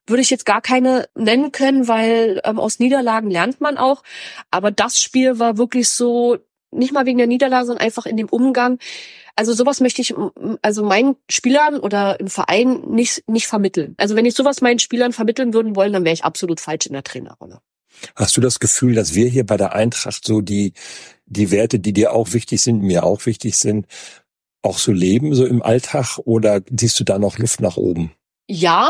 würde 0.07 0.23
ich 0.23 0.31
jetzt 0.31 0.47
gar 0.47 0.61
keine 0.61 1.07
nennen 1.13 1.51
können, 1.51 1.87
weil 1.87 2.41
ähm, 2.43 2.59
aus 2.59 2.79
Niederlagen 2.79 3.29
lernt 3.29 3.61
man 3.61 3.77
auch. 3.77 4.01
Aber 4.49 4.71
das 4.71 4.99
Spiel 4.99 5.37
war 5.37 5.59
wirklich 5.59 5.87
so, 5.87 6.39
nicht 6.71 6.93
mal 6.93 7.05
wegen 7.05 7.17
der 7.17 7.27
Niederlage, 7.27 7.67
sondern 7.67 7.85
einfach 7.85 8.05
in 8.05 8.17
dem 8.17 8.29
Umgang. 8.29 8.79
Also 9.35 9.53
sowas 9.53 9.79
möchte 9.79 10.01
ich 10.01 10.13
also 10.61 10.83
meinen 10.83 11.15
Spielern 11.29 11.79
oder 11.79 12.19
im 12.19 12.27
Verein 12.27 12.81
nicht 12.89 13.23
nicht 13.27 13.47
vermitteln. 13.47 13.95
Also 13.97 14.15
wenn 14.15 14.25
ich 14.25 14.35
sowas 14.35 14.61
meinen 14.61 14.79
Spielern 14.79 15.13
vermitteln 15.13 15.53
würden 15.53 15.75
wollen, 15.75 15.93
dann 15.93 16.03
wäre 16.03 16.13
ich 16.13 16.23
absolut 16.23 16.59
falsch 16.59 16.87
in 16.87 16.93
der 16.93 17.03
Trainerrolle. 17.03 17.61
Hast 18.15 18.37
du 18.37 18.41
das 18.41 18.59
Gefühl, 18.59 18.95
dass 18.95 19.15
wir 19.15 19.27
hier 19.27 19.45
bei 19.45 19.57
der 19.57 19.73
Eintracht 19.73 20.25
so 20.25 20.41
die 20.41 20.73
die 21.25 21.51
Werte, 21.51 21.79
die 21.79 21.93
dir 21.93 22.13
auch 22.13 22.33
wichtig 22.33 22.61
sind, 22.61 22.81
mir 22.81 23.03
auch 23.03 23.25
wichtig 23.25 23.55
sind, 23.55 23.85
auch 24.61 24.77
so 24.77 24.91
leben 24.91 25.33
so 25.35 25.45
im 25.45 25.61
Alltag 25.61 26.17
oder 26.25 26.61
siehst 26.69 26.99
du 26.99 27.03
da 27.03 27.19
noch 27.19 27.37
Luft 27.37 27.61
nach 27.61 27.77
oben? 27.77 28.11
Ja, 28.47 28.89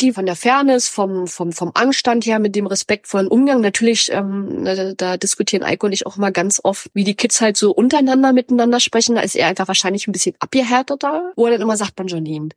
die 0.00 0.12
von 0.12 0.26
der 0.26 0.36
Fairness, 0.36 0.88
vom, 0.88 1.26
vom, 1.26 1.52
vom 1.52 1.72
Anstand 1.74 2.26
her, 2.26 2.38
mit 2.38 2.54
dem 2.54 2.66
respektvollen 2.66 3.28
Umgang. 3.28 3.60
Natürlich, 3.60 4.10
ähm, 4.12 4.64
da, 4.64 4.92
da 4.94 5.16
diskutieren 5.16 5.64
Eiko 5.64 5.86
und 5.86 5.92
ich 5.92 6.06
auch 6.06 6.16
immer 6.16 6.32
ganz 6.32 6.60
oft, 6.62 6.88
wie 6.94 7.04
die 7.04 7.14
Kids 7.14 7.40
halt 7.40 7.56
so 7.56 7.72
untereinander 7.72 8.32
miteinander 8.32 8.80
sprechen. 8.80 9.16
Da 9.16 9.22
ist 9.22 9.34
er 9.34 9.48
einfach 9.48 9.68
wahrscheinlich 9.68 10.06
ein 10.06 10.12
bisschen 10.12 10.34
abgehärteter. 10.38 11.32
Wo 11.36 11.46
er 11.46 11.52
dann 11.52 11.62
immer 11.62 11.76
sagt, 11.76 11.96
Benjamin, 11.96 12.50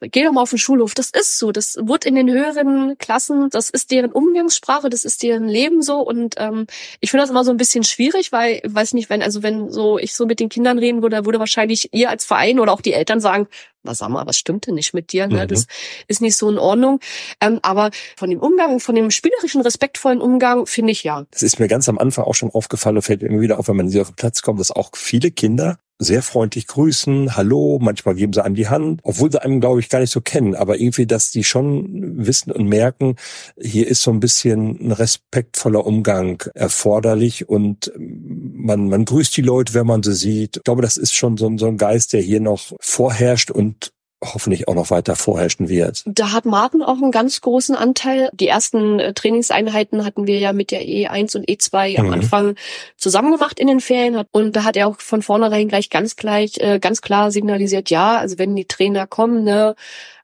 geh 0.00 0.24
doch 0.24 0.32
mal 0.32 0.42
auf 0.42 0.50
den 0.50 0.58
Schulhof. 0.58 0.94
Das 0.94 1.10
ist 1.10 1.38
so. 1.38 1.52
Das 1.52 1.76
wird 1.80 2.04
in 2.04 2.14
den 2.14 2.30
höheren 2.30 2.96
Klassen, 2.98 3.50
das 3.50 3.70
ist 3.70 3.90
deren 3.90 4.12
Umgangssprache, 4.12 4.90
das 4.90 5.04
ist 5.04 5.22
deren 5.22 5.48
Leben 5.48 5.82
so. 5.82 6.00
Und 6.00 6.34
ähm, 6.38 6.66
ich 7.00 7.10
finde 7.10 7.22
das 7.22 7.30
immer 7.30 7.44
so 7.44 7.50
ein 7.50 7.56
bisschen 7.56 7.84
schwierig, 7.84 8.32
weil, 8.32 8.60
weiß 8.64 8.94
nicht, 8.94 9.10
wenn, 9.10 9.22
also 9.22 9.42
wenn 9.42 9.70
so 9.70 9.98
ich 9.98 10.14
so 10.14 10.26
mit 10.26 10.40
den 10.40 10.48
Kindern 10.48 10.78
reden 10.78 11.02
würde, 11.02 11.24
würde 11.24 11.38
wahrscheinlich 11.38 11.92
ihr 11.92 12.10
als 12.10 12.24
Verein 12.24 12.60
oder 12.60 12.72
auch 12.72 12.80
die 12.80 12.92
Eltern 12.92 13.20
sagen, 13.20 13.48
was 13.82 13.98
sag 13.98 14.10
mal, 14.10 14.26
was 14.26 14.36
stimmt 14.36 14.66
denn 14.66 14.74
nicht 14.74 14.94
mit 14.94 15.12
dir? 15.12 15.26
Ne? 15.26 15.44
Mhm. 15.44 15.48
Das 15.48 15.66
ist 16.08 16.20
nicht 16.20 16.36
so 16.36 16.48
in 16.48 16.58
Ordnung. 16.58 17.00
Ähm, 17.40 17.58
aber 17.62 17.90
von 18.16 18.30
dem 18.30 18.40
Umgang, 18.40 18.80
von 18.80 18.94
dem 18.94 19.10
spielerischen, 19.10 19.60
respektvollen 19.60 20.20
Umgang, 20.20 20.66
finde 20.66 20.92
ich 20.92 21.02
ja. 21.02 21.24
Das 21.30 21.42
ist 21.42 21.58
mir 21.58 21.68
ganz 21.68 21.88
am 21.88 21.98
Anfang 21.98 22.24
auch 22.24 22.34
schon 22.34 22.50
aufgefallen, 22.50 23.00
fällt 23.02 23.22
mir 23.22 23.40
wieder 23.40 23.58
auf, 23.58 23.68
wenn 23.68 23.76
man 23.76 23.88
hier 23.88 24.02
auf 24.02 24.10
den 24.10 24.16
Platz 24.16 24.42
kommt, 24.42 24.60
dass 24.60 24.70
auch 24.70 24.90
viele 24.94 25.30
Kinder 25.30 25.78
sehr 26.02 26.22
freundlich 26.22 26.66
grüßen, 26.66 27.36
hallo, 27.36 27.78
manchmal 27.80 28.14
geben 28.14 28.32
sie 28.32 28.44
einem 28.44 28.54
die 28.54 28.68
Hand, 28.68 29.00
obwohl 29.02 29.30
sie 29.30 29.42
einem, 29.42 29.60
glaube 29.60 29.80
ich, 29.80 29.88
gar 29.88 30.00
nicht 30.00 30.10
so 30.10 30.20
kennen, 30.20 30.54
aber 30.54 30.78
irgendwie, 30.78 31.06
dass 31.06 31.30
die 31.30 31.44
schon 31.44 32.24
wissen 32.26 32.52
und 32.52 32.68
merken, 32.68 33.16
hier 33.60 33.86
ist 33.86 34.02
so 34.02 34.10
ein 34.10 34.20
bisschen 34.20 34.78
ein 34.80 34.92
respektvoller 34.92 35.86
Umgang 35.86 36.42
erforderlich 36.54 37.48
und 37.48 37.92
man, 37.98 38.88
man 38.88 39.04
grüßt 39.04 39.36
die 39.36 39.42
Leute, 39.42 39.74
wenn 39.74 39.86
man 39.86 40.02
sie 40.02 40.14
sieht. 40.14 40.56
Ich 40.58 40.64
glaube, 40.64 40.82
das 40.82 40.96
ist 40.96 41.14
schon 41.14 41.36
so, 41.36 41.50
so 41.56 41.66
ein 41.66 41.78
Geist, 41.78 42.12
der 42.12 42.20
hier 42.20 42.40
noch 42.40 42.72
vorherrscht 42.80 43.50
und 43.50 43.92
hoffentlich 44.22 44.68
auch 44.68 44.74
noch 44.74 44.90
weiter 44.90 45.16
vorherrschen 45.16 45.68
wird. 45.68 46.02
Da 46.06 46.32
hat 46.32 46.44
Martin 46.44 46.82
auch 46.82 46.96
einen 46.96 47.10
ganz 47.10 47.40
großen 47.40 47.74
Anteil. 47.74 48.30
Die 48.32 48.48
ersten 48.48 48.98
äh, 48.98 49.12
Trainingseinheiten 49.12 50.04
hatten 50.04 50.26
wir 50.26 50.38
ja 50.38 50.52
mit 50.52 50.70
der 50.70 50.82
E1 50.82 51.36
und 51.36 51.48
E2 51.48 51.98
am 51.98 52.06
mhm. 52.06 52.12
Anfang 52.12 52.54
zusammen 52.96 53.32
gemacht 53.32 53.58
in 53.58 53.66
den 53.66 53.80
Ferien. 53.80 54.22
Und 54.30 54.56
da 54.56 54.64
hat 54.64 54.76
er 54.76 54.88
auch 54.88 55.00
von 55.00 55.22
vornherein 55.22 55.68
gleich 55.68 55.90
ganz 55.90 56.16
gleich, 56.16 56.58
äh, 56.58 56.78
ganz 56.78 57.02
klar 57.02 57.30
signalisiert, 57.30 57.90
ja, 57.90 58.16
also 58.18 58.38
wenn 58.38 58.56
die 58.56 58.66
Trainer 58.66 59.06
kommen, 59.06 59.44
ne, 59.44 59.74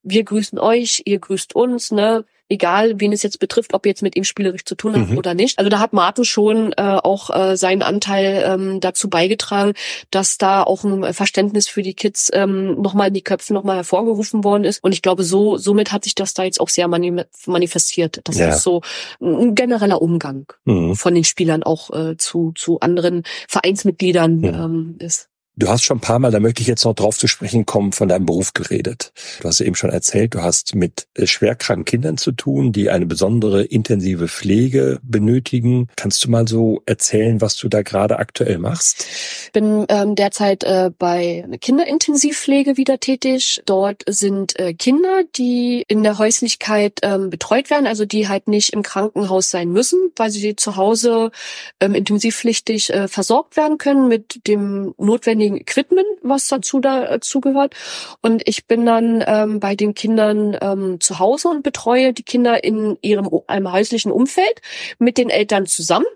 wir 0.02 0.24
grüßen 0.24 0.58
euch, 0.58 1.02
ihr 1.04 1.18
grüßt 1.18 1.54
uns, 1.54 1.90
ne, 1.90 2.24
egal 2.48 3.00
wen 3.00 3.12
es 3.12 3.22
jetzt 3.22 3.38
betrifft, 3.38 3.74
ob 3.74 3.87
ihr 3.87 3.90
jetzt 3.90 4.02
mit 4.02 4.16
ihm 4.16 4.24
spielerisch 4.24 4.64
zu 4.64 4.74
tun 4.74 4.94
habt 4.94 5.11
mhm. 5.11 5.18
oder 5.18 5.34
nicht. 5.34 5.58
Also 5.58 5.68
da 5.68 5.78
hat 5.78 5.92
Martin 5.92 6.24
schon 6.24 6.72
äh, 6.72 6.82
auch 6.82 7.30
äh, 7.30 7.56
seinen 7.56 7.82
Anteil 7.82 8.44
ähm, 8.46 8.80
dazu 8.80 9.08
beigetragen, 9.08 9.74
dass 10.11 10.38
da 10.38 10.62
auch 10.62 10.84
ein 10.84 11.12
Verständnis 11.12 11.68
für 11.68 11.82
die 11.82 11.94
Kids 11.94 12.30
ähm, 12.32 12.80
nochmal 12.80 13.08
in 13.08 13.14
die 13.14 13.22
Köpfe 13.22 13.52
nochmal 13.52 13.76
hervorgerufen 13.76 14.44
worden 14.44 14.64
ist. 14.64 14.82
Und 14.82 14.92
ich 14.92 15.02
glaube, 15.02 15.24
so 15.24 15.56
somit 15.56 15.92
hat 15.92 16.04
sich 16.04 16.14
das 16.14 16.34
da 16.34 16.44
jetzt 16.44 16.61
auch 16.61 16.68
sehr 16.68 16.88
manifestiert. 16.88 18.20
Das 18.24 18.38
ja. 18.38 18.48
ist 18.50 18.62
so 18.62 18.82
ein 19.20 19.54
genereller 19.54 20.00
Umgang 20.00 20.46
mhm. 20.64 20.94
von 20.94 21.14
den 21.14 21.24
Spielern 21.24 21.62
auch 21.62 21.90
äh, 21.90 22.16
zu, 22.16 22.52
zu 22.54 22.80
anderen 22.80 23.22
Vereinsmitgliedern 23.48 24.37
mhm. 24.38 24.44
ähm, 24.44 24.96
ist. 25.00 25.27
Du 25.58 25.68
hast 25.68 25.82
schon 25.82 25.96
ein 25.96 26.00
paar 26.00 26.20
Mal, 26.20 26.30
da 26.30 26.38
möchte 26.38 26.62
ich 26.62 26.68
jetzt 26.68 26.84
noch 26.84 26.94
drauf 26.94 27.18
zu 27.18 27.26
sprechen 27.26 27.66
kommen, 27.66 27.90
von 27.90 28.08
deinem 28.08 28.26
Beruf 28.26 28.54
geredet. 28.54 29.12
Du 29.40 29.48
hast 29.48 29.60
eben 29.60 29.74
schon 29.74 29.90
erzählt, 29.90 30.34
du 30.34 30.40
hast 30.40 30.76
mit 30.76 31.08
äh, 31.14 31.26
schwerkranken 31.26 31.84
Kindern 31.84 32.16
zu 32.16 32.30
tun, 32.30 32.70
die 32.70 32.90
eine 32.90 33.06
besondere 33.06 33.64
intensive 33.64 34.28
Pflege 34.28 35.00
benötigen. 35.02 35.88
Kannst 35.96 36.24
du 36.24 36.30
mal 36.30 36.46
so 36.46 36.82
erzählen, 36.86 37.40
was 37.40 37.56
du 37.56 37.68
da 37.68 37.82
gerade 37.82 38.20
aktuell 38.20 38.58
machst? 38.58 39.04
Ich 39.46 39.52
bin 39.52 39.84
ähm, 39.88 40.14
derzeit 40.14 40.62
äh, 40.62 40.92
bei 40.96 41.42
einer 41.44 41.58
Kinderintensivpflege 41.58 42.76
wieder 42.76 43.00
tätig. 43.00 43.60
Dort 43.66 44.04
sind 44.06 44.56
äh, 44.60 44.74
Kinder, 44.74 45.24
die 45.34 45.84
in 45.88 46.04
der 46.04 46.18
Häuslichkeit 46.18 47.00
ähm, 47.02 47.30
betreut 47.30 47.68
werden, 47.68 47.88
also 47.88 48.04
die 48.04 48.28
halt 48.28 48.46
nicht 48.46 48.74
im 48.74 48.84
Krankenhaus 48.84 49.50
sein 49.50 49.70
müssen, 49.70 50.12
weil 50.14 50.30
sie 50.30 50.54
zu 50.54 50.76
Hause 50.76 51.32
ähm, 51.80 51.96
intensivpflichtig 51.96 52.92
äh, 52.92 53.08
versorgt 53.08 53.56
werden 53.56 53.78
können 53.78 54.06
mit 54.06 54.46
dem 54.46 54.94
notwendigen 54.98 55.47
notwendigen 55.48 55.56
Equipment, 55.56 56.06
was 56.22 56.48
dazu 56.48 56.80
dazu 56.80 57.40
gehört. 57.40 57.74
Und 58.22 58.42
ich 58.46 58.66
bin 58.66 58.87
dann 58.87 59.24
ähm, 59.26 59.61
bei 59.61 59.74
den 59.74 59.94
Kindern 59.94 60.56
ähm, 60.61 61.00
zu 61.00 61.18
Hause 61.18 61.48
und 61.48 61.62
betreue 61.62 62.12
die 62.12 62.22
Kinder 62.22 62.62
in 62.62 62.98
ihrem 63.02 63.28
einem 63.46 63.72
häuslichen 63.72 64.12
Umfeld 64.12 64.61
mit 64.98 65.18
den 65.18 65.30
Eltern 65.30 65.66
zusammen. 65.66 66.06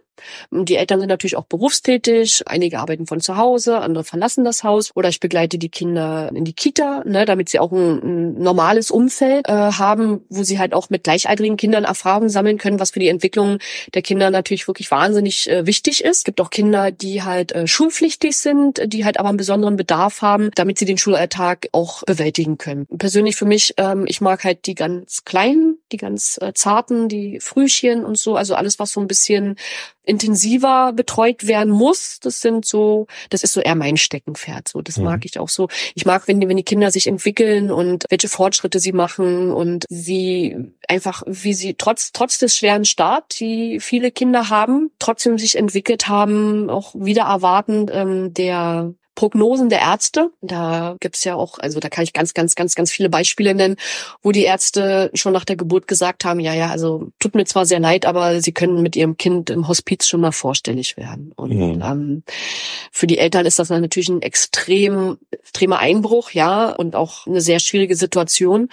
Die 0.51 0.77
Eltern 0.77 1.01
sind 1.01 1.09
natürlich 1.09 1.37
auch 1.37 1.45
berufstätig, 1.45 2.43
einige 2.47 2.79
arbeiten 2.79 3.07
von 3.07 3.21
zu 3.21 3.37
Hause, 3.37 3.79
andere 3.79 4.05
verlassen 4.05 4.45
das 4.45 4.63
Haus 4.65 4.91
oder 4.95 5.09
ich 5.09 5.21
begleite 5.21 5.59
die 5.59 5.69
Kinder 5.69 6.31
in 6.35 6.45
die 6.45 6.53
Kita, 6.53 7.03
ne, 7.05 7.25
damit 7.25 7.49
sie 7.49 7.59
auch 7.59 7.73
ein, 7.73 8.03
ein 8.03 8.43
normales 8.43 8.91
Umfeld 8.91 9.49
äh, 9.49 9.53
haben, 9.53 10.23
wo 10.29 10.43
sie 10.43 10.59
halt 10.59 10.75
auch 10.75 10.91
mit 10.91 11.05
gleichaltrigen 11.05 11.57
Kindern 11.57 11.85
Erfahrungen 11.85 12.29
sammeln 12.29 12.59
können, 12.59 12.81
was 12.81 12.91
für 12.91 13.01
die 13.01 13.09
Entwicklung 13.09 13.59
der 13.95 14.03
Kinder 14.03 14.31
natürlich 14.31 14.69
wirklich 14.69 14.91
wahnsinnig 14.91 15.49
äh, 15.49 15.67
wichtig 15.67 16.05
ist. 16.05 16.19
Es 16.19 16.25
gibt 16.25 16.41
auch 16.41 16.51
Kinder, 16.51 16.91
die 16.91 17.23
halt 17.23 17.53
äh, 17.53 17.67
schulpflichtig 17.67 18.37
sind, 18.37 18.81
die 18.87 19.05
halt 19.05 19.19
aber 19.19 19.29
einen 19.29 19.39
besonderen 19.39 19.77
Bedarf 19.77 20.23
haben, 20.23 20.51
damit 20.55 20.79
sie 20.79 20.85
den 20.85 20.99
Schulalltag 20.99 21.69
auch 21.73 22.03
bewältigen 22.05 22.59
können. 22.59 22.87
Persönlich 22.99 23.37
für 23.37 23.47
mich, 23.47 23.75
ähm, 23.79 24.05
ich 24.07 24.21
mag 24.21 24.45
halt 24.45 24.67
die 24.67 24.75
ganz 24.75 25.25
kleinen, 25.25 25.79
die 25.93 25.97
ganz 25.97 26.39
äh, 26.41 26.53
zarten, 26.55 27.09
die 27.09 27.41
Frühchen 27.41 28.05
und 28.05 28.19
so, 28.19 28.37
also 28.37 28.55
alles, 28.55 28.79
was 28.79 28.93
so 28.93 29.01
ein 29.01 29.07
bisschen 29.07 29.57
intensiver 30.05 30.93
betreut 30.93 31.47
werden 31.47 31.73
muss. 31.73 32.19
Das 32.21 32.41
sind 32.41 32.65
so, 32.65 33.07
das 33.31 33.45
ist 33.45 33.53
so 33.53 33.61
eher 33.61 33.75
mein 33.75 33.97
Steckenpferd. 33.97 34.69
So, 34.69 34.83
das 34.83 34.97
mhm. 34.97 35.05
mag 35.05 35.25
ich 35.25 35.39
auch 35.39 35.49
so. 35.49 35.69
Ich 35.95 36.07
mag, 36.07 36.27
wenn 36.27 36.41
die, 36.41 36.49
wenn 36.49 36.57
die 36.57 36.65
Kinder 36.65 36.91
sich 36.91 37.07
entwickeln 37.07 37.71
und 37.71 38.07
welche 38.11 38.29
Fortschritte 38.29 38.81
sie 38.81 38.93
machen 38.93 39.53
und 39.53 39.85
sie 39.89 40.57
einfach, 40.89 41.23
wie 41.27 41.55
sie 41.55 41.75
trotz 41.75 42.13
trotz 42.13 42.39
des 42.39 42.57
schweren 42.57 42.85
Start, 42.85 43.39
die 43.39 43.79
viele 43.81 44.11
Kinder 44.11 44.49
haben, 44.49 44.91
trotzdem 44.99 45.39
sich 45.39 45.57
entwickelt 45.57 46.09
haben, 46.09 46.69
auch 46.69 46.95
wieder 46.95 47.23
erwartend 47.25 47.91
ähm, 47.93 48.35
der 48.35 48.95
Prognosen 49.15 49.69
der 49.69 49.81
Ärzte. 49.81 50.31
Da 50.41 50.97
gibt's 51.01 51.25
ja 51.25 51.35
auch, 51.35 51.59
also 51.59 51.81
da 51.81 51.89
kann 51.89 52.05
ich 52.05 52.13
ganz, 52.13 52.35
ganz, 52.35 52.55
ganz, 52.55 52.75
ganz 52.75 52.91
viele 52.91 53.11
Beispiele 53.11 53.55
nennen, 53.55 53.77
wo 54.23 54.33
die 54.33 54.45
Ärzte 54.45 55.11
schon 55.15 55.33
nach 55.33 55.45
der 55.45 55.57
Geburt 55.57 55.87
gesagt 55.87 56.25
haben, 56.25 56.41
ja, 56.41 56.55
ja, 56.55 56.71
also 56.71 57.11
tut 57.19 57.35
mir 57.35 57.45
zwar 57.45 57.67
sehr 57.67 57.81
leid, 57.81 58.07
aber 58.07 58.41
sie 58.41 58.53
können 58.53 58.83
mit 58.83 58.97
ihrem 58.97 59.17
Kind 59.17 59.51
im 59.51 59.69
Hospiz 59.69 60.07
schon 60.07 60.21
mal 60.21 60.33
vorstellig 60.33 60.97
werden. 60.97 61.33
Und 61.37 61.55
mhm. 61.55 61.83
ähm, 61.83 62.23
für 62.91 63.07
die 63.07 63.19
Eltern 63.19 63.47
ist 63.47 63.59
das 63.59 63.69
natürlich 63.69 64.09
ein 64.09 64.23
extrem, 64.23 65.19
extremer 65.31 65.79
Einbruch, 65.79 66.31
ja, 66.31 66.71
und 66.71 66.97
auch 66.97 67.27
eine 67.27 67.41
sehr 67.41 67.59
schwierige 67.59 67.97
Situation. 67.97 68.69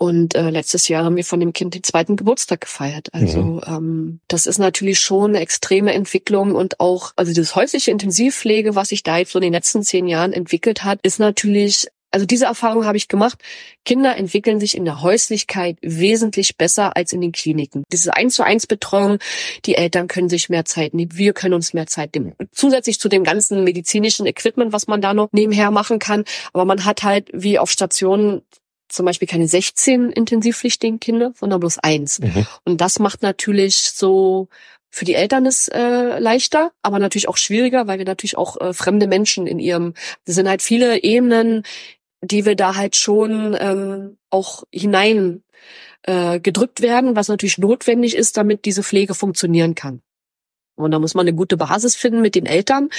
Und 0.00 0.34
äh, 0.34 0.48
letztes 0.48 0.88
Jahr 0.88 1.04
haben 1.04 1.16
wir 1.16 1.26
von 1.26 1.40
dem 1.40 1.52
Kind 1.52 1.74
den 1.74 1.82
zweiten 1.82 2.16
Geburtstag 2.16 2.62
gefeiert. 2.62 3.12
Also 3.12 3.42
mhm. 3.42 3.62
ähm, 3.66 4.20
das 4.28 4.46
ist 4.46 4.56
natürlich 4.56 4.98
schon 4.98 5.32
eine 5.32 5.40
extreme 5.40 5.92
Entwicklung 5.92 6.54
und 6.54 6.80
auch, 6.80 7.12
also 7.16 7.34
das 7.34 7.54
häusliche 7.54 7.90
Intensivpflege, 7.90 8.74
was 8.74 8.88
sich 8.88 9.02
da 9.02 9.18
jetzt 9.18 9.32
so 9.32 9.38
in 9.38 9.42
den 9.42 9.52
letzten 9.52 9.82
zehn 9.82 10.06
Jahren 10.06 10.32
entwickelt 10.32 10.84
hat, 10.84 11.00
ist 11.02 11.18
natürlich 11.18 11.88
also 12.12 12.26
diese 12.26 12.46
Erfahrung 12.46 12.86
habe 12.86 12.96
ich 12.96 13.06
gemacht. 13.06 13.38
Kinder 13.84 14.16
entwickeln 14.16 14.58
sich 14.58 14.76
in 14.76 14.84
der 14.84 15.00
Häuslichkeit 15.00 15.76
wesentlich 15.80 16.56
besser 16.56 16.96
als 16.96 17.12
in 17.12 17.20
den 17.20 17.30
Kliniken. 17.30 17.84
Diese 17.92 18.14
eins 18.14 18.34
zu 18.34 18.42
eins 18.42 18.66
Betreuung, 18.66 19.18
die 19.64 19.76
Eltern 19.76 20.08
können 20.08 20.28
sich 20.28 20.48
mehr 20.48 20.64
Zeit 20.64 20.92
nehmen, 20.92 21.16
wir 21.16 21.34
können 21.34 21.54
uns 21.54 21.72
mehr 21.72 21.86
Zeit 21.86 22.16
nehmen. 22.16 22.34
Zusätzlich 22.50 22.98
zu 22.98 23.08
dem 23.08 23.22
ganzen 23.22 23.62
medizinischen 23.62 24.26
Equipment, 24.26 24.72
was 24.72 24.88
man 24.88 25.00
da 25.00 25.14
noch 25.14 25.28
nebenher 25.30 25.70
machen 25.70 26.00
kann. 26.00 26.24
Aber 26.52 26.64
man 26.64 26.84
hat 26.84 27.04
halt 27.04 27.30
wie 27.32 27.60
auf 27.60 27.70
Stationen 27.70 28.42
zum 28.90 29.06
Beispiel 29.06 29.28
keine 29.28 29.48
16 29.48 30.10
intensivpflichtigen 30.10 31.00
Kinder, 31.00 31.32
sondern 31.38 31.60
bloß 31.60 31.78
eins. 31.78 32.20
Mhm. 32.20 32.46
Und 32.64 32.80
das 32.80 32.98
macht 32.98 33.22
natürlich 33.22 33.76
so 33.76 34.48
für 34.90 35.04
die 35.04 35.14
Eltern 35.14 35.46
es 35.46 35.68
äh, 35.68 36.18
leichter, 36.18 36.72
aber 36.82 36.98
natürlich 36.98 37.28
auch 37.28 37.36
schwieriger, 37.36 37.86
weil 37.86 37.98
wir 37.98 38.04
natürlich 38.04 38.36
auch 38.36 38.60
äh, 38.60 38.72
fremde 38.74 39.06
Menschen 39.06 39.46
in 39.46 39.58
ihrem, 39.60 39.94
das 40.24 40.34
sind 40.34 40.48
halt 40.48 40.62
viele 40.62 41.02
Ebenen, 41.02 41.62
die 42.22 42.44
wir 42.44 42.56
da 42.56 42.74
halt 42.74 42.96
schon 42.96 43.56
ähm, 43.58 44.18
auch 44.30 44.64
hinein 44.72 45.42
äh, 46.02 46.40
gedrückt 46.40 46.82
werden, 46.82 47.16
was 47.16 47.28
natürlich 47.28 47.58
notwendig 47.58 48.16
ist, 48.16 48.36
damit 48.36 48.64
diese 48.64 48.82
Pflege 48.82 49.14
funktionieren 49.14 49.74
kann. 49.74 50.02
Und 50.82 50.90
da 50.90 50.98
muss 50.98 51.14
man 51.14 51.26
eine 51.26 51.34
gute 51.34 51.56
Basis 51.56 51.96
finden 51.96 52.20
mit 52.20 52.34
den 52.34 52.46
Eltern, 52.46 52.90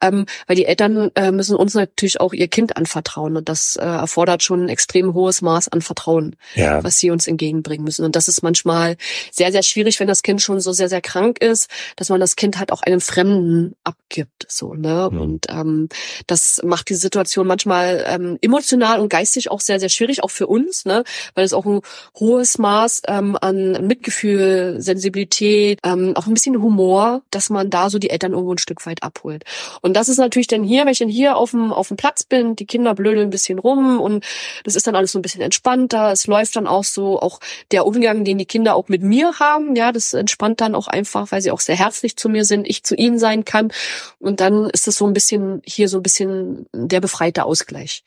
ähm, 0.00 0.26
weil 0.46 0.56
die 0.56 0.66
Eltern 0.66 1.10
äh, 1.14 1.32
müssen 1.32 1.56
uns 1.56 1.74
natürlich 1.74 2.20
auch 2.20 2.32
ihr 2.32 2.48
Kind 2.48 2.76
anvertrauen 2.76 3.36
und 3.36 3.48
das 3.48 3.76
äh, 3.76 3.84
erfordert 3.84 4.42
schon 4.42 4.64
ein 4.64 4.68
extrem 4.68 5.14
hohes 5.14 5.42
Maß 5.42 5.68
an 5.68 5.82
Vertrauen, 5.82 6.36
ja. 6.54 6.82
was 6.82 6.98
sie 6.98 7.10
uns 7.10 7.26
entgegenbringen 7.26 7.84
müssen. 7.84 8.04
Und 8.04 8.16
das 8.16 8.28
ist 8.28 8.42
manchmal 8.42 8.96
sehr, 9.30 9.52
sehr 9.52 9.62
schwierig, 9.62 10.00
wenn 10.00 10.08
das 10.08 10.22
Kind 10.22 10.42
schon 10.42 10.60
so 10.60 10.72
sehr, 10.72 10.88
sehr 10.88 11.00
krank 11.00 11.38
ist, 11.40 11.70
dass 11.96 12.08
man 12.08 12.20
das 12.20 12.36
Kind 12.36 12.58
halt 12.58 12.72
auch 12.72 12.82
einem 12.82 13.00
Fremden 13.00 13.74
abgibt, 13.84 14.46
so 14.48 14.74
ne. 14.74 15.08
Mhm. 15.10 15.20
Und 15.20 15.46
ähm, 15.50 15.88
das 16.26 16.60
macht 16.64 16.88
die 16.88 16.94
Situation 16.94 17.46
manchmal 17.46 18.04
ähm, 18.06 18.38
emotional 18.40 19.00
und 19.00 19.08
geistig 19.08 19.50
auch 19.50 19.60
sehr, 19.60 19.80
sehr 19.80 19.88
schwierig, 19.88 20.22
auch 20.22 20.30
für 20.30 20.46
uns, 20.46 20.84
ne, 20.84 21.04
weil 21.34 21.44
es 21.44 21.52
auch 21.52 21.66
ein 21.66 21.80
hohes 22.18 22.58
Maß 22.58 23.02
ähm, 23.08 23.36
an 23.40 23.86
Mitgefühl, 23.86 24.76
Sensibilität, 24.80 25.78
ähm, 25.84 26.12
auch 26.16 26.26
ein 26.26 26.34
bisschen 26.34 26.60
Humor 26.60 27.19
dass 27.30 27.50
man 27.50 27.70
da 27.70 27.90
so 27.90 27.98
die 27.98 28.10
Eltern 28.10 28.32
irgendwo 28.32 28.54
ein 28.54 28.58
Stück 28.58 28.84
weit 28.86 29.02
abholt. 29.02 29.44
Und 29.80 29.94
das 29.94 30.08
ist 30.08 30.18
natürlich 30.18 30.46
dann 30.46 30.62
hier, 30.64 30.84
wenn 30.84 30.92
ich 30.92 30.98
dann 30.98 31.08
hier 31.08 31.36
auf 31.36 31.50
dem, 31.52 31.72
auf 31.72 31.88
dem 31.88 31.96
Platz 31.96 32.24
bin, 32.24 32.56
die 32.56 32.66
Kinder 32.66 32.94
blödeln 32.94 33.28
ein 33.28 33.30
bisschen 33.30 33.58
rum 33.58 34.00
und 34.00 34.24
das 34.64 34.76
ist 34.76 34.86
dann 34.86 34.96
alles 34.96 35.12
so 35.12 35.18
ein 35.18 35.22
bisschen 35.22 35.42
entspannter. 35.42 36.12
Es 36.12 36.26
läuft 36.26 36.56
dann 36.56 36.66
auch 36.66 36.84
so, 36.84 37.20
auch 37.20 37.40
der 37.70 37.86
Umgang, 37.86 38.24
den 38.24 38.38
die 38.38 38.46
Kinder 38.46 38.74
auch 38.74 38.88
mit 38.88 39.02
mir 39.02 39.38
haben, 39.38 39.76
ja, 39.76 39.92
das 39.92 40.14
entspannt 40.14 40.60
dann 40.60 40.74
auch 40.74 40.88
einfach, 40.88 41.30
weil 41.32 41.42
sie 41.42 41.50
auch 41.50 41.60
sehr 41.60 41.76
herzlich 41.76 42.16
zu 42.16 42.28
mir 42.28 42.44
sind, 42.44 42.68
ich 42.68 42.82
zu 42.82 42.94
ihnen 42.94 43.18
sein 43.18 43.44
kann. 43.44 43.72
Und 44.18 44.40
dann 44.40 44.70
ist 44.70 44.88
es 44.88 44.96
so 44.96 45.06
ein 45.06 45.12
bisschen, 45.12 45.62
hier 45.64 45.88
so 45.88 45.98
ein 45.98 46.02
bisschen 46.02 46.66
der 46.74 47.00
befreite 47.00 47.44
Ausgleich. 47.44 48.04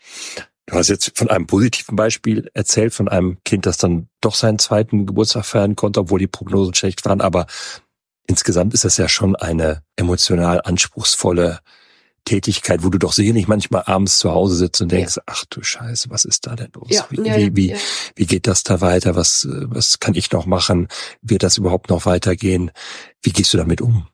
Du 0.66 0.76
hast 0.76 0.88
jetzt 0.88 1.18
von 1.18 1.30
einem 1.30 1.46
positiven 1.46 1.96
Beispiel 1.96 2.50
erzählt, 2.54 2.94
von 2.94 3.10
einem 3.10 3.38
Kind, 3.44 3.66
das 3.66 3.78
dann 3.78 4.08
doch 4.22 4.36
seinen 4.36 4.60
zweiten 4.60 5.06
Geburtstag 5.06 5.46
feiern 5.46 5.76
konnte, 5.76 6.00
obwohl 6.00 6.20
die 6.20 6.28
Prognosen 6.28 6.74
schlecht 6.74 7.04
waren. 7.06 7.20
Aber 7.20 7.48
insgesamt 8.28 8.74
ist 8.74 8.86
das 8.86 8.98
ja 8.98 9.08
schon 9.08 9.36
eine 9.36 9.84
emotional 9.96 10.62
anspruchsvolle 10.64 11.60
Tätigkeit, 12.26 12.84
wo 12.84 12.90
du 12.90 12.98
doch 12.98 13.12
sicherlich 13.12 13.48
manchmal 13.48 13.84
abends 13.86 14.18
zu 14.18 14.32
Hause 14.32 14.56
sitzt 14.56 14.82
und 14.82 14.92
denkst, 14.92 15.18
ja. 15.18 15.24
ach 15.26 15.44
du 15.50 15.62
Scheiße, 15.62 16.10
was 16.10 16.24
ist 16.24 16.48
da 16.48 16.56
denn 16.56 16.72
los? 16.74 16.88
Ja, 16.90 17.06
wie, 17.10 17.22
ja, 17.22 17.36
wie, 17.36 17.56
wie, 17.56 17.76
wie 18.16 18.26
geht 18.26 18.48
das 18.48 18.64
da 18.64 18.80
weiter? 18.82 19.16
Was, 19.16 19.48
was 19.50 20.00
kann 20.00 20.16
ich 20.16 20.32
noch 20.32 20.46
machen? 20.46 20.88
Wird 21.22 21.44
das 21.44 21.58
überhaupt 21.58 21.90
noch 21.90 22.06
weitergehen? 22.06 22.72
Wie 23.22 23.32
gehst 23.32 23.54
du 23.54 23.58
damit 23.58 23.82
um? 23.82 24.08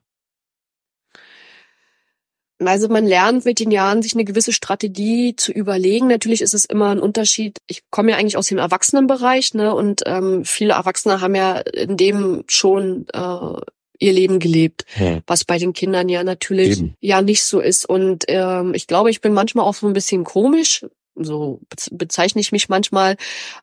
Also 2.62 2.88
man 2.88 3.06
lernt 3.06 3.46
mit 3.46 3.58
den 3.58 3.70
Jahren, 3.70 4.02
sich 4.02 4.14
eine 4.14 4.24
gewisse 4.24 4.52
Strategie 4.52 5.34
zu 5.34 5.50
überlegen. 5.50 6.08
Natürlich 6.08 6.42
ist 6.42 6.52
es 6.52 6.66
immer 6.66 6.90
ein 6.90 6.98
Unterschied. 6.98 7.58
Ich 7.66 7.84
komme 7.90 8.10
ja 8.10 8.18
eigentlich 8.18 8.36
aus 8.36 8.48
dem 8.48 8.58
Erwachsenenbereich, 8.58 9.54
ne? 9.54 9.74
Und 9.74 10.02
ähm, 10.04 10.44
viele 10.44 10.74
Erwachsene 10.74 11.22
haben 11.22 11.34
ja 11.34 11.54
in 11.56 11.96
dem 11.96 12.44
schon 12.48 13.06
äh, 13.14 13.60
ihr 14.00 14.12
Leben 14.12 14.40
gelebt, 14.40 14.84
hm. 14.94 15.20
was 15.26 15.44
bei 15.44 15.58
den 15.58 15.72
Kindern 15.72 16.08
ja 16.08 16.24
natürlich 16.24 16.78
Eben. 16.78 16.96
ja 17.00 17.22
nicht 17.22 17.44
so 17.44 17.60
ist. 17.60 17.88
Und 17.88 18.24
ähm, 18.28 18.74
ich 18.74 18.86
glaube, 18.86 19.10
ich 19.10 19.20
bin 19.20 19.32
manchmal 19.32 19.66
auch 19.66 19.74
so 19.74 19.86
ein 19.86 19.92
bisschen 19.92 20.24
komisch, 20.24 20.84
so 21.14 21.60
bezeichne 21.90 22.40
ich 22.40 22.52
mich 22.52 22.68
manchmal 22.68 23.16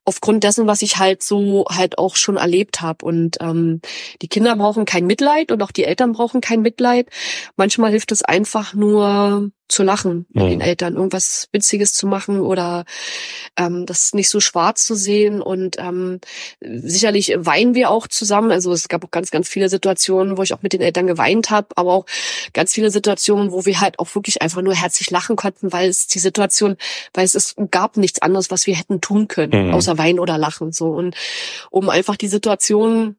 aufgrund 0.06 0.44
dessen, 0.44 0.68
was 0.68 0.82
ich 0.82 0.98
halt 0.98 1.24
so 1.24 1.66
halt 1.70 1.98
auch 1.98 2.16
schon 2.16 2.38
erlebt 2.38 2.82
habe. 2.82 3.04
Und 3.06 3.38
ähm, 3.42 3.82
die 4.22 4.28
Kinder 4.28 4.56
brauchen 4.56 4.86
kein 4.86 5.08
Mitleid 5.08 5.52
und 5.52 5.62
auch 5.64 5.72
die 5.72 5.86
Eltern 5.86 6.14
brauchen 6.14 6.42
kein 6.42 6.62
Mitleid. 6.62 7.10
Manchmal 7.56 7.92
hilft 7.92 8.12
es 8.12 8.22
einfach 8.22 8.74
nur 8.74 9.52
zu 9.68 9.84
lachen 9.84 10.26
mit 10.30 10.44
mhm. 10.44 10.50
den 10.50 10.62
Eltern, 10.62 10.96
irgendwas 10.96 11.50
Witziges 11.52 11.94
zu 11.94 12.08
machen 12.08 12.40
oder 12.40 12.86
ähm, 13.58 13.86
das 13.86 14.14
nicht 14.14 14.30
so 14.30 14.40
schwarz 14.40 14.86
zu 14.86 14.96
sehen. 14.96 15.42
Und 15.42 15.78
ähm, 15.80 16.20
sicherlich 16.62 17.34
weinen 17.38 17.76
wir 17.76 17.90
auch 17.90 18.08
zusammen. 18.08 18.52
Also 18.52 18.72
es 18.72 18.88
gab 18.88 19.04
auch 19.04 19.12
ganz, 19.12 19.32
ganz 19.32 19.48
viele 19.48 19.70
Situationen, 19.70 20.38
wo 20.38 20.44
ich 20.44 20.54
auch 20.54 20.62
mit 20.62 20.74
den 20.74 20.82
Eltern 20.82 21.08
geweint 21.08 21.50
habe, 21.50 21.68
aber 21.76 21.94
auch 21.94 22.06
ganz 22.54 22.74
viele 22.74 22.92
Situationen, 22.92 23.52
wo 23.52 23.66
wir 23.66 23.82
halt 23.82 24.00
auch 24.00 24.14
wirklich 24.16 24.42
einfach 24.42 24.62
nur 24.62 24.74
herzlich 24.74 25.12
lachen 25.12 25.36
konnten, 25.36 25.72
weil 25.74 25.90
es 25.90 26.08
die 26.08 26.20
Situation, 26.20 26.78
weil 27.14 27.26
es, 27.26 27.36
es 27.36 27.56
gab 27.72 27.98
nichts 27.98 28.22
anderes, 28.22 28.52
was 28.52 28.68
wir 28.68 28.76
hätten 28.76 29.02
tun 29.02 29.28
können, 29.28 29.68
mhm. 29.68 29.74
außer 29.74 29.98
weinen 29.98 30.20
oder 30.20 30.38
lachen. 30.38 30.72
So 30.72 30.90
und 30.90 31.16
um 31.72 31.90
einfach 31.90 32.16
die 32.16 32.28
Situation 32.28 33.18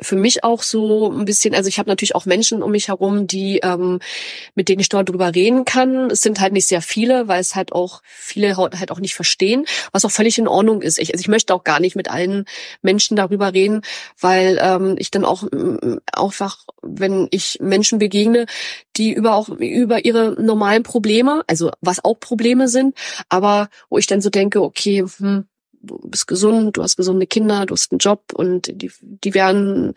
für 0.00 0.16
mich 0.16 0.44
auch 0.44 0.62
so 0.62 1.10
ein 1.10 1.24
bisschen, 1.24 1.54
also 1.54 1.68
ich 1.68 1.78
habe 1.78 1.88
natürlich 1.88 2.14
auch 2.14 2.26
Menschen 2.26 2.62
um 2.62 2.70
mich 2.70 2.88
herum, 2.88 3.26
die 3.26 3.58
ähm, 3.58 3.98
mit 4.54 4.68
denen 4.68 4.80
ich 4.80 4.88
dort 4.88 5.08
drüber 5.08 5.34
reden 5.34 5.64
kann. 5.64 6.10
Es 6.10 6.20
sind 6.20 6.40
halt 6.40 6.52
nicht 6.52 6.66
sehr 6.66 6.82
viele, 6.82 7.28
weil 7.28 7.40
es 7.40 7.54
halt 7.54 7.72
auch 7.72 8.02
viele 8.04 8.56
halt 8.56 8.90
auch 8.90 9.00
nicht 9.00 9.14
verstehen, 9.14 9.66
was 9.92 10.04
auch 10.04 10.10
völlig 10.10 10.38
in 10.38 10.48
Ordnung 10.48 10.82
ist. 10.82 10.98
Ich, 10.98 11.12
also 11.12 11.20
ich 11.20 11.28
möchte 11.28 11.54
auch 11.54 11.64
gar 11.64 11.80
nicht 11.80 11.96
mit 11.96 12.10
allen 12.10 12.44
Menschen 12.82 13.16
darüber 13.16 13.52
reden, 13.52 13.82
weil 14.20 14.58
ähm, 14.62 14.94
ich 14.98 15.10
dann 15.10 15.24
auch 15.24 15.44
einfach, 16.12 16.64
wenn 16.82 17.28
ich 17.30 17.58
Menschen 17.60 17.98
begegne, 17.98 18.46
die 18.96 19.12
über 19.12 19.34
auch 19.34 19.48
über 19.48 20.04
ihre 20.04 20.40
normalen 20.40 20.82
Probleme, 20.82 21.42
also 21.46 21.70
was 21.80 22.04
auch 22.04 22.20
Probleme 22.20 22.68
sind, 22.68 22.96
aber 23.28 23.68
wo 23.90 23.98
ich 23.98 24.06
dann 24.06 24.20
so 24.20 24.30
denke, 24.30 24.62
okay, 24.62 25.04
hm, 25.18 25.46
du 25.82 25.98
bist 26.08 26.26
gesund, 26.26 26.76
du 26.76 26.82
hast 26.82 26.96
gesunde 26.96 27.26
Kinder, 27.26 27.66
du 27.66 27.74
hast 27.74 27.92
einen 27.92 27.98
Job 27.98 28.32
und 28.34 28.66
die, 28.82 28.90
die 29.00 29.34
werden, 29.34 29.94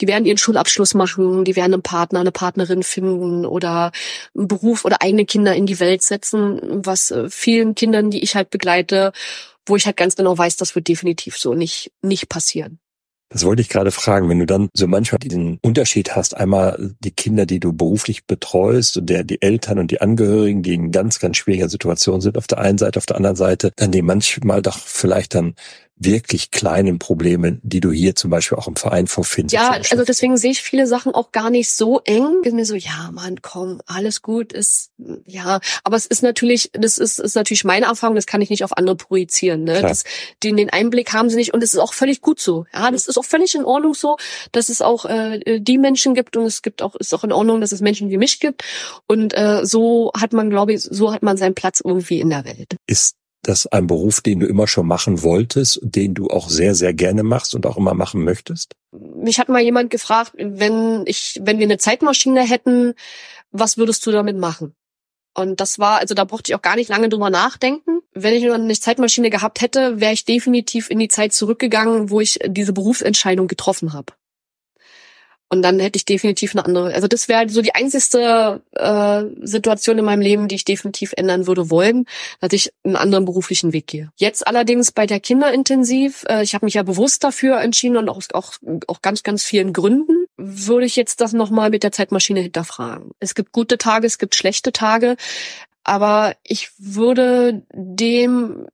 die 0.00 0.06
werden 0.06 0.24
ihren 0.24 0.38
Schulabschluss 0.38 0.94
machen, 0.94 1.44
die 1.44 1.56
werden 1.56 1.74
einen 1.74 1.82
Partner, 1.82 2.20
eine 2.20 2.32
Partnerin 2.32 2.82
finden 2.82 3.46
oder 3.46 3.92
einen 4.36 4.48
Beruf 4.48 4.84
oder 4.84 5.02
eigene 5.02 5.24
Kinder 5.24 5.54
in 5.54 5.66
die 5.66 5.80
Welt 5.80 6.02
setzen, 6.02 6.60
was 6.84 7.10
äh, 7.10 7.28
vielen 7.28 7.74
Kindern, 7.74 8.10
die 8.10 8.22
ich 8.22 8.36
halt 8.36 8.50
begleite, 8.50 9.12
wo 9.66 9.76
ich 9.76 9.86
halt 9.86 9.96
ganz 9.96 10.16
genau 10.16 10.36
weiß, 10.36 10.56
das 10.56 10.74
wird 10.74 10.88
definitiv 10.88 11.36
so 11.36 11.54
nicht, 11.54 11.92
nicht 12.02 12.28
passieren. 12.28 12.78
Das 13.34 13.44
wollte 13.44 13.62
ich 13.62 13.68
gerade 13.68 13.90
fragen, 13.90 14.28
wenn 14.28 14.38
du 14.38 14.46
dann 14.46 14.68
so 14.74 14.86
manchmal 14.86 15.18
diesen 15.18 15.58
Unterschied 15.60 16.14
hast, 16.14 16.36
einmal 16.36 16.94
die 17.00 17.10
Kinder, 17.10 17.46
die 17.46 17.58
du 17.58 17.72
beruflich 17.72 18.26
betreust 18.26 18.96
und 18.96 19.10
der, 19.10 19.24
die 19.24 19.42
Eltern 19.42 19.80
und 19.80 19.90
die 19.90 20.00
Angehörigen, 20.00 20.62
die 20.62 20.74
in 20.74 20.92
ganz, 20.92 21.18
ganz 21.18 21.38
schwieriger 21.38 21.68
Situation 21.68 22.20
sind 22.20 22.38
auf 22.38 22.46
der 22.46 22.58
einen 22.58 22.78
Seite, 22.78 22.96
auf 22.96 23.06
der 23.06 23.16
anderen 23.16 23.34
Seite, 23.34 23.72
dann 23.74 23.90
die 23.90 24.02
manchmal 24.02 24.62
doch 24.62 24.78
vielleicht 24.78 25.34
dann 25.34 25.56
wirklich 25.96 26.50
kleinen 26.50 26.98
Problemen, 26.98 27.60
die 27.62 27.80
du 27.80 27.92
hier 27.92 28.16
zum 28.16 28.30
Beispiel 28.30 28.58
auch 28.58 28.66
im 28.66 28.76
Verein 28.76 29.06
vorfindest. 29.06 29.54
Ja, 29.54 29.70
also 29.70 30.04
deswegen 30.04 30.36
sehe 30.36 30.50
ich 30.50 30.60
viele 30.60 30.86
Sachen 30.86 31.14
auch 31.14 31.30
gar 31.30 31.50
nicht 31.50 31.70
so 31.70 32.00
eng. 32.00 32.38
Ich 32.38 32.42
bin 32.42 32.56
mir 32.56 32.64
so, 32.64 32.74
ja, 32.74 33.10
Mann, 33.12 33.42
komm, 33.42 33.80
alles 33.86 34.20
gut 34.20 34.52
ist, 34.52 34.90
ja, 35.24 35.60
aber 35.84 35.96
es 35.96 36.06
ist 36.06 36.22
natürlich, 36.22 36.70
das 36.72 36.98
ist, 36.98 37.20
ist 37.20 37.36
natürlich 37.36 37.64
meine 37.64 37.86
Erfahrung, 37.86 38.16
das 38.16 38.26
kann 38.26 38.40
ich 38.40 38.50
nicht 38.50 38.64
auf 38.64 38.76
andere 38.76 38.96
projizieren. 38.96 39.64
Ne? 39.64 39.82
Das, 39.82 40.02
den, 40.42 40.56
den 40.56 40.70
Einblick 40.70 41.12
haben 41.12 41.30
sie 41.30 41.36
nicht 41.36 41.54
und 41.54 41.62
es 41.62 41.74
ist 41.74 41.80
auch 41.80 41.94
völlig 41.94 42.20
gut 42.20 42.40
so. 42.40 42.66
Ja, 42.74 42.90
das 42.90 43.06
ist 43.06 43.16
auch 43.16 43.24
völlig 43.24 43.54
in 43.54 43.64
Ordnung 43.64 43.94
so, 43.94 44.16
dass 44.50 44.68
es 44.68 44.82
auch 44.82 45.04
äh, 45.04 45.60
die 45.60 45.78
Menschen 45.78 46.14
gibt 46.14 46.36
und 46.36 46.44
es 46.44 46.62
gibt 46.62 46.82
auch, 46.82 46.96
ist 46.96 47.14
auch 47.14 47.24
in 47.24 47.32
Ordnung, 47.32 47.60
dass 47.60 47.72
es 47.72 47.80
Menschen 47.80 48.10
wie 48.10 48.18
mich 48.18 48.40
gibt. 48.40 48.64
Und 49.06 49.36
äh, 49.36 49.64
so 49.64 50.10
hat 50.18 50.32
man, 50.32 50.50
glaube 50.50 50.72
ich, 50.72 50.82
so 50.82 51.12
hat 51.12 51.22
man 51.22 51.36
seinen 51.36 51.54
Platz 51.54 51.80
irgendwie 51.84 52.20
in 52.20 52.30
der 52.30 52.44
Welt. 52.44 52.76
Ist 52.86 53.16
das 53.48 53.66
ein 53.66 53.86
Beruf, 53.86 54.20
den 54.20 54.40
du 54.40 54.46
immer 54.46 54.66
schon 54.66 54.86
machen 54.86 55.22
wolltest, 55.22 55.80
den 55.82 56.14
du 56.14 56.28
auch 56.28 56.48
sehr, 56.48 56.74
sehr 56.74 56.92
gerne 56.92 57.22
machst 57.22 57.54
und 57.54 57.66
auch 57.66 57.76
immer 57.76 57.94
machen 57.94 58.24
möchtest? 58.24 58.74
Mich 58.92 59.38
hat 59.38 59.48
mal 59.48 59.62
jemand 59.62 59.90
gefragt, 59.90 60.32
wenn 60.36 61.04
ich, 61.06 61.40
wenn 61.42 61.58
wir 61.58 61.66
eine 61.66 61.78
Zeitmaschine 61.78 62.42
hätten, 62.42 62.94
was 63.50 63.76
würdest 63.78 64.04
du 64.06 64.10
damit 64.10 64.36
machen? 64.36 64.74
Und 65.36 65.60
das 65.60 65.78
war, 65.78 65.98
also 65.98 66.14
da 66.14 66.24
brauchte 66.24 66.50
ich 66.50 66.56
auch 66.56 66.62
gar 66.62 66.76
nicht 66.76 66.88
lange 66.88 67.08
drüber 67.08 67.28
nachdenken. 67.28 68.00
Wenn 68.12 68.34
ich 68.34 68.44
nur 68.44 68.54
eine 68.54 68.72
Zeitmaschine 68.72 69.30
gehabt 69.30 69.60
hätte, 69.60 70.00
wäre 70.00 70.12
ich 70.12 70.24
definitiv 70.24 70.90
in 70.90 71.00
die 71.00 71.08
Zeit 71.08 71.32
zurückgegangen, 71.32 72.10
wo 72.10 72.20
ich 72.20 72.38
diese 72.46 72.72
Berufsentscheidung 72.72 73.48
getroffen 73.48 73.92
habe. 73.92 74.12
Und 75.50 75.62
dann 75.62 75.78
hätte 75.78 75.96
ich 75.96 76.04
definitiv 76.04 76.54
eine 76.54 76.64
andere. 76.64 76.94
Also 76.94 77.06
das 77.06 77.28
wäre 77.28 77.48
so 77.48 77.62
die 77.62 77.74
einzigste 77.74 78.62
äh, 78.72 79.22
Situation 79.46 79.98
in 79.98 80.04
meinem 80.04 80.22
Leben, 80.22 80.48
die 80.48 80.56
ich 80.56 80.64
definitiv 80.64 81.12
ändern 81.16 81.46
würde 81.46 81.70
wollen, 81.70 82.06
dass 82.40 82.52
ich 82.52 82.72
einen 82.82 82.96
anderen 82.96 83.24
beruflichen 83.24 83.72
Weg 83.72 83.86
gehe. 83.86 84.10
Jetzt 84.16 84.46
allerdings 84.46 84.90
bei 84.90 85.06
der 85.06 85.20
Kinderintensiv, 85.20 86.24
äh, 86.28 86.42
ich 86.42 86.54
habe 86.54 86.64
mich 86.64 86.74
ja 86.74 86.82
bewusst 86.82 87.22
dafür 87.22 87.60
entschieden 87.60 87.96
und 87.96 88.08
auch, 88.08 88.22
auch, 88.32 88.54
auch 88.88 89.02
ganz, 89.02 89.22
ganz 89.22 89.44
vielen 89.44 89.72
Gründen, 89.72 90.26
würde 90.36 90.86
ich 90.86 90.96
jetzt 90.96 91.20
das 91.20 91.32
nochmal 91.32 91.70
mit 91.70 91.82
der 91.82 91.92
Zeitmaschine 91.92 92.40
hinterfragen. 92.40 93.10
Es 93.20 93.34
gibt 93.34 93.52
gute 93.52 93.78
Tage, 93.78 94.06
es 94.06 94.18
gibt 94.18 94.34
schlechte 94.34 94.72
Tage, 94.72 95.16
aber 95.84 96.34
ich 96.42 96.70
würde 96.78 97.62
dem 97.72 98.66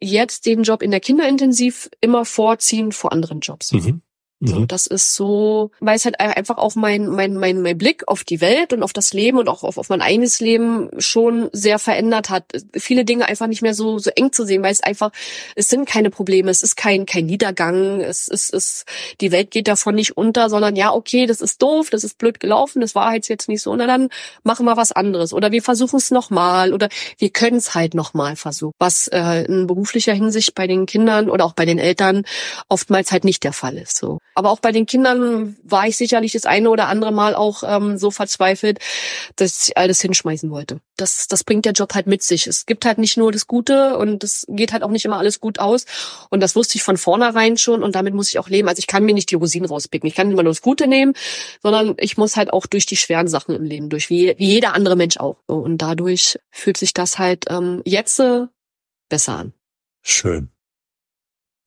jetzt 0.00 0.46
den 0.46 0.62
Job 0.62 0.82
in 0.82 0.90
der 0.90 1.00
Kinderintensiv 1.00 1.90
immer 2.00 2.24
vorziehen 2.24 2.92
vor 2.92 3.12
anderen 3.12 3.40
Jobs. 3.40 3.72
Mhm. 3.72 4.02
So, 4.40 4.60
mhm. 4.60 4.66
das 4.66 4.86
ist 4.86 5.14
so, 5.14 5.70
weil 5.80 5.96
es 5.96 6.04
halt 6.04 6.20
einfach 6.20 6.58
auch 6.58 6.74
mein, 6.74 7.06
mein, 7.06 7.36
mein, 7.36 7.62
mein 7.62 7.78
Blick 7.78 8.06
auf 8.08 8.24
die 8.24 8.40
Welt 8.40 8.72
und 8.72 8.82
auf 8.82 8.92
das 8.92 9.12
Leben 9.12 9.38
und 9.38 9.48
auch 9.48 9.62
auf, 9.62 9.78
auf 9.78 9.88
mein 9.88 10.02
eigenes 10.02 10.40
Leben 10.40 10.90
schon 10.98 11.48
sehr 11.52 11.78
verändert 11.78 12.30
hat. 12.30 12.44
Viele 12.74 13.04
Dinge 13.04 13.26
einfach 13.26 13.46
nicht 13.46 13.62
mehr 13.62 13.74
so, 13.74 13.98
so 13.98 14.10
eng 14.10 14.32
zu 14.32 14.44
sehen, 14.44 14.62
weil 14.62 14.72
es 14.72 14.82
einfach, 14.82 15.12
es 15.54 15.68
sind 15.68 15.88
keine 15.88 16.10
Probleme, 16.10 16.50
es 16.50 16.62
ist 16.62 16.76
kein, 16.76 17.06
kein 17.06 17.26
Niedergang, 17.26 18.00
es 18.00 18.28
ist, 18.28 18.52
es, 18.52 18.84
die 19.20 19.32
Welt 19.32 19.50
geht 19.50 19.68
davon 19.68 19.94
nicht 19.94 20.16
unter, 20.16 20.50
sondern 20.50 20.76
ja, 20.76 20.92
okay, 20.92 21.26
das 21.26 21.40
ist 21.40 21.62
doof, 21.62 21.88
das 21.90 22.04
ist 22.04 22.18
blöd 22.18 22.40
gelaufen, 22.40 22.80
das 22.80 22.94
war 22.94 23.10
halt 23.10 23.28
jetzt 23.28 23.48
nicht 23.48 23.62
so, 23.62 23.74
na 23.76 23.86
dann 23.86 24.08
machen 24.42 24.66
wir 24.66 24.76
was 24.76 24.92
anderes 24.92 25.32
oder 25.32 25.52
wir 25.52 25.62
versuchen 25.62 25.96
es 25.96 26.10
nochmal 26.10 26.74
oder 26.74 26.88
wir 27.18 27.30
können 27.30 27.56
es 27.56 27.74
halt 27.74 27.94
nochmal 27.94 28.36
versuchen, 28.36 28.74
was 28.78 29.08
äh, 29.08 29.44
in 29.44 29.66
beruflicher 29.66 30.12
Hinsicht 30.12 30.54
bei 30.54 30.66
den 30.66 30.86
Kindern 30.86 31.30
oder 31.30 31.44
auch 31.44 31.54
bei 31.54 31.64
den 31.64 31.78
Eltern 31.78 32.24
oftmals 32.68 33.12
halt 33.12 33.24
nicht 33.24 33.44
der 33.44 33.52
Fall 33.52 33.78
ist, 33.78 33.96
so. 33.96 34.18
Aber 34.34 34.50
auch 34.50 34.60
bei 34.60 34.72
den 34.72 34.86
Kindern 34.86 35.56
war 35.62 35.86
ich 35.86 35.96
sicherlich 35.96 36.32
das 36.32 36.46
eine 36.46 36.70
oder 36.70 36.88
andere 36.88 37.12
Mal 37.12 37.34
auch 37.34 37.62
ähm, 37.66 37.98
so 37.98 38.10
verzweifelt, 38.10 38.78
dass 39.36 39.68
ich 39.68 39.76
alles 39.76 40.00
hinschmeißen 40.00 40.50
wollte. 40.50 40.80
Das, 40.96 41.28
das 41.28 41.44
bringt 41.44 41.64
der 41.64 41.72
Job 41.72 41.94
halt 41.94 42.06
mit 42.06 42.22
sich. 42.22 42.46
Es 42.46 42.66
gibt 42.66 42.84
halt 42.84 42.98
nicht 42.98 43.16
nur 43.16 43.32
das 43.32 43.46
Gute 43.46 43.96
und 43.98 44.24
es 44.24 44.44
geht 44.48 44.72
halt 44.72 44.82
auch 44.82 44.90
nicht 44.90 45.04
immer 45.04 45.18
alles 45.18 45.40
gut 45.40 45.58
aus. 45.58 45.86
Und 46.30 46.40
das 46.40 46.56
wusste 46.56 46.76
ich 46.76 46.82
von 46.82 46.96
vornherein 46.96 47.56
schon 47.56 47.82
und 47.82 47.94
damit 47.94 48.14
muss 48.14 48.28
ich 48.28 48.38
auch 48.38 48.48
leben. 48.48 48.68
Also 48.68 48.80
ich 48.80 48.86
kann 48.86 49.04
mir 49.04 49.14
nicht 49.14 49.30
die 49.30 49.36
Rosinen 49.36 49.68
rauspicken. 49.68 50.08
Ich 50.08 50.14
kann 50.14 50.30
immer 50.30 50.42
nur 50.42 50.52
das 50.52 50.62
Gute 50.62 50.86
nehmen, 50.86 51.14
sondern 51.62 51.94
ich 51.98 52.16
muss 52.16 52.36
halt 52.36 52.52
auch 52.52 52.66
durch 52.66 52.86
die 52.86 52.96
schweren 52.96 53.28
Sachen 53.28 53.54
im 53.54 53.64
Leben 53.64 53.88
durch, 53.88 54.10
wie, 54.10 54.34
wie 54.38 54.46
jeder 54.46 54.74
andere 54.74 54.96
Mensch 54.96 55.16
auch. 55.16 55.36
Und 55.46 55.78
dadurch 55.78 56.38
fühlt 56.50 56.76
sich 56.76 56.92
das 56.92 57.18
halt 57.18 57.44
ähm, 57.50 57.82
jetzt 57.84 58.18
äh, 58.20 58.46
besser 59.08 59.36
an. 59.36 59.52
Schön. 60.02 60.53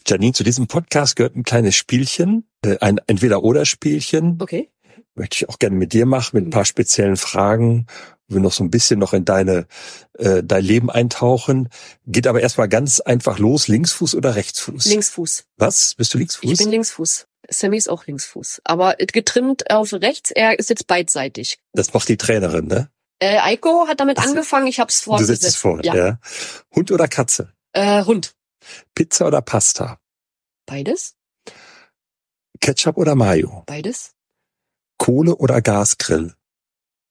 Janine, 0.06 0.34
zu 0.34 0.44
diesem 0.44 0.68
Podcast 0.68 1.16
gehört 1.16 1.36
ein 1.36 1.44
kleines 1.44 1.76
Spielchen, 1.76 2.48
äh, 2.64 2.78
ein 2.80 3.00
Entweder-Oder-Spielchen. 3.08 4.40
Okay. 4.42 4.70
Möchte 5.16 5.36
ich 5.36 5.50
auch 5.50 5.60
gerne 5.60 5.76
mit 5.76 5.94
dir 5.94 6.06
machen, 6.06 6.38
mit 6.38 6.48
ein 6.48 6.52
paar 6.52 6.66
speziellen 6.66 7.18
Fragen. 7.18 7.88
Wir 8.28 8.40
noch 8.40 8.52
so 8.52 8.64
ein 8.64 8.70
bisschen 8.70 9.00
noch 9.00 9.14
in 9.14 9.26
deine, 9.26 9.68
äh, 10.18 10.44
dein 10.44 10.64
Leben 10.64 10.90
eintauchen. 10.90 11.70
Geht 12.06 12.28
aber 12.28 12.42
erstmal 12.42 12.68
ganz 12.68 13.00
einfach 13.00 13.40
los. 13.40 13.68
Linksfuß 13.68 14.16
oder 14.16 14.36
Rechtsfuß? 14.36 14.86
Linksfuß. 14.86 15.46
Was? 15.58 15.96
Bist 15.96 16.14
du 16.14 16.18
Linksfuß? 16.18 16.52
Ich 16.52 16.58
bin 16.58 16.70
Linksfuß. 16.70 17.28
Sammy 17.50 17.78
ist 17.78 17.90
auch 17.90 18.06
Linksfuß. 18.06 18.62
Aber 18.66 18.96
getrimmt 18.96 19.72
auf 19.72 19.94
rechts, 19.94 20.32
er 20.32 20.60
ist 20.60 20.70
jetzt 20.70 20.88
beidseitig. 20.88 21.60
Das 21.74 21.94
macht 21.94 22.10
die 22.10 22.18
Trainerin, 22.18 22.68
ne? 22.68 22.90
Äh, 23.20 23.40
Eiko 23.40 23.88
hat 23.88 24.00
damit 24.00 24.20
angefangen, 24.20 24.68
ich 24.68 24.80
hab's 24.80 25.02
vor. 25.02 25.18
Du 25.18 25.26
setzt 25.26 25.44
es 25.44 25.56
vor, 25.56 25.84
ja. 25.84 25.96
ja. 25.96 26.20
Hund 26.76 26.92
oder 26.92 27.08
Katze? 27.08 27.54
Äh, 27.74 28.04
Hund. 28.04 28.36
Pizza 28.96 29.28
oder 29.28 29.42
Pasta? 29.42 30.00
Beides. 30.66 31.16
Ketchup 32.60 32.98
oder 32.98 33.16
Mayo? 33.16 33.64
Beides. 33.66 34.14
Kohle 34.98 35.36
oder 35.36 35.62
Gasgrill? 35.62 36.34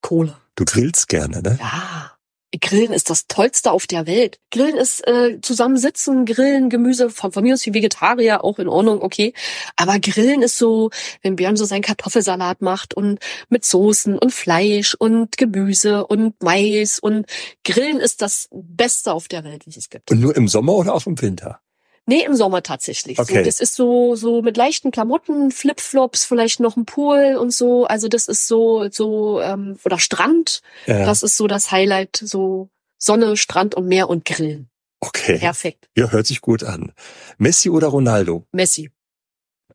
Kohle. 0.02 0.36
Du 0.56 0.64
grillst 0.64 1.08
gerne, 1.08 1.42
ne? 1.42 1.58
Ja. 1.60 2.15
Grillen 2.60 2.92
ist 2.92 3.10
das 3.10 3.26
Tollste 3.26 3.70
auf 3.72 3.86
der 3.86 4.06
Welt. 4.06 4.38
Grillen 4.50 4.76
ist 4.76 5.06
äh, 5.06 5.40
zusammensitzen, 5.40 6.24
Grillen, 6.24 6.70
Gemüse, 6.70 7.10
von, 7.10 7.32
von 7.32 7.42
mir 7.42 7.54
aus 7.54 7.66
wie 7.66 7.74
Vegetarier 7.74 8.44
auch 8.44 8.58
in 8.58 8.68
Ordnung, 8.68 9.02
okay. 9.02 9.34
Aber 9.76 9.98
Grillen 9.98 10.42
ist 10.42 10.58
so, 10.58 10.90
wenn 11.22 11.36
Björn 11.36 11.56
so 11.56 11.64
seinen 11.64 11.82
Kartoffelsalat 11.82 12.62
macht 12.62 12.94
und 12.94 13.18
mit 13.48 13.64
Soßen 13.64 14.18
und 14.18 14.32
Fleisch 14.32 14.94
und 14.94 15.36
Gemüse 15.36 16.06
und 16.06 16.42
Mais 16.42 16.98
und 16.98 17.26
Grillen 17.64 18.00
ist 18.00 18.22
das 18.22 18.48
Beste 18.52 19.12
auf 19.12 19.28
der 19.28 19.44
Welt, 19.44 19.66
wie 19.66 19.78
es 19.78 19.90
gibt. 19.90 20.10
Und 20.10 20.20
nur 20.20 20.36
im 20.36 20.48
Sommer 20.48 20.74
oder 20.74 20.94
auch 20.94 21.06
im 21.06 21.20
Winter? 21.20 21.60
Nee, 22.08 22.24
im 22.24 22.36
Sommer 22.36 22.62
tatsächlich. 22.62 23.18
Okay. 23.18 23.38
So, 23.38 23.44
das 23.44 23.60
ist 23.60 23.74
so, 23.74 24.14
so 24.14 24.40
mit 24.40 24.56
leichten 24.56 24.92
Klamotten, 24.92 25.50
Flipflops, 25.50 26.24
vielleicht 26.24 26.60
noch 26.60 26.76
ein 26.76 26.86
Pool 26.86 27.36
und 27.36 27.52
so. 27.52 27.84
Also 27.84 28.08
das 28.08 28.28
ist 28.28 28.46
so, 28.46 28.88
so, 28.90 29.40
ähm, 29.40 29.76
oder 29.84 29.98
Strand. 29.98 30.60
Ja. 30.86 31.04
Das 31.04 31.24
ist 31.24 31.36
so 31.36 31.48
das 31.48 31.72
Highlight, 31.72 32.16
so 32.22 32.70
Sonne, 32.96 33.36
Strand 33.36 33.74
und 33.74 33.88
Meer 33.88 34.08
und 34.08 34.24
Grillen. 34.24 34.70
Okay. 35.00 35.38
Perfekt. 35.38 35.88
Ja, 35.96 36.10
hört 36.10 36.26
sich 36.26 36.40
gut 36.40 36.62
an. 36.62 36.92
Messi 37.38 37.70
oder 37.70 37.88
Ronaldo? 37.88 38.46
Messi. 38.52 38.90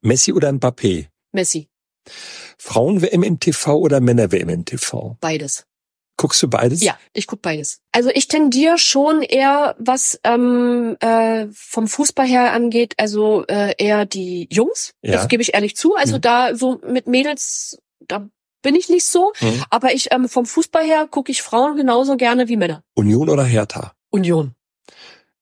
Messi 0.02 0.32
oder 0.34 0.50
Mbappé? 0.50 1.08
Messi. 1.34 1.68
Frauen-WM 2.58 3.24
im 3.24 3.40
TV 3.40 3.78
oder 3.78 4.00
Männer-WM 4.00 4.50
im 4.50 4.66
TV? 4.66 5.18
Beides. 5.20 5.66
Guckst 6.22 6.44
du 6.44 6.48
beides? 6.48 6.84
Ja, 6.84 7.00
ich 7.14 7.26
guck 7.26 7.42
beides. 7.42 7.82
Also 7.92 8.12
ich 8.14 8.28
tendiere 8.28 8.78
schon 8.78 9.24
eher, 9.24 9.76
was 9.80 10.20
ähm, 10.24 10.96
äh, 11.00 11.48
vom 11.52 11.88
Fußball 11.88 12.28
her 12.28 12.54
angeht, 12.54 12.94
also 12.98 13.44
äh, 13.48 13.74
eher 13.80 14.06
die 14.06 14.48
Jungs. 14.52 14.94
Ja. 15.02 15.14
Das 15.14 15.30
gebe 15.30 15.42
ich 15.42 15.56
ehrlich 15.56 15.76
zu. 15.76 15.96
Also 15.96 16.18
mhm. 16.18 16.22
da 16.22 16.56
so 16.56 16.80
mit 16.88 17.08
Mädels, 17.08 17.80
da 18.02 18.30
bin 18.62 18.76
ich 18.76 18.88
nicht 18.88 19.06
so. 19.06 19.34
Mhm. 19.42 19.64
Aber 19.72 19.96
ich 19.96 20.12
ähm, 20.12 20.30
vom 20.30 20.46
Fußball 20.46 20.86
her 20.86 21.08
gucke 21.08 21.32
ich 21.32 21.42
Frauen 21.42 21.76
genauso 21.76 22.18
gerne 22.18 22.48
wie 22.48 22.56
Männer. 22.56 22.84
Union 22.94 23.28
oder 23.28 23.44
Hertha? 23.44 23.94
Union. 24.12 24.54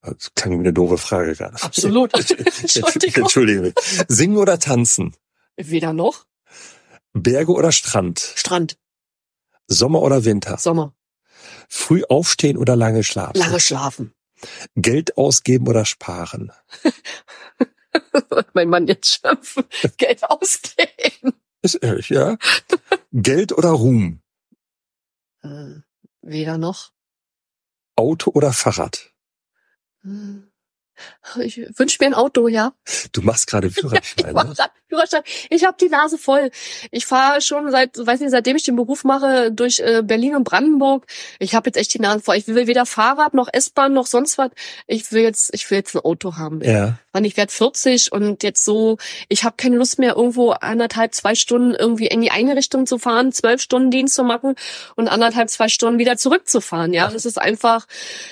Das 0.02 0.34
klang 0.34 0.54
wie 0.54 0.60
eine 0.60 0.72
doofe 0.72 0.98
Frage 0.98 1.36
gerade. 1.36 1.62
Absolut. 1.62 2.14
Entschuldigung. 2.40 3.24
Entschuldige 3.24 3.60
mich. 3.60 3.74
Singen 4.08 4.38
oder 4.38 4.58
tanzen? 4.60 5.14
Weder 5.58 5.92
noch. 5.92 6.24
Berge 7.12 7.52
oder 7.52 7.74
Strand? 7.74 8.22
Strand. 8.36 8.78
Sommer 9.70 10.02
oder 10.02 10.26
Winter? 10.26 10.58
Sommer. 10.58 10.94
Früh 11.70 12.04
aufstehen 12.10 12.58
oder 12.58 12.76
lange 12.76 13.04
schlafen? 13.04 13.38
Lange 13.38 13.60
schlafen. 13.60 14.14
Geld 14.76 15.18
ausgeben 15.18 15.68
oder 15.68 15.86
sparen? 15.86 16.52
mein 18.54 18.70
Mann 18.70 18.88
jetzt 18.88 19.22
schimpfen. 19.22 19.64
Geld 19.98 20.24
ausgeben. 20.24 21.34
Ist 21.62 21.76
ehrlich, 21.76 22.10
ja. 22.10 22.38
Geld 23.12 23.52
oder 23.52 23.70
Ruhm? 23.70 24.22
Äh, 25.44 25.82
weder 26.22 26.58
noch. 26.58 26.92
Auto 27.96 28.32
oder 28.32 28.54
Fahrrad? 28.54 29.14
Ich 31.38 31.62
wünsche 31.78 31.98
mir 32.02 32.08
ein 32.08 32.14
Auto, 32.14 32.48
ja. 32.48 32.74
Du 33.12 33.22
machst 33.22 33.48
gerade 33.48 33.70
Führerschein. 33.72 34.34
ne? 34.34 34.54
Führerschein. 34.90 35.22
Ich 35.50 35.64
habe 35.66 35.78
die 35.80 35.90
Nase 35.90 36.18
voll. 36.18 36.50
Ich 36.92 37.06
fahre 37.06 37.42
schon 37.42 37.70
seit, 37.72 37.98
weiß 37.98 38.20
nicht, 38.20 38.32
seitdem 38.32 38.56
ich 38.56 38.64
den 38.64 38.76
Beruf 38.76 39.04
mache, 39.04 39.52
durch 39.52 39.80
äh, 39.80 40.02
Berlin 40.04 40.36
und 40.36 40.44
Brandenburg. 40.44 41.06
Ich 41.40 41.54
habe 41.54 41.68
jetzt 41.68 41.78
echt 41.78 41.94
die 41.94 42.00
Nase 42.00 42.22
voll. 42.22 42.38
Ich 42.38 42.48
will 42.48 42.68
weder 42.68 42.86
Fahrrad 42.86 43.34
noch 43.34 43.50
S-Bahn 43.52 43.94
noch 43.94 44.08
sonst 44.08 44.38
was. 44.38 44.50
Ich 44.88 45.12
will 45.12 45.22
jetzt, 45.22 45.54
ich 45.54 45.70
will 45.70 45.78
jetzt 45.78 45.96
ein 45.96 46.02
Auto 46.02 46.38
haben. 46.38 46.62
Ja. 46.62 46.98
Wann 47.12 47.26
ich 47.26 47.38
werde 47.38 47.52
40 47.52 48.12
und 48.12 48.44
jetzt 48.44 48.64
so, 48.64 48.98
ich 49.30 49.44
habe 49.44 49.56
keine 49.58 49.78
Lust 49.78 50.00
mehr, 50.00 50.16
irgendwo 50.16 50.52
anderthalb, 50.52 51.14
zwei 51.16 51.36
Stunden 51.36 51.74
irgendwie 51.74 52.08
in 52.08 52.22
die 52.22 52.32
eine 52.32 52.56
Richtung 52.56 52.86
zu 52.86 53.00
fahren, 53.00 53.32
zwölf 53.32 53.62
Stunden 53.62 53.92
Dienst 53.92 54.16
zu 54.16 54.24
machen 54.24 54.56
und 54.96 55.08
anderthalb, 55.08 55.50
zwei 55.50 55.70
Stunden 55.70 56.00
wieder 56.00 56.18
zurückzufahren. 56.18 56.94
Ja, 56.94 57.10
das 57.10 57.26
ist 57.26 57.40
einfach, 57.40 57.88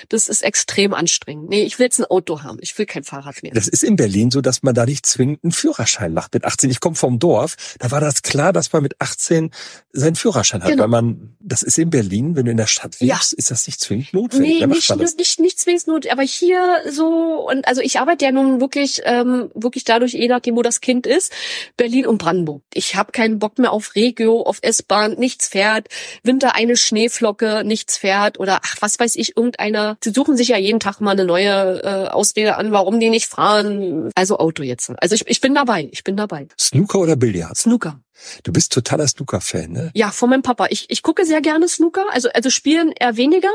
das 0.08 0.28
ist 0.28 0.42
extrem 0.42 0.94
anstrengend. 0.94 1.48
Nee, 1.48 1.62
ich 1.62 1.78
will 1.78 1.86
jetzt 1.86 1.98
ein 1.98 2.04
Auto 2.04 2.42
haben. 2.42 2.58
Ich 2.60 2.76
will 2.78 2.86
kein 2.88 3.04
Fahrrad 3.04 3.42
mehr. 3.42 3.52
Das 3.54 3.68
ist 3.68 3.84
in 3.84 3.96
Berlin 3.96 4.30
so, 4.30 4.40
dass 4.40 4.62
man 4.62 4.74
da 4.74 4.84
nicht 4.86 5.06
zwingend 5.06 5.44
einen 5.44 5.52
Führerschein 5.52 6.12
macht 6.12 6.34
mit 6.34 6.44
18. 6.44 6.70
Ich 6.70 6.80
komme 6.80 6.96
vom 6.96 7.18
Dorf, 7.18 7.56
da 7.78 7.90
war 7.90 8.00
das 8.00 8.22
klar, 8.22 8.52
dass 8.52 8.72
man 8.72 8.82
mit 8.82 9.00
18 9.00 9.50
seinen 9.92 10.16
Führerschein 10.16 10.62
hat, 10.62 10.70
Genau. 10.70 10.82
weil 10.82 10.88
man, 10.88 11.36
das 11.40 11.62
ist 11.62 11.78
in 11.78 11.90
Berlin, 11.90 12.36
wenn 12.36 12.44
du 12.46 12.50
in 12.50 12.56
der 12.56 12.66
Stadt 12.66 12.96
Ja. 13.00 13.14
lebst, 13.16 13.32
ist 13.34 13.50
das 13.50 13.66
nicht 13.66 13.80
zwingend 13.80 14.12
notwendig. 14.12 14.60
Nee, 14.60 14.66
nicht, 14.66 14.90
das. 14.90 15.16
nicht, 15.16 15.40
nicht 15.40 15.58
zwingend 15.60 15.86
Not, 15.86 16.10
aber 16.10 16.22
hier 16.22 16.60
so, 16.90 17.48
und 17.48 17.66
also 17.68 17.80
ich 17.80 18.00
arbeite 18.00 18.24
ja 18.24 18.32
nun 18.32 18.60
wirklich, 18.60 19.00
ähm, 19.04 19.50
wirklich 19.54 19.84
dadurch, 19.84 20.12
je 20.14 20.28
nachdem, 20.28 20.56
wo 20.56 20.62
das 20.62 20.80
Kind 20.80 21.06
ist, 21.06 21.32
Berlin 21.76 22.06
und 22.06 22.18
Brandenburg. 22.18 22.62
Ich 22.74 22.96
habe 22.96 23.12
keinen 23.12 23.38
Bock 23.38 23.58
mehr 23.58 23.72
auf 23.72 23.94
Regio, 23.94 24.42
auf 24.42 24.58
S-Bahn, 24.62 25.12
nichts 25.18 25.48
fährt, 25.48 25.88
Winter 26.24 26.54
eine 26.54 26.76
Schneeflocke, 26.76 27.62
nichts 27.64 27.96
fährt 27.96 28.40
oder 28.40 28.60
ach, 28.64 28.76
was 28.80 28.98
weiß 28.98 29.16
ich, 29.16 29.36
irgendeiner. 29.36 29.96
Sie 30.02 30.10
suchen 30.10 30.36
sich 30.36 30.48
ja 30.48 30.56
jeden 30.56 30.80
Tag 30.80 31.00
mal 31.00 31.12
eine 31.12 31.24
neue 31.24 31.82
äh, 31.84 32.08
Ausrede 32.08 32.56
an, 32.56 32.67
warum 32.72 33.00
die 33.00 33.10
nicht 33.10 33.26
fahren. 33.26 34.10
Also 34.14 34.38
Auto 34.38 34.62
jetzt. 34.62 34.90
Also 34.98 35.14
ich, 35.14 35.26
ich 35.26 35.40
bin 35.40 35.54
dabei, 35.54 35.88
ich 35.92 36.04
bin 36.04 36.16
dabei. 36.16 36.48
Snooker 36.58 37.00
oder 37.00 37.16
Billard? 37.16 37.56
Snooker. 37.56 38.00
Du 38.42 38.52
bist 38.52 38.72
totaler 38.72 39.06
Snooker-Fan, 39.06 39.70
ne? 39.70 39.90
Ja, 39.94 40.10
von 40.10 40.30
meinem 40.30 40.42
Papa. 40.42 40.66
Ich, 40.70 40.90
ich 40.90 41.02
gucke 41.02 41.24
sehr 41.24 41.40
gerne 41.40 41.68
Snooker, 41.68 42.04
also 42.10 42.28
also 42.34 42.50
spielen 42.50 42.92
eher 42.92 43.16
weniger, 43.16 43.50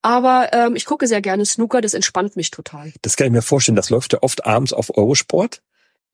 aber 0.00 0.48
ähm, 0.52 0.74
ich 0.74 0.86
gucke 0.86 1.06
sehr 1.06 1.20
gerne 1.20 1.44
Snooker. 1.44 1.80
Das 1.80 1.94
entspannt 1.94 2.36
mich 2.36 2.50
total. 2.50 2.92
Das 3.02 3.16
kann 3.16 3.26
ich 3.26 3.32
mir 3.32 3.42
vorstellen. 3.42 3.76
Das 3.76 3.90
läuft 3.90 4.12
ja 4.14 4.22
oft 4.22 4.46
abends 4.46 4.72
auf 4.72 4.96
Eurosport. 4.96 5.60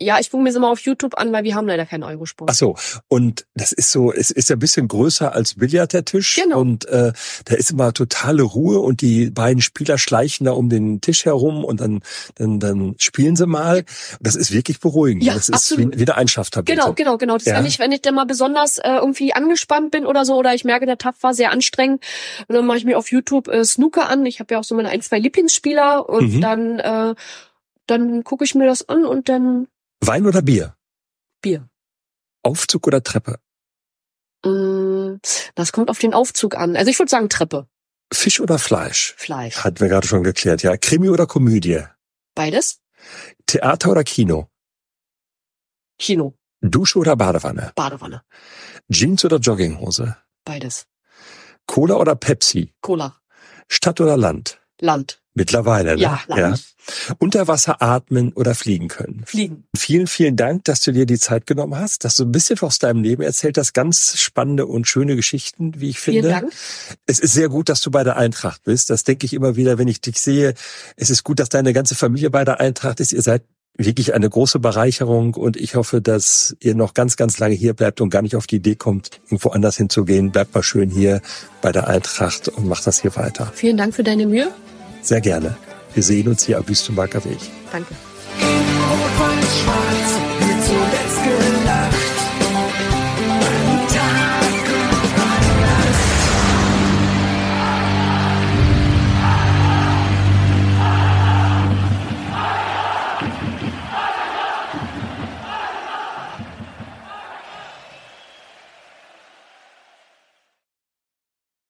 Ja, 0.01 0.19
ich 0.21 0.31
gucke 0.31 0.43
mir 0.43 0.51
das 0.51 0.57
immer 0.57 0.69
auf 0.71 0.81
YouTube 0.81 1.17
an, 1.19 1.33
weil 1.33 1.45
wir 1.45 1.55
haben 1.55 1.67
leider 1.67 1.87
keinen 1.87 2.03
Eurosport. 2.03 2.51
Ach 2.51 2.55
so. 2.55 2.77
Und 3.09 3.47
das 3.55 3.73
ist 3.73 3.91
so, 3.91 4.13
es 4.13 4.31
ist 4.31 4.51
ja 4.51 4.57
ein 4.57 4.59
bisschen 4.59 4.89
größer 4.89 5.33
als 5.33 5.55
Billard, 5.55 5.95
der 5.95 6.05
Tisch. 6.05 6.37
Genau. 6.37 6.61
Und 6.61 6.87
äh, 6.89 7.13
da 7.47 7.55
ist 7.55 7.71
immer 7.71 7.95
totale 7.95 8.43
Ruhe 8.43 8.81
und 8.81 9.01
die 9.01 9.31
beiden 9.31 9.63
Spieler 9.63 9.97
schleichen 9.97 10.45
da 10.45 10.53
um 10.53 10.69
den 10.69 11.01
Tisch 11.01 11.25
herum 11.25 11.65
und 11.65 11.81
dann, 11.81 12.01
dann, 12.35 12.61
dann 12.61 12.95
spielen 12.99 13.37
sie 13.37 13.47
mal. 13.47 13.85
Das 14.21 14.37
ist 14.37 14.53
wirklich 14.53 14.81
beruhigend. 14.81 15.23
Ja, 15.25 15.33
das 15.33 15.49
ist 15.49 15.55
absolut. 15.55 15.95
wie, 15.95 16.01
wie 16.01 16.03
eine 16.03 16.17
Einschlaftablette. 16.17 16.79
Genau, 16.79 16.93
genau, 16.93 17.17
genau. 17.17 17.35
Das 17.39 17.47
Ja. 17.47 17.57
wenn 17.57 17.65
ich, 17.65 17.79
wenn 17.79 17.93
ich 17.93 18.03
dann 18.03 18.15
mal 18.15 18.27
besonders 18.27 18.77
äh, 18.77 18.91
irgendwie 18.97 19.33
angespannt 19.33 19.93
bin 19.93 20.05
oder 20.05 20.27
so, 20.27 20.35
oder 20.35 20.53
ich 20.55 20.65
merke, 20.65 20.85
der 20.85 20.99
Tag 20.99 21.15
war 21.23 21.33
sehr 21.33 21.53
anstrengend, 21.53 22.05
und 22.49 22.55
dann 22.55 22.67
mache 22.67 22.77
ich 22.77 22.85
mir 22.85 22.99
auf 22.99 23.11
YouTube 23.11 23.49
äh, 23.49 23.65
Snooker 23.65 24.11
an. 24.11 24.27
Ich 24.27 24.41
habe 24.41 24.53
ja 24.53 24.61
auch 24.61 24.65
so 24.65 24.75
meine 24.75 24.91
ein, 24.91 25.01
zwei 25.01 25.19
Lieblingsspieler 25.19 26.07
und 26.07 26.35
Mhm. 26.35 26.41
dann, 26.43 26.79
äh, 26.81 27.15
dann 27.87 28.25
gucke 28.25 28.45
ich 28.45 28.55
mir 28.55 28.67
das 28.67 28.89
an 28.91 29.05
und 29.07 29.29
dann 29.31 29.69
Wein 30.01 30.27
oder 30.27 30.43
Bier? 30.43 30.77
Bier. 31.43 31.69
Aufzug 32.43 32.87
oder 32.87 33.03
Treppe? 33.03 33.39
Mm, 34.45 35.17
Das 35.55 35.73
kommt 35.73 35.91
auf 35.91 35.99
den 35.99 36.15
Aufzug 36.15 36.57
an. 36.57 36.77
Also 36.77 36.91
ich 36.91 36.99
würde 36.99 37.11
sagen 37.11 37.29
Treppe, 37.29 37.69
Fisch 38.13 38.41
oder 38.41 38.59
Fleisch? 38.59 39.15
Fleisch. 39.17 39.57
Hatten 39.65 39.81
wir 39.81 39.89
gerade 39.89 40.07
schon 40.07 40.23
geklärt, 40.23 40.63
ja. 40.63 40.77
Krimi 40.77 41.09
oder 41.09 41.27
Komödie? 41.27 41.83
Beides. 42.35 42.81
Theater 43.47 43.91
oder 43.91 44.05
Kino? 44.05 44.49
Kino, 45.99 46.35
Dusche 46.61 46.99
oder 46.99 47.17
Badewanne? 47.17 47.73
Badewanne. 47.75 48.23
Jeans 48.91 49.25
oder 49.25 49.39
Jogginghose? 49.39 50.17
Beides. 50.45 50.87
Cola 51.67 51.97
oder 51.97 52.15
Pepsi? 52.15 52.73
Cola. 52.81 53.17
Stadt 53.69 54.01
oder 54.01 54.17
Land? 54.17 54.61
Land. 54.81 55.21
Mittlerweile, 55.37 55.97
ne? 55.97 56.01
Ja, 56.01 56.20
Land. 56.28 56.64
Unter 57.18 57.47
Wasser 57.47 57.82
atmen 57.82 58.32
oder 58.32 58.55
fliegen 58.55 58.89
können. 58.89 59.22
Fliegen. 59.26 59.64
Vielen, 59.76 60.07
vielen 60.07 60.34
Dank, 60.34 60.64
dass 60.64 60.80
du 60.80 60.93
dir 60.93 61.05
die 61.05 61.18
Zeit 61.18 61.47
genommen 61.47 61.78
hast, 61.78 62.05
dass 62.05 62.16
du 62.16 62.24
ein 62.24 62.32
bisschen 62.32 62.59
aus 62.61 62.78
deinem 62.78 63.03
Leben 63.03 63.22
erzählt 63.22 63.59
hast. 63.59 63.74
Ganz 63.74 64.16
spannende 64.16 64.64
und 64.64 64.89
schöne 64.89 65.14
Geschichten, 65.14 65.78
wie 65.78 65.91
ich 65.91 66.01
finde. 66.01 66.22
Vielen 66.22 66.32
Dank. 66.41 66.53
Es 67.05 67.18
ist 67.18 67.34
sehr 67.34 67.51
gut, 67.51 67.68
dass 67.68 67.82
du 67.82 67.91
bei 67.91 68.03
der 68.03 68.16
Eintracht 68.16 68.64
bist. 68.64 68.89
Das 68.89 69.05
denke 69.05 69.26
ich 69.26 69.34
immer 69.34 69.57
wieder, 69.57 69.76
wenn 69.76 69.89
ich 69.89 70.01
dich 70.01 70.18
sehe. 70.18 70.55
Es 70.97 71.11
ist 71.11 71.22
gut, 71.22 71.39
dass 71.39 71.51
deine 71.51 71.74
ganze 71.74 71.95
Familie 71.95 72.30
bei 72.30 72.47
der 72.47 72.59
Eintracht 72.59 73.01
ist. 73.01 73.12
Ihr 73.12 73.20
seid 73.22 73.43
wirklich 73.76 74.14
eine 74.14 74.30
große 74.30 74.59
Bereicherung 74.59 75.34
und 75.34 75.59
ich 75.59 75.74
hoffe, 75.74 76.01
dass 76.01 76.57
ihr 76.61 76.74
noch 76.74 76.95
ganz, 76.95 77.16
ganz 77.16 77.39
lange 77.39 77.55
hier 77.55 77.74
bleibt 77.74 78.01
und 78.01 78.09
gar 78.09 78.22
nicht 78.22 78.37
auf 78.37 78.47
die 78.47 78.57
Idee 78.57 78.74
kommt, 78.74 79.20
irgendwo 79.26 79.51
anders 79.51 79.76
hinzugehen. 79.76 80.30
Bleibt 80.32 80.55
mal 80.55 80.62
schön 80.62 80.89
hier 80.89 81.20
bei 81.61 81.72
der 81.72 81.89
Eintracht 81.89 82.49
und 82.49 82.66
macht 82.66 82.87
das 82.87 83.03
hier 83.03 83.14
weiter. 83.16 83.53
Vielen 83.55 83.76
Dank 83.76 83.95
für 83.95 84.03
deine 84.03 84.26
Mühe. 84.26 84.51
Sehr 85.07 85.21
gerne. 85.21 85.57
Wir 85.95 86.03
sehen 86.03 86.27
uns 86.27 86.45
hier 86.45 86.59
am 86.59 86.69
Wüstenmarker 86.69 87.25
Weg. 87.25 87.39
Danke. 87.71 87.95